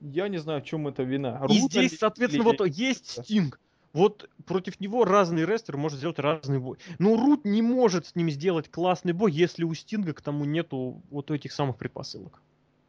Я 0.00 0.28
не 0.28 0.38
знаю, 0.38 0.62
в 0.62 0.64
чем 0.64 0.88
это 0.88 1.02
вина. 1.02 1.36
И 1.48 1.60
Руда 1.60 1.68
здесь, 1.68 1.92
ли- 1.92 1.98
соответственно, 1.98 2.44
вот 2.44 2.66
есть 2.66 3.16
Да. 3.16 3.22
Стинг. 3.22 3.60
Вот 3.92 4.30
против 4.46 4.80
него 4.80 5.04
разный 5.04 5.44
рестлер 5.44 5.76
может 5.76 5.98
сделать 5.98 6.18
разный 6.18 6.58
бой. 6.58 6.78
Но 6.98 7.14
Рут 7.16 7.44
не 7.44 7.60
может 7.60 8.06
с 8.06 8.14
ним 8.14 8.30
сделать 8.30 8.70
классный 8.70 9.12
бой, 9.12 9.32
если 9.32 9.64
у 9.64 9.74
Стинга 9.74 10.14
к 10.14 10.22
тому 10.22 10.46
нету 10.46 11.02
вот 11.10 11.30
этих 11.30 11.52
самых 11.52 11.76
предпосылок. 11.76 12.40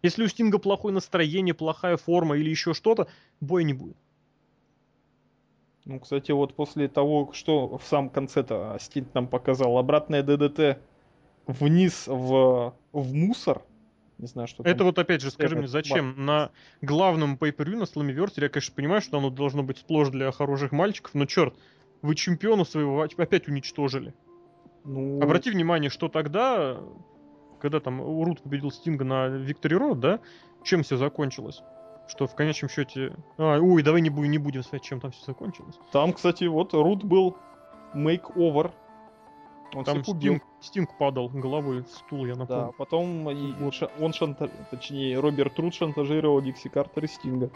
Если 0.02 0.24
у 0.24 0.28
Стинга 0.28 0.60
плохое 0.60 0.94
настроение, 0.94 1.54
плохая 1.54 1.98
форма 1.98 2.38
или 2.38 2.50
еще 2.50 2.74
что-то, 2.74 3.08
боя 3.42 3.64
не 3.64 3.74
будет. 3.74 3.98
Ну, 5.86 6.00
кстати, 6.00 6.32
вот 6.32 6.54
после 6.54 6.88
того, 6.88 7.32
что 7.34 7.78
в 7.78 7.84
самом 7.84 8.10
конце-то 8.10 8.78
Стинг 8.80 9.14
нам 9.14 9.28
показал, 9.28 9.78
обратное 9.78 10.24
ДДТ 10.24 10.80
вниз 11.46 12.08
в, 12.08 12.74
в 12.94 13.14
мусор. 13.14 13.62
Не 14.18 14.28
знаю, 14.28 14.48
что 14.48 14.64
Это 14.64 14.78
там. 14.78 14.88
вот 14.88 15.00
опять 15.00 15.22
же, 15.22 15.32
скажи 15.32 15.56
мне, 15.58 15.68
зачем 15.68 16.26
на 16.26 16.52
главном 16.82 17.36
pay-per-view 17.36 17.76
на 17.76 17.84
Slammiversary, 17.84 18.44
я, 18.44 18.50
конечно, 18.50 18.74
понимаю, 18.74 19.02
что 19.02 19.18
оно 19.18 19.30
должно 19.30 19.64
быть 19.64 19.80
сплошь 19.80 20.10
для 20.10 20.32
хороших 20.32 20.72
мальчиков, 20.72 21.14
но 21.16 21.26
черт, 21.26 21.54
вы 22.02 22.16
чемпиона 22.16 22.64
своего 22.64 23.02
опять 23.02 23.48
уничтожили. 23.48 24.14
Ну, 24.86 25.22
Обрати 25.22 25.50
внимание, 25.50 25.90
что 25.90 26.08
тогда, 26.08 26.78
когда 27.60 27.80
там 27.80 28.02
Рут 28.02 28.42
победил 28.42 28.72
Стинга 28.72 29.04
на 29.04 29.28
Victory 29.28 29.80
Road, 29.80 29.96
да, 29.96 30.20
чем 30.64 30.84
все 30.84 30.96
закончилось? 30.96 31.62
Что 32.08 32.28
в 32.28 32.36
конечном 32.36 32.70
счете... 32.70 33.16
А, 33.38 33.60
ой, 33.60 33.82
давай 33.82 34.02
не, 34.02 34.10
будем, 34.10 34.32
не 34.32 34.38
будем 34.38 34.64
сказать, 34.64 34.84
чем 34.84 35.00
там 35.00 35.12
все 35.12 35.26
закончилось. 35.26 35.80
Там, 35.92 36.14
кстати, 36.14 36.44
вот 36.46 36.74
Рут 36.74 37.04
был 37.04 37.38
мейк-овер. 37.94 38.72
Он 39.76 39.84
Там. 39.84 40.04
Стинг, 40.04 40.44
Стинг 40.62 40.98
падал 40.98 41.30
головой 41.30 41.84
стул, 41.88 42.26
я 42.28 42.34
Да, 42.36 42.40
напомню. 42.42 42.74
потом 42.78 43.30
и 43.32 43.54
он 44.00 44.14
шанта... 44.14 44.48
точнее, 44.70 45.20
Роберт 45.20 45.58
Рут 45.58 45.74
шантажировал 45.74 46.42
Дикси 46.42 46.70
Картер 46.70 47.06
и 47.06 47.08
Стинга. 47.08 47.50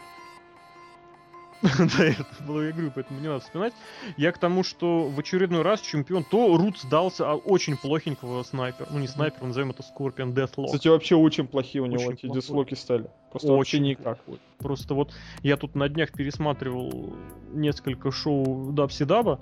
Да, 1.78 2.04
это 2.04 2.24
было, 2.46 2.62
я 2.62 2.72
говорю, 2.72 2.92
поэтому 2.94 3.20
не 3.20 3.28
надо 3.28 3.40
вспоминать. 3.40 3.74
Я 4.16 4.32
к 4.32 4.38
тому, 4.38 4.62
что 4.62 5.08
в 5.08 5.18
очередной 5.18 5.62
раз 5.62 5.80
чемпион, 5.80 6.24
то 6.24 6.56
Рут 6.56 6.78
сдался 6.78 7.32
от 7.32 7.42
очень 7.44 7.76
плохенького 7.76 8.42
снайпера. 8.42 8.86
Ну, 8.90 8.98
не 8.98 9.08
снайпер, 9.08 9.42
назовем 9.42 9.70
это 9.70 9.82
Scorpion 9.82 10.32
Deathlock. 10.34 10.66
Кстати, 10.66 10.88
вообще 10.88 11.16
очень 11.16 11.46
плохие 11.46 11.82
у 11.82 11.86
него 11.86 12.02
Очень 12.02 12.12
эти 12.12 12.26
плохой. 12.26 12.40
дислоки 12.40 12.74
стали. 12.74 13.10
Просто 13.30 13.52
вообще 13.52 13.80
никак. 13.80 14.18
Просто 14.58 14.94
вот 14.94 15.12
я 15.42 15.56
тут 15.56 15.74
на 15.74 15.88
днях 15.88 16.12
пересматривал 16.12 17.14
несколько 17.52 18.10
шоу 18.10 18.72
Дабси 18.72 19.04
Даба 19.04 19.38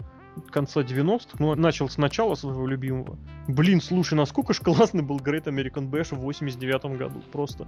конца 0.51 0.81
90-х, 0.81 1.37
ну, 1.39 1.55
начал 1.55 1.89
сначала 1.89 2.35
своего 2.35 2.67
любимого. 2.67 3.19
Блин, 3.49 3.81
слушай, 3.81 4.15
насколько 4.15 4.53
ж 4.53 4.61
классный 4.61 5.03
был 5.03 5.19
Great 5.19 5.45
American 5.45 5.91
Bash 5.91 6.15
в 6.15 6.21
89 6.21 6.99
году. 6.99 7.23
Просто, 7.33 7.67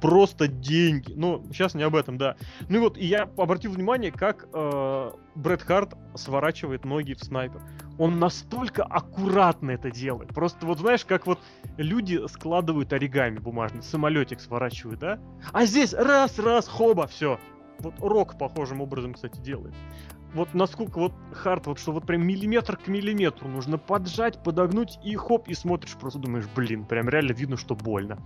просто 0.00 0.48
деньги. 0.48 1.12
Ну, 1.14 1.42
сейчас 1.50 1.74
не 1.74 1.82
об 1.82 1.96
этом, 1.96 2.18
да. 2.18 2.36
Ну 2.68 2.76
и 2.76 2.80
вот, 2.80 2.98
и 2.98 3.06
я 3.06 3.28
обратил 3.36 3.72
внимание, 3.72 4.12
как 4.12 4.46
э, 4.52 5.10
Брэд 5.34 5.62
Харт 5.62 5.94
сворачивает 6.14 6.84
ноги 6.84 7.14
в 7.14 7.20
снайпер. 7.20 7.60
Он 7.98 8.18
настолько 8.18 8.82
аккуратно 8.82 9.72
это 9.72 9.90
делает. 9.90 10.30
Просто 10.30 10.66
вот 10.66 10.78
знаешь, 10.78 11.04
как 11.04 11.26
вот 11.26 11.38
люди 11.76 12.20
складывают 12.28 12.92
оригами 12.92 13.38
бумажный, 13.38 13.82
самолетик 13.82 14.40
сворачивают, 14.40 15.00
да? 15.00 15.20
А 15.52 15.66
здесь 15.66 15.92
раз, 15.92 16.38
раз, 16.38 16.66
хоба, 16.66 17.06
все. 17.06 17.38
Вот 17.80 17.94
Рок 18.00 18.38
похожим 18.38 18.80
образом, 18.80 19.14
кстати, 19.14 19.38
делает. 19.40 19.74
Вот 20.34 20.54
насколько 20.54 20.98
вот 20.98 21.12
хард, 21.32 21.66
вот 21.66 21.78
что 21.78 21.92
вот 21.92 22.06
прям 22.06 22.26
миллиметр 22.26 22.76
к 22.76 22.86
миллиметру 22.86 23.48
нужно 23.48 23.78
поджать, 23.78 24.42
подогнуть 24.42 24.98
и 25.02 25.16
хоп, 25.16 25.48
и 25.48 25.54
смотришь, 25.54 25.96
просто 25.96 26.18
думаешь, 26.18 26.46
блин, 26.54 26.84
прям 26.84 27.08
реально 27.08 27.32
видно, 27.32 27.56
что 27.56 27.74
больно. 27.74 28.18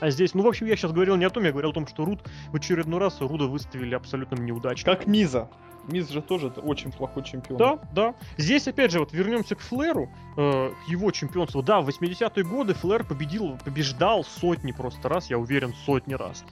А 0.00 0.10
здесь, 0.10 0.34
ну, 0.34 0.42
в 0.42 0.48
общем, 0.48 0.66
я 0.66 0.74
сейчас 0.74 0.90
говорил 0.90 1.14
не 1.16 1.24
о 1.24 1.30
том, 1.30 1.44
я 1.44 1.52
говорил 1.52 1.70
о 1.70 1.74
том, 1.74 1.86
что 1.86 2.04
Руд 2.04 2.28
в 2.50 2.56
очередной 2.56 2.98
раз 2.98 3.20
Руда 3.20 3.44
выставили 3.44 3.94
абсолютным 3.94 4.44
неудачником. 4.44 4.96
Как 4.96 5.06
Миза. 5.06 5.48
Миз 5.88 6.08
же 6.10 6.22
тоже 6.22 6.48
очень 6.48 6.92
плохой 6.92 7.24
чемпион. 7.24 7.58
Да, 7.58 7.78
да. 7.92 8.14
Здесь, 8.36 8.68
опять 8.68 8.92
же, 8.92 9.00
вот 9.00 9.12
вернемся 9.12 9.54
к 9.54 9.60
Флэру, 9.60 10.08
э, 10.36 10.70
к 10.70 10.88
его 10.88 11.10
чемпионству. 11.10 11.62
Да, 11.62 11.80
в 11.80 11.88
80-е 11.88 12.44
годы 12.44 12.74
Флэр 12.74 13.04
победил, 13.04 13.58
побеждал 13.64 14.24
сотни 14.24 14.72
просто 14.72 15.08
раз, 15.08 15.30
я 15.30 15.38
уверен, 15.38 15.74
сотни 15.84 16.14
раз. 16.14 16.44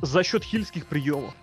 За 0.00 0.22
счет 0.22 0.44
хильских 0.44 0.86
приемов. 0.86 1.34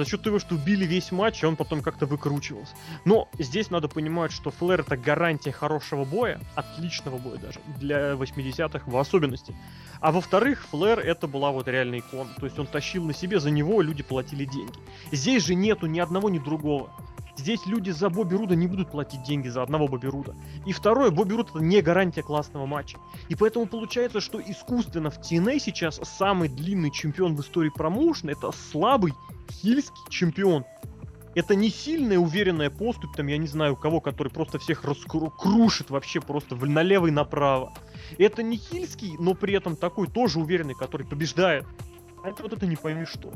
За 0.00 0.06
счет 0.06 0.22
того, 0.22 0.38
что 0.38 0.54
убили 0.54 0.86
весь 0.86 1.12
матч, 1.12 1.42
и 1.42 1.46
он 1.46 1.56
потом 1.56 1.82
как-то 1.82 2.06
выкручивался. 2.06 2.74
Но 3.04 3.28
здесь 3.38 3.68
надо 3.68 3.86
понимать, 3.86 4.32
что 4.32 4.50
Флэр 4.50 4.80
это 4.80 4.96
гарантия 4.96 5.52
хорошего 5.52 6.06
боя, 6.06 6.40
отличного 6.54 7.18
боя 7.18 7.36
даже, 7.36 7.60
для 7.78 8.14
80-х 8.14 8.90
в 8.90 8.96
особенности. 8.96 9.54
А 10.00 10.10
во-вторых, 10.10 10.64
Флэр 10.70 11.00
это 11.00 11.26
была 11.26 11.50
вот 11.50 11.68
реальная 11.68 11.98
икона. 11.98 12.30
То 12.38 12.46
есть 12.46 12.58
он 12.58 12.66
тащил 12.66 13.04
на 13.04 13.12
себе, 13.12 13.40
за 13.40 13.50
него 13.50 13.82
люди 13.82 14.02
платили 14.02 14.46
деньги. 14.46 14.72
Здесь 15.12 15.44
же 15.44 15.54
нету 15.54 15.84
ни 15.84 16.00
одного, 16.00 16.30
ни 16.30 16.38
другого. 16.38 16.90
Здесь 17.36 17.66
люди 17.66 17.90
за 17.90 18.08
Бобби 18.08 18.36
Руда 18.36 18.54
не 18.54 18.66
будут 18.66 18.90
платить 18.90 19.22
деньги 19.22 19.48
за 19.48 19.62
одного 19.62 19.86
Бобби 19.86 20.06
Руда. 20.06 20.34
И 20.64 20.72
второе, 20.72 21.10
Бобби 21.10 21.34
Руд 21.34 21.50
это 21.50 21.62
не 21.62 21.82
гарантия 21.82 22.22
классного 22.22 22.64
матча. 22.64 22.96
И 23.28 23.34
поэтому 23.34 23.66
получается, 23.66 24.22
что 24.22 24.40
искусственно 24.40 25.10
в 25.10 25.18
TNA 25.18 25.58
сейчас 25.58 26.00
самый 26.02 26.48
длинный 26.48 26.90
чемпион 26.90 27.36
в 27.36 27.40
истории 27.42 27.70
промоушена 27.70 28.30
это 28.30 28.50
слабый 28.52 29.12
хильский 29.50 30.02
чемпион. 30.08 30.64
Это 31.34 31.54
не 31.54 31.70
сильная 31.70 32.18
уверенная 32.18 32.70
поступь, 32.70 33.14
там, 33.16 33.28
я 33.28 33.38
не 33.38 33.46
знаю, 33.46 33.74
у 33.74 33.76
кого, 33.76 34.00
который 34.00 34.28
просто 34.28 34.58
всех 34.58 34.84
раскрушит 34.84 35.90
вообще 35.90 36.20
просто 36.20 36.56
налево 36.56 37.06
и 37.06 37.12
направо. 37.12 37.72
Это 38.18 38.42
не 38.42 38.56
хильский, 38.56 39.14
но 39.18 39.34
при 39.34 39.54
этом 39.54 39.76
такой 39.76 40.08
тоже 40.08 40.40
уверенный, 40.40 40.74
который 40.74 41.06
побеждает. 41.06 41.66
А 42.24 42.28
это 42.28 42.42
вот 42.42 42.52
это 42.52 42.66
не 42.66 42.76
пойми 42.76 43.04
что. 43.04 43.32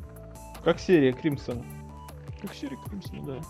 Как 0.64 0.80
серия 0.80 1.12
Кримсона. 1.12 1.64
Как 2.44 2.54
Сирик 2.54 2.78
Кримсон, 2.84 3.24
да. 3.24 3.40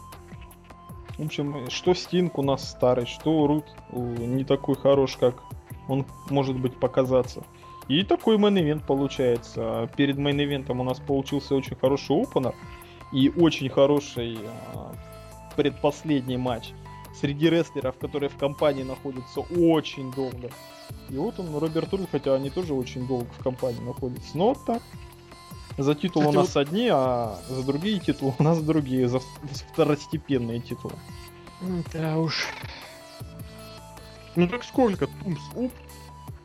В 1.19 1.25
общем, 1.25 1.69
что 1.69 1.95
Стинг 1.95 2.39
у 2.39 2.43
нас 2.43 2.71
старый, 2.71 3.07
что 3.07 3.49
Рут 3.49 3.67
э, 3.91 3.99
не 3.99 4.45
такой 4.45 4.77
хорош, 4.77 5.17
как 5.17 5.43
он 5.89 6.07
может 6.31 6.57
быть 6.57 6.79
показаться. 6.79 7.43
И 7.89 8.03
такой 8.03 8.37
main 8.37 8.59
event 8.59 8.87
получается. 8.87 9.91
Перед 9.97 10.17
main 10.17 10.40
event 10.40 10.69
ом 10.69 10.81
у 10.81 10.85
нас 10.85 10.99
получился 11.01 11.55
очень 11.55 11.77
хороший 11.77 12.23
opener 12.23 12.55
и 13.13 13.29
очень 13.29 13.69
хороший 13.69 14.39
а, 14.75 14.93
предпоследний 15.57 16.37
матч 16.37 16.73
среди 17.21 17.49
рестлеров, 17.49 17.97
которые 17.99 18.29
в 18.29 18.37
компании 18.37 18.83
находятся 18.83 19.41
очень 19.41 20.11
долго. 20.13 20.51
И 21.11 21.17
вот 21.17 21.39
он, 21.39 21.57
Роберт 21.57 21.93
Руд, 21.93 22.09
хотя 22.11 22.35
они 22.35 22.51
тоже 22.51 22.75
очень 22.75 23.07
долго 23.07 23.29
в 23.39 23.43
компании 23.43 23.81
находятся. 23.81 24.37
Но 24.37 24.49
вот 24.49 24.65
так. 24.65 24.83
За 25.77 25.95
титул 25.95 26.23
Кстати, 26.23 26.37
у 26.37 26.41
нас 26.41 26.57
одни, 26.57 26.89
а 26.89 27.39
за 27.49 27.65
другие 27.65 27.99
титулы 27.99 28.35
у 28.39 28.43
нас 28.43 28.63
другие, 28.63 29.09
за 29.09 29.21
второстепенные 29.73 30.61
титулы. 30.61 30.95
Да 31.93 32.19
уж. 32.19 32.47
Ну 34.37 34.49
так 34.49 34.65
сколько? 34.65 35.07
Тумс, 35.07 35.41
уп. 35.55 35.73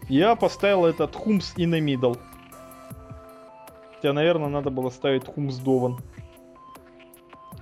Я 0.09 0.35
поставил 0.35 0.85
этот 0.85 1.15
Хумс 1.15 1.53
и 1.55 1.67
на 1.67 1.79
мидл. 1.79 2.15
Хотя, 3.95 4.11
наверное, 4.11 4.49
надо 4.49 4.71
было 4.71 4.89
ставить 4.89 5.25
Хумс 5.25 5.57
Дован. 5.57 5.99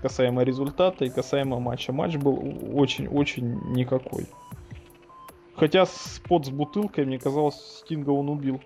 Касаемо 0.02 0.44
результата 0.44 1.04
и 1.04 1.10
касаемо 1.10 1.60
матча. 1.60 1.92
Матч 1.92 2.16
был 2.16 2.40
очень-очень 2.74 3.74
никакой. 3.74 4.28
Хотя 5.58 5.86
спот 5.86 6.46
с 6.46 6.50
бутылкой, 6.50 7.06
мне 7.06 7.20
казалось, 7.20 7.56
Стинга 7.80 8.12
он 8.12 8.30
убил. 8.30 8.62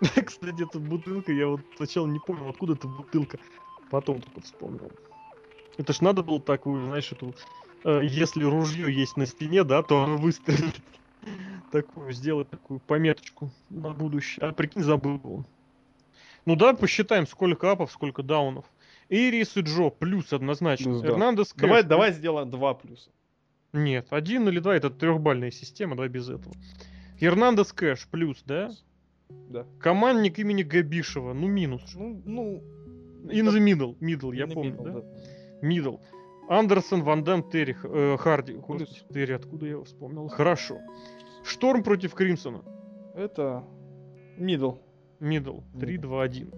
Кстати, 0.00 0.62
эта 0.62 0.78
бутылка, 0.78 1.32
я 1.32 1.48
вот 1.48 1.62
сначала 1.76 2.06
не 2.06 2.20
понял, 2.20 2.48
откуда 2.48 2.74
эта 2.74 2.86
бутылка. 2.86 3.38
Потом 3.90 4.20
только 4.20 4.40
вспомнил. 4.42 4.92
Это 5.78 5.92
ж 5.92 6.00
надо 6.00 6.22
было 6.22 6.40
такую, 6.40 6.84
знаешь, 6.86 7.10
эту... 7.10 7.34
э, 7.84 8.02
если 8.04 8.44
ружье 8.44 8.92
есть 8.94 9.16
на 9.16 9.26
стене, 9.26 9.64
да, 9.64 9.82
то 9.82 10.04
оно 10.04 10.16
выстрелит. 10.16 10.76
Такую, 11.72 12.12
сделать 12.12 12.48
такую 12.48 12.80
пометочку 12.80 13.50
на 13.70 13.90
будущее. 13.90 14.46
А 14.46 14.52
прикинь, 14.52 14.82
забыл. 14.82 15.44
Ну 16.44 16.56
да, 16.56 16.74
посчитаем, 16.74 17.26
сколько 17.26 17.70
апов, 17.70 17.90
сколько 17.90 18.22
даунов. 18.22 18.64
Эрис 19.08 19.56
и 19.56 19.60
Джо 19.60 19.90
плюс 19.90 20.32
однозначно. 20.32 20.92
Плюс, 20.92 21.02
да. 21.02 21.08
Эрнандес 21.08 21.52
Кэш 21.52 21.60
Давай, 21.60 21.82
плюс. 21.82 21.90
давай 21.90 22.12
сделаем 22.12 22.50
два 22.50 22.74
плюса. 22.74 23.10
Нет, 23.72 24.06
один 24.10 24.48
или 24.48 24.58
два, 24.58 24.74
это 24.74 24.90
трехбальная 24.90 25.50
система, 25.50 25.96
давай 25.96 26.08
без 26.08 26.28
этого. 26.28 26.54
Хернандес 27.18 27.72
Кэш 27.72 28.08
плюс, 28.10 28.42
да? 28.44 28.70
Да. 29.28 29.66
Командник 29.80 30.38
имени 30.38 30.62
Габишева, 30.62 31.32
ну 31.32 31.46
минус. 31.48 31.82
Ну, 31.94 32.22
ну, 32.24 32.62
In 33.24 33.46
the 33.48 33.58
middle, 33.58 33.98
middle, 33.98 34.34
я 34.34 34.46
помню, 34.46 34.72
middle, 34.72 35.02
да? 35.60 35.66
Middle. 35.66 36.00
Андерсон, 36.48 37.02
Ван 37.02 37.24
Дам, 37.24 37.42
Терри, 37.42 37.76
э, 37.82 38.16
Харди. 38.18 38.52
Господи. 38.52 38.86
Терри, 39.12 39.32
откуда 39.32 39.66
я 39.66 39.72
его 39.72 39.84
вспомнил? 39.84 40.28
Хорошо. 40.28 40.78
Шторм 41.46 41.82
против 41.82 42.14
Кримсона. 42.14 42.62
Это. 43.14 43.64
Мидл. 44.36 44.72
3, 45.20 45.38
Middle. 45.38 45.62
2, 45.74 46.22
1. 46.22 46.52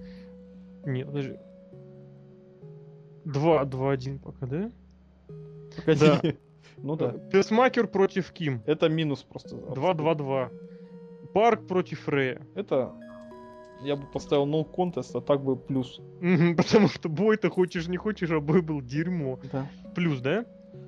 Нет, 0.86 1.06
подожди. 1.06 1.38
2, 3.24 3.64
2, 3.64 3.92
1 3.92 4.18
пока, 4.18 4.46
да? 4.46 4.70
Погоди. 5.84 6.36
Ну 6.80 6.94
да. 6.94 7.08
Песмакер 7.32 7.88
против 7.88 8.30
Ким. 8.30 8.62
Это 8.64 8.88
минус 8.88 9.24
просто. 9.24 9.56
2, 9.56 9.94
2, 9.94 10.14
2. 10.14 10.50
Парк 11.34 11.66
против 11.66 12.08
Рея. 12.08 12.40
Это 12.54 12.92
я 13.82 13.96
бы 13.96 14.06
поставил 14.06 14.46
no 14.46 14.64
contest, 14.64 15.10
а 15.14 15.20
так 15.20 15.42
бы 15.42 15.56
плюс. 15.56 16.00
Потому 16.56 16.86
что 16.86 17.08
бой-то 17.08 17.50
хочешь 17.50 17.88
не 17.88 17.96
хочешь, 17.96 18.30
а 18.30 18.38
бой 18.38 18.62
был 18.62 18.80
дерьмо. 18.80 19.40
Да. 19.52 19.68
Плюс, 19.96 20.20
да? 20.20 20.44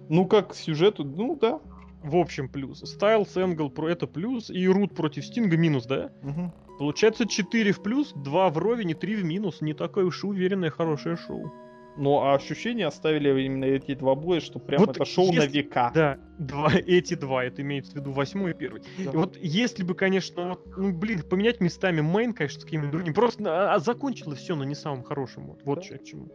Ну 0.09 0.27
как 0.27 0.51
к 0.51 0.55
сюжету, 0.55 1.05
ну 1.05 1.37
да. 1.37 1.61
В 2.03 2.17
общем, 2.17 2.49
плюс. 2.49 2.81
Стайлс, 2.81 3.37
Энгл 3.37 3.71
про 3.71 3.89
это 3.89 4.07
плюс. 4.07 4.51
И 4.51 4.67
Руд 4.67 4.95
против 4.95 5.25
Стинга 5.25 5.57
минус, 5.57 5.87
да? 5.87 6.11
Мгм. 6.23 6.53
Получается 6.79 7.27
4 7.27 7.73
в 7.73 7.83
плюс, 7.83 8.13
2 8.15 8.49
вровень 8.51 8.91
и 8.91 8.95
3 8.95 9.17
в 9.17 9.25
минус. 9.25 9.61
Не 9.61 9.75
такое 9.75 10.07
уж 10.07 10.25
уверенное 10.25 10.71
хорошее 10.71 11.17
шоу. 11.17 11.53
Ну 11.97 12.21
а 12.21 12.35
ощущения 12.35 12.87
оставили 12.87 13.43
именно 13.45 13.65
эти 13.65 13.95
два 13.95 14.15
боя, 14.15 14.41
что 14.41 14.59
прям 14.59 14.81
Вот 14.81 14.97
это 14.97 15.05
шоу 15.05 15.33
на 15.33 15.43
если- 15.43 15.59
века. 15.59 15.91
Да, 15.95 16.19
два, 16.39 16.71
эти 16.87 17.15
два, 17.15 17.45
это 17.45 17.63
имеется 17.63 17.93
в 17.93 17.97
виду 17.97 18.13
восьмой 18.13 18.53
и 18.53 18.55
первый. 18.55 18.83
Да. 18.99 19.05
И 19.11 19.17
вот 19.17 19.37
если 19.37 19.83
бы, 19.83 19.95
конечно, 19.95 20.51
вот, 20.51 20.77
ну, 20.77 20.93
блин, 20.93 21.23
поменять 21.23 21.61
местами 21.61 22.01
main, 22.01 22.33
конечно, 22.33 22.61
с 22.61 22.65
каким-нибудь 22.65 22.93
другим, 22.93 23.13
просто 23.15 23.43
а, 23.47 23.75
а, 23.75 23.79
закончилось 23.81 24.39
все, 24.39 24.55
но 24.57 24.65
не 24.65 24.75
самым 24.75 25.03
хорошим. 25.03 25.49
Вот, 25.49 25.61
вот 25.65 25.75
Да. 25.77 25.83
что 25.83 25.99
к 25.99 26.05
чему. 26.05 26.29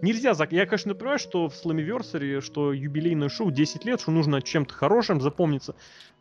Нельзя, 0.00 0.32
зак- 0.32 0.48
я, 0.54 0.66
конечно, 0.66 0.94
понимаю, 0.94 1.18
что 1.18 1.48
в 1.48 1.52
Slammiversary, 1.54 2.40
что 2.40 2.72
юбилейное 2.72 3.28
шоу 3.28 3.50
10 3.50 3.84
лет, 3.84 4.00
что 4.00 4.10
нужно 4.12 4.40
чем-то 4.40 4.72
хорошим 4.72 5.20
запомниться. 5.20 5.74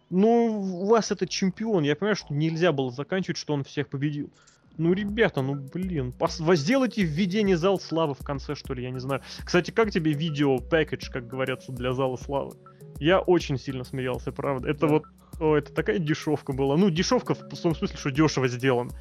Но 0.09 0.47
у 0.47 0.85
вас 0.87 1.09
это 1.11 1.25
чемпион, 1.25 1.83
я 1.83 1.95
понимаю, 1.95 2.15
что 2.17 2.33
нельзя 2.33 2.73
было 2.73 2.91
заканчивать, 2.91 3.37
что 3.37 3.53
он 3.53 3.63
всех 3.63 3.87
победил. 3.87 4.29
Ну, 4.77 4.93
ребята, 4.93 5.41
ну, 5.41 5.55
блин, 5.55 6.13
пос- 6.17 6.55
сделайте 6.55 7.03
введение 7.03 7.57
зал 7.57 7.79
славы 7.79 8.13
в 8.13 8.23
конце, 8.25 8.55
что 8.55 8.73
ли, 8.73 8.83
я 8.83 8.89
не 8.91 8.99
знаю. 8.99 9.21
Кстати, 9.43 9.71
как 9.71 9.91
тебе 9.91 10.13
видео 10.13 10.57
пэкэдж, 10.59 11.09
как 11.11 11.27
говорят, 11.27 11.63
для 11.67 11.93
зала 11.93 12.15
славы? 12.17 12.55
Я 12.99 13.19
очень 13.19 13.57
сильно 13.57 13.83
смеялся, 13.83 14.31
правда. 14.31 14.69
Это 14.69 14.81
Да. 14.81 14.87
вот, 14.87 15.03
о, 15.39 15.55
это 15.57 15.73
такая 15.73 15.99
дешевка 15.99 16.53
была. 16.53 16.77
Ну, 16.77 16.89
дешевка 16.89 17.33
в 17.33 17.39
том 17.39 17.75
смысле, 17.75 17.97
что 17.97 18.11
дешево 18.11 18.47
сделан. 18.47 18.91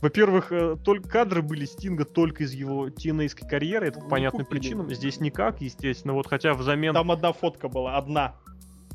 Во-первых, 0.00 0.50
э, 0.50 0.76
только 0.82 1.08
кадры 1.08 1.42
были 1.42 1.64
Стинга 1.64 2.04
только 2.04 2.42
из 2.42 2.52
его 2.52 2.88
tna 2.88 3.28
карьеры, 3.48 3.86
это 3.88 3.98
по 4.00 4.04
Ну, 4.06 4.10
понятным 4.10 4.44
купили. 4.44 4.60
причинам. 4.60 4.90
Здесь 4.92 5.20
никак, 5.20 5.60
естественно. 5.60 6.14
Вот 6.14 6.26
хотя 6.26 6.54
взамен 6.54 6.92
Там 6.92 7.10
одна 7.12 7.32
фотка 7.32 7.68
была, 7.68 7.96
одна. 7.96 8.34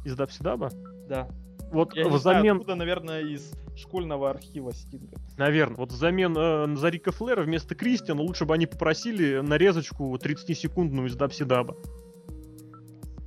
из 0.04 0.16
Дабсидаба. 0.16 0.70
Да. 1.08 1.28
Вот 1.72 1.94
Я 1.96 2.04
не 2.04 2.18
знаю, 2.18 2.20
взамен, 2.20 2.56
откуда, 2.58 2.76
наверное, 2.76 3.22
из 3.22 3.52
школьного 3.76 4.30
архива 4.30 4.74
Стинга. 4.74 5.18
наверное, 5.38 5.78
вот 5.78 5.92
взамен 5.92 6.36
э, 6.38 6.76
за 6.76 6.90
Рика 6.90 7.12
Флера 7.12 7.44
вместо 7.44 7.76
Кристиана 7.76 8.22
лучше 8.22 8.46
бы 8.46 8.54
они 8.54 8.66
попросили 8.66 9.40
нарезочку 9.40 10.16
30-секундную 10.16 11.08
из 11.08 11.16
Дабсидаба. 11.16 11.78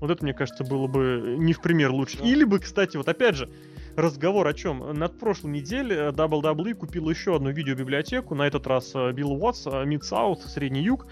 Вот 0.01 0.11
это, 0.11 0.24
мне 0.24 0.32
кажется, 0.32 0.64
было 0.64 0.86
бы 0.86 1.36
не 1.38 1.53
в 1.53 1.61
пример 1.61 1.93
лучше. 1.93 2.18
Да. 2.18 2.24
Или 2.24 2.45
бы, 2.45 2.59
кстати, 2.59 2.97
вот 2.97 3.09
опять 3.09 3.36
же, 3.36 3.51
разговор 3.97 4.47
о 4.47 4.55
чем? 4.55 4.95
На 4.95 5.09
прошлой 5.09 5.51
неделе 5.51 5.97
э, 5.97 6.09
WWE 6.11 6.74
купил 6.74 7.11
еще 7.11 7.36
одну 7.36 7.51
видеобиблиотеку, 7.51 8.34
на 8.34 8.47
этот 8.47 8.66
раз 8.66 8.93
э, 8.95 9.12
Билл 9.12 9.32
Уотс, 9.32 9.66
Mid 9.66 10.01
South, 10.01 10.41
Средний 10.49 10.82
Юг. 10.82 11.07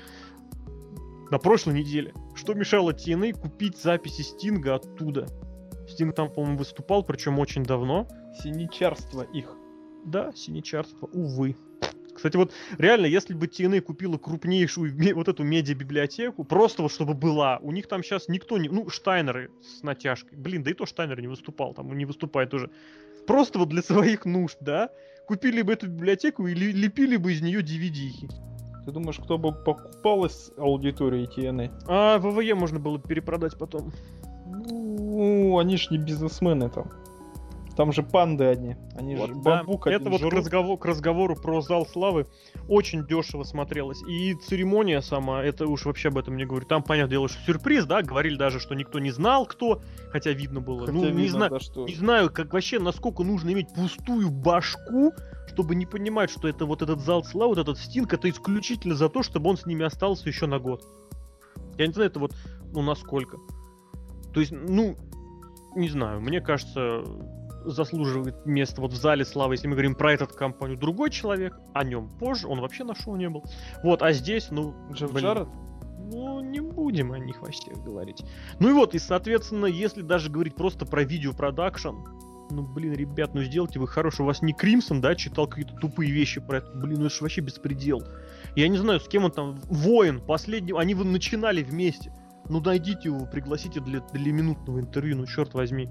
На 1.31 1.39
прошлой 1.39 1.75
неделе. 1.75 2.15
Что 2.35 2.55
мешало 2.55 2.93
TNA 2.93 3.39
купить 3.39 3.77
записи 3.77 4.23
Стинга 4.23 4.77
оттуда? 4.77 5.27
Стинг 5.99 6.15
там, 6.15 6.31
по-моему, 6.31 6.59
выступал, 6.59 7.03
причем 7.03 7.41
очень 7.41 7.65
давно. 7.65 8.07
Синичарство 8.41 9.23
их. 9.23 9.57
Да, 10.05 10.31
синечарство, 10.33 11.09
увы. 11.13 11.57
Кстати, 12.15 12.37
вот 12.37 12.53
реально, 12.79 13.07
если 13.07 13.35
бы 13.35 13.47
TNA 13.47 13.81
купила 13.81 14.17
крупнейшую 14.17 14.95
вот 15.17 15.27
эту 15.27 15.43
медиабиблиотеку, 15.43 16.45
просто 16.45 16.83
вот 16.83 16.93
чтобы 16.93 17.15
была, 17.15 17.59
у 17.63 17.73
них 17.73 17.89
там 17.89 18.05
сейчас 18.05 18.29
никто 18.29 18.59
не... 18.59 18.69
Ну, 18.69 18.89
Штайнеры 18.89 19.51
с 19.61 19.83
натяжкой. 19.83 20.39
Блин, 20.39 20.63
да 20.63 20.71
и 20.71 20.75
то 20.75 20.87
Штайнер 20.87 21.21
не 21.21 21.27
выступал, 21.27 21.75
там 21.75 21.93
не 21.99 22.05
выступает 22.05 22.55
уже. 22.55 22.71
Просто 23.27 23.59
вот 23.59 23.69
для 23.69 23.83
своих 23.83 24.25
нужд, 24.25 24.59
да? 24.61 24.91
Купили 25.27 25.63
бы 25.63 25.73
эту 25.73 25.89
библиотеку 25.89 26.47
и 26.47 26.55
ли- 26.55 26.71
лепили 26.71 27.17
бы 27.17 27.33
из 27.33 27.43
нее 27.43 27.59
DVD-хи. 27.59 28.29
Ты 28.87 28.93
думаешь, 28.93 29.19
кто 29.19 29.37
бы 29.37 29.53
покупалась 29.53 30.53
аудиторией 30.57 31.27
TNA? 31.27 31.87
А 31.89 32.19
ВВЕ 32.19 32.55
можно 32.55 32.79
было 32.79 32.99
бы 32.99 33.09
перепродать 33.09 33.59
потом. 33.59 33.93
Ну, 34.51 35.59
они 35.59 35.77
ж 35.77 35.91
не 35.91 35.99
бизнесмены 35.99 36.69
там. 36.71 36.91
Там 37.79 37.93
же 37.93 38.03
панды 38.03 38.45
одни. 38.45 38.75
Они 38.97 39.15
же 39.15 39.23
Вот, 39.23 39.35
да. 39.35 39.59
бамбук 39.59 39.87
Это 39.87 39.97
один 39.99 40.11
вот 40.11 40.19
к, 40.19 40.21
жрут. 40.23 40.35
разговор- 40.35 40.79
к 40.79 40.85
разговору 40.85 41.37
про 41.37 41.61
зал 41.61 41.87
славы 41.87 42.27
очень 42.67 43.07
дешево 43.07 43.45
смотрелось. 43.45 44.03
И 44.03 44.35
церемония 44.35 45.01
сама, 45.01 45.45
это 45.45 45.69
уж 45.69 45.85
вообще 45.85 46.09
об 46.09 46.19
этом 46.19 46.37
не 46.37 46.45
говорю. 46.45 46.67
Там, 46.67 46.83
понятное 46.83 47.13
дело, 47.13 47.29
что 47.29 47.41
сюрприз, 47.43 47.85
да, 47.85 48.03
говорили 48.03 48.35
даже, 48.35 48.59
что 48.59 48.75
никто 48.75 48.99
не 48.99 49.13
знал, 49.13 49.47
кто, 49.47 49.81
хотя 50.11 50.33
видно 50.33 50.61
было. 50.61 50.87
Хотя 50.87 50.93
ну, 50.93 51.05
не 51.05 51.11
видно, 51.11 51.29
знаю, 51.29 51.51
да, 51.53 51.61
что... 51.61 51.87
не 51.87 51.95
знаю, 51.95 52.31
как 52.33 52.53
вообще, 52.53 52.81
насколько 52.81 53.23
нужно 53.23 53.53
иметь 53.53 53.73
пустую 53.73 54.31
башку, 54.31 55.13
чтобы 55.47 55.77
не 55.77 55.87
понимать, 55.87 56.31
что 56.31 56.49
это 56.49 56.67
вот 56.67 56.83
этот 56.83 56.99
зал 56.99 57.23
славы, 57.23 57.51
вот 57.55 57.59
этот 57.59 57.79
стинг, 57.79 58.13
это 58.13 58.29
исключительно 58.29 58.97
за 58.97 59.09
то, 59.09 59.23
чтобы 59.23 59.51
он 59.51 59.57
с 59.57 59.67
ними 59.67 59.85
остался 59.85 60.29
еще 60.29 60.47
на 60.47 60.59
год. 60.59 60.85
Я 61.77 61.87
не 61.87 61.93
знаю, 61.93 62.11
это 62.11 62.19
вот, 62.19 62.35
ну, 62.73 62.83
насколько. 62.83 63.39
То 64.33 64.41
есть, 64.41 64.53
ну, 64.53 64.97
не 65.75 65.89
знаю, 65.89 66.21
мне 66.21 66.41
кажется, 66.41 67.05
заслуживает 67.65 68.47
места 68.47 68.81
вот 68.81 68.93
в 68.93 68.97
зале 68.97 69.25
славы, 69.25 69.55
если 69.55 69.67
мы 69.67 69.75
говорим 69.75 69.95
про 69.95 70.13
этот 70.13 70.33
компанию. 70.33 70.79
Другой 70.79 71.11
человек, 71.11 71.59
о 71.75 71.85
нем 71.85 72.09
позже, 72.19 72.47
он 72.49 72.61
вообще 72.61 72.85
на 72.85 72.95
шоу 72.95 73.17
не 73.17 73.29
был. 73.29 73.45
Вот, 73.83 74.03
а 74.03 74.13
здесь, 74.13 74.51
ну, 74.51 74.75
Джефф 74.93 75.13
блин, 75.13 75.25
Джаред? 75.25 75.49
ну, 76.11 76.41
не 76.41 76.61
будем 76.61 77.13
о 77.13 77.19
них 77.19 77.41
вообще 77.43 77.73
говорить. 77.75 78.25
Ну 78.61 78.71
и 78.71 78.73
вот, 78.73 78.95
и, 78.95 78.99
соответственно, 78.99 79.67
если 79.67 80.03
даже 80.03 80.31
говорить 80.31 80.55
просто 80.55 80.87
про 80.87 81.05
видеопродакшн, 81.05 81.97
ну, 82.51 82.63
блин, 82.63 82.95
ребят, 82.95 83.35
ну 83.35 83.43
сделайте 83.43 83.79
вы 83.79 83.87
хороший. 83.87 84.23
У 84.23 84.25
вас 84.25 84.41
не 84.41 84.55
Кримсон, 84.55 85.03
да, 85.03 85.15
читал 85.15 85.47
какие-то 85.47 85.75
тупые 85.77 86.11
вещи 86.11 86.41
про 86.41 86.59
это. 86.59 86.71
Блин, 86.75 87.01
ну 87.01 87.07
это 87.07 87.15
же 87.15 87.23
вообще 87.23 87.43
беспредел. 87.43 88.03
Я 88.57 88.69
не 88.69 88.79
знаю, 88.79 89.01
с 89.01 89.09
кем 89.09 89.25
он 89.25 89.33
там... 89.33 89.57
Воин, 89.67 90.21
последний... 90.21 90.73
Они 90.73 90.95
вы 90.95 91.05
начинали 91.05 91.63
вместе. 91.63 92.11
Ну, 92.49 92.61
найдите 92.61 93.01
его, 93.09 93.27
пригласите 93.27 93.81
для, 93.81 94.01
для 94.01 94.33
минутного 94.33 94.81
интервью, 94.81 95.17
ну, 95.17 95.27
черт 95.27 95.55
возьми. 95.55 95.89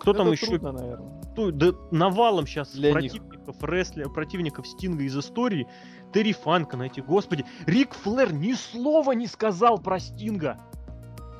Кто 0.00 0.12
там 0.12 0.26
Это 0.28 0.32
еще? 0.34 0.46
трудно, 0.46 0.72
наверное. 0.72 1.22
Ну, 1.36 1.50
да 1.50 1.72
навалом 1.90 2.46
сейчас 2.46 2.72
Для 2.72 2.92
противников 2.92 3.56
рестлера, 3.62 4.08
противников 4.08 4.66
Стинга 4.66 5.04
из 5.04 5.16
истории. 5.16 5.66
Терри 6.12 6.32
Фанка 6.32 6.76
найти, 6.76 7.00
господи. 7.02 7.44
Рик 7.66 7.92
Флэр 7.94 8.32
ни 8.32 8.52
слова 8.52 9.12
не 9.12 9.26
сказал 9.26 9.78
про 9.78 9.98
Стинга. 9.98 10.58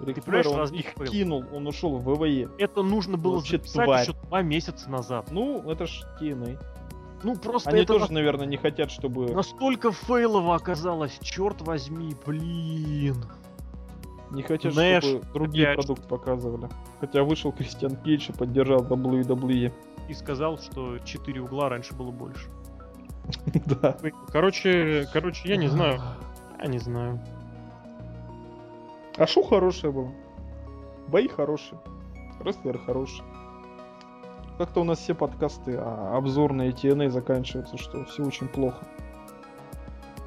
Рик 0.05 0.23
Флэр, 0.25 0.49
он 0.49 0.75
их 0.75 0.95
был? 0.97 1.07
кинул, 1.07 1.45
он 1.53 1.67
ушел 1.67 1.97
в 1.97 2.05
ВВЕ. 2.05 2.51
Это 2.59 2.83
нужно 2.83 3.17
было 3.17 3.37
Вообще 3.37 3.57
записать 3.57 3.85
тварь. 3.85 4.03
еще 4.03 4.13
два 4.13 4.43
месяца 4.43 4.91
назад. 4.91 5.31
Ну, 5.31 5.63
это 5.71 5.87
ж 5.87 6.03
TNA. 6.21 6.59
Ну, 7.23 7.37
просто 7.37 7.71
Они 7.71 7.81
это 7.81 7.89
тоже, 7.95 8.01
нас- 8.03 8.11
наверное, 8.11 8.47
не 8.47 8.59
хотят, 8.59 8.91
чтобы... 8.91 9.33
настолько 9.33 9.91
фейлово 9.93 10.55
оказалось, 10.55 11.19
черт 11.23 11.63
возьми, 11.63 12.15
блин. 12.27 13.25
Не 14.31 14.43
хотят, 14.43 14.75
Нэш, 14.75 15.05
чтобы 15.05 15.25
другие 15.33 15.69
опять 15.69 15.83
же. 15.83 15.87
продукты 15.87 16.09
показывали. 16.09 16.69
Хотя 17.01 17.23
вышел 17.23 17.53
Кристиан 17.53 17.97
Кейдж 17.97 18.31
и 18.31 18.33
поддержал 18.33 18.83
WWE. 18.83 19.73
И 20.09 20.15
сказал, 20.15 20.59
что 20.59 20.99
4 20.99 21.41
угла 21.41 21.69
раньше 21.69 21.95
было 21.95 22.11
больше. 22.11 22.49
Да. 23.81 23.97
Короче, 24.33 25.09
короче, 25.13 25.49
я 25.49 25.57
не 25.57 25.69
знаю. 25.69 26.01
Я 26.61 26.67
не 26.67 26.79
знаю. 26.79 27.21
А 29.17 29.27
шоу 29.27 29.43
хорошее 29.45 29.93
было. 29.93 30.13
Бои 31.09 31.29
хорошие. 31.29 31.79
Рестлеры 32.41 32.79
хорошие. 32.79 33.25
Как-то 34.59 34.81
у 34.81 34.85
нас 34.85 34.99
все 35.01 35.15
подкасты 35.15 35.77
а, 35.77 36.17
обзорные 36.17 36.71
TNA 36.71 37.11
заканчиваются, 37.11 37.77
что 37.77 38.05
все 38.05 38.25
очень 38.25 38.49
плохо. 38.49 38.87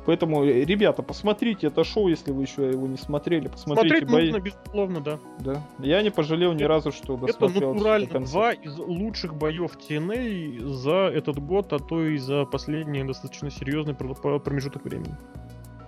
Поэтому, 0.10 0.44
э, 0.44 0.64
ребята, 0.64 1.04
посмотрите 1.04 1.68
это 1.68 1.84
шоу, 1.84 2.08
если 2.08 2.32
вы 2.32 2.42
еще 2.42 2.68
его 2.68 2.88
не 2.88 2.98
смотрели. 2.98 3.48
Посмотрите 3.48 3.98
Смотреть 4.00 4.12
бои. 4.12 4.32
нужно, 4.32 4.44
безусловно, 4.44 5.02
да. 5.02 5.20
Да. 5.38 5.62
Я 5.78 6.02
не 6.02 6.10
пожалел 6.10 6.54
ни 6.54 6.62
Это- 6.62 6.68
разу, 6.68 6.92
что 6.92 7.14
Это 7.14 7.28
досмотрел 7.28 7.70
до 7.74 7.74
натурально 7.76 8.08
конца. 8.08 8.32
два 8.32 8.52
из 8.54 8.76
лучших 8.80 9.36
боев 9.36 9.78
TNA 9.78 10.66
за 10.66 11.12
этот 11.14 11.38
год, 11.38 11.72
а 11.74 11.78
то 11.78 12.04
и 12.04 12.18
за 12.18 12.46
последний 12.46 13.04
достаточно 13.04 13.52
серьезный 13.52 13.94
пр- 13.94 14.16
пр- 14.16 14.40
промежуток 14.40 14.84
времени. 14.84 15.16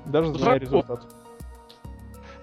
Даже 0.06 0.32
зная 0.36 0.60
результат. 0.60 1.04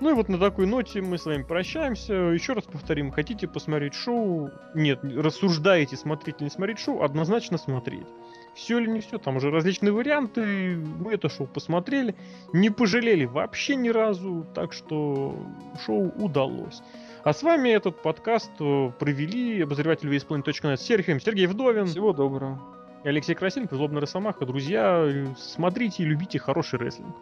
Ну 0.00 0.10
и 0.10 0.14
вот 0.14 0.28
на 0.28 0.38
такой 0.38 0.66
ноте 0.66 1.00
мы 1.00 1.16
с 1.16 1.26
вами 1.26 1.44
прощаемся. 1.44 2.12
Еще 2.12 2.54
раз 2.54 2.64
повторим, 2.64 3.12
хотите 3.12 3.46
посмотреть 3.46 3.94
шоу? 3.94 4.50
Нет, 4.74 4.98
рассуждаете, 5.04 5.96
смотреть 5.96 6.38
или 6.38 6.46
не 6.46 6.50
смотреть 6.50 6.80
шоу, 6.80 7.02
однозначно 7.02 7.56
смотреть. 7.56 8.06
Все 8.58 8.80
или 8.80 8.88
не 8.90 9.00
все, 9.00 9.18
там 9.18 9.36
уже 9.36 9.52
различные 9.52 9.92
варианты. 9.92 10.76
Мы 10.76 11.14
это 11.14 11.28
шоу 11.28 11.46
посмотрели, 11.46 12.16
не 12.52 12.70
пожалели 12.70 13.24
вообще 13.24 13.76
ни 13.76 13.88
разу, 13.88 14.44
так 14.52 14.72
что 14.72 15.36
шоу 15.86 16.12
удалось. 16.16 16.82
А 17.22 17.32
с 17.32 17.44
вами 17.44 17.68
этот 17.68 18.02
подкаст 18.02 18.50
э, 18.58 18.90
провели 18.98 19.62
обозреватель 19.62 20.12
VSPlanet.net 20.12 20.76
Сергей, 20.76 21.20
Сергей 21.20 21.46
Вдовин. 21.46 21.86
Всего 21.86 22.12
доброго. 22.12 22.60
Алексей 23.04 23.34
Красильников, 23.34 23.78
Злобный 23.78 24.00
Росомаха. 24.00 24.44
Друзья, 24.44 25.08
смотрите 25.38 26.02
и 26.02 26.06
любите 26.06 26.40
хороший 26.40 26.80
рестлинг. 26.80 27.14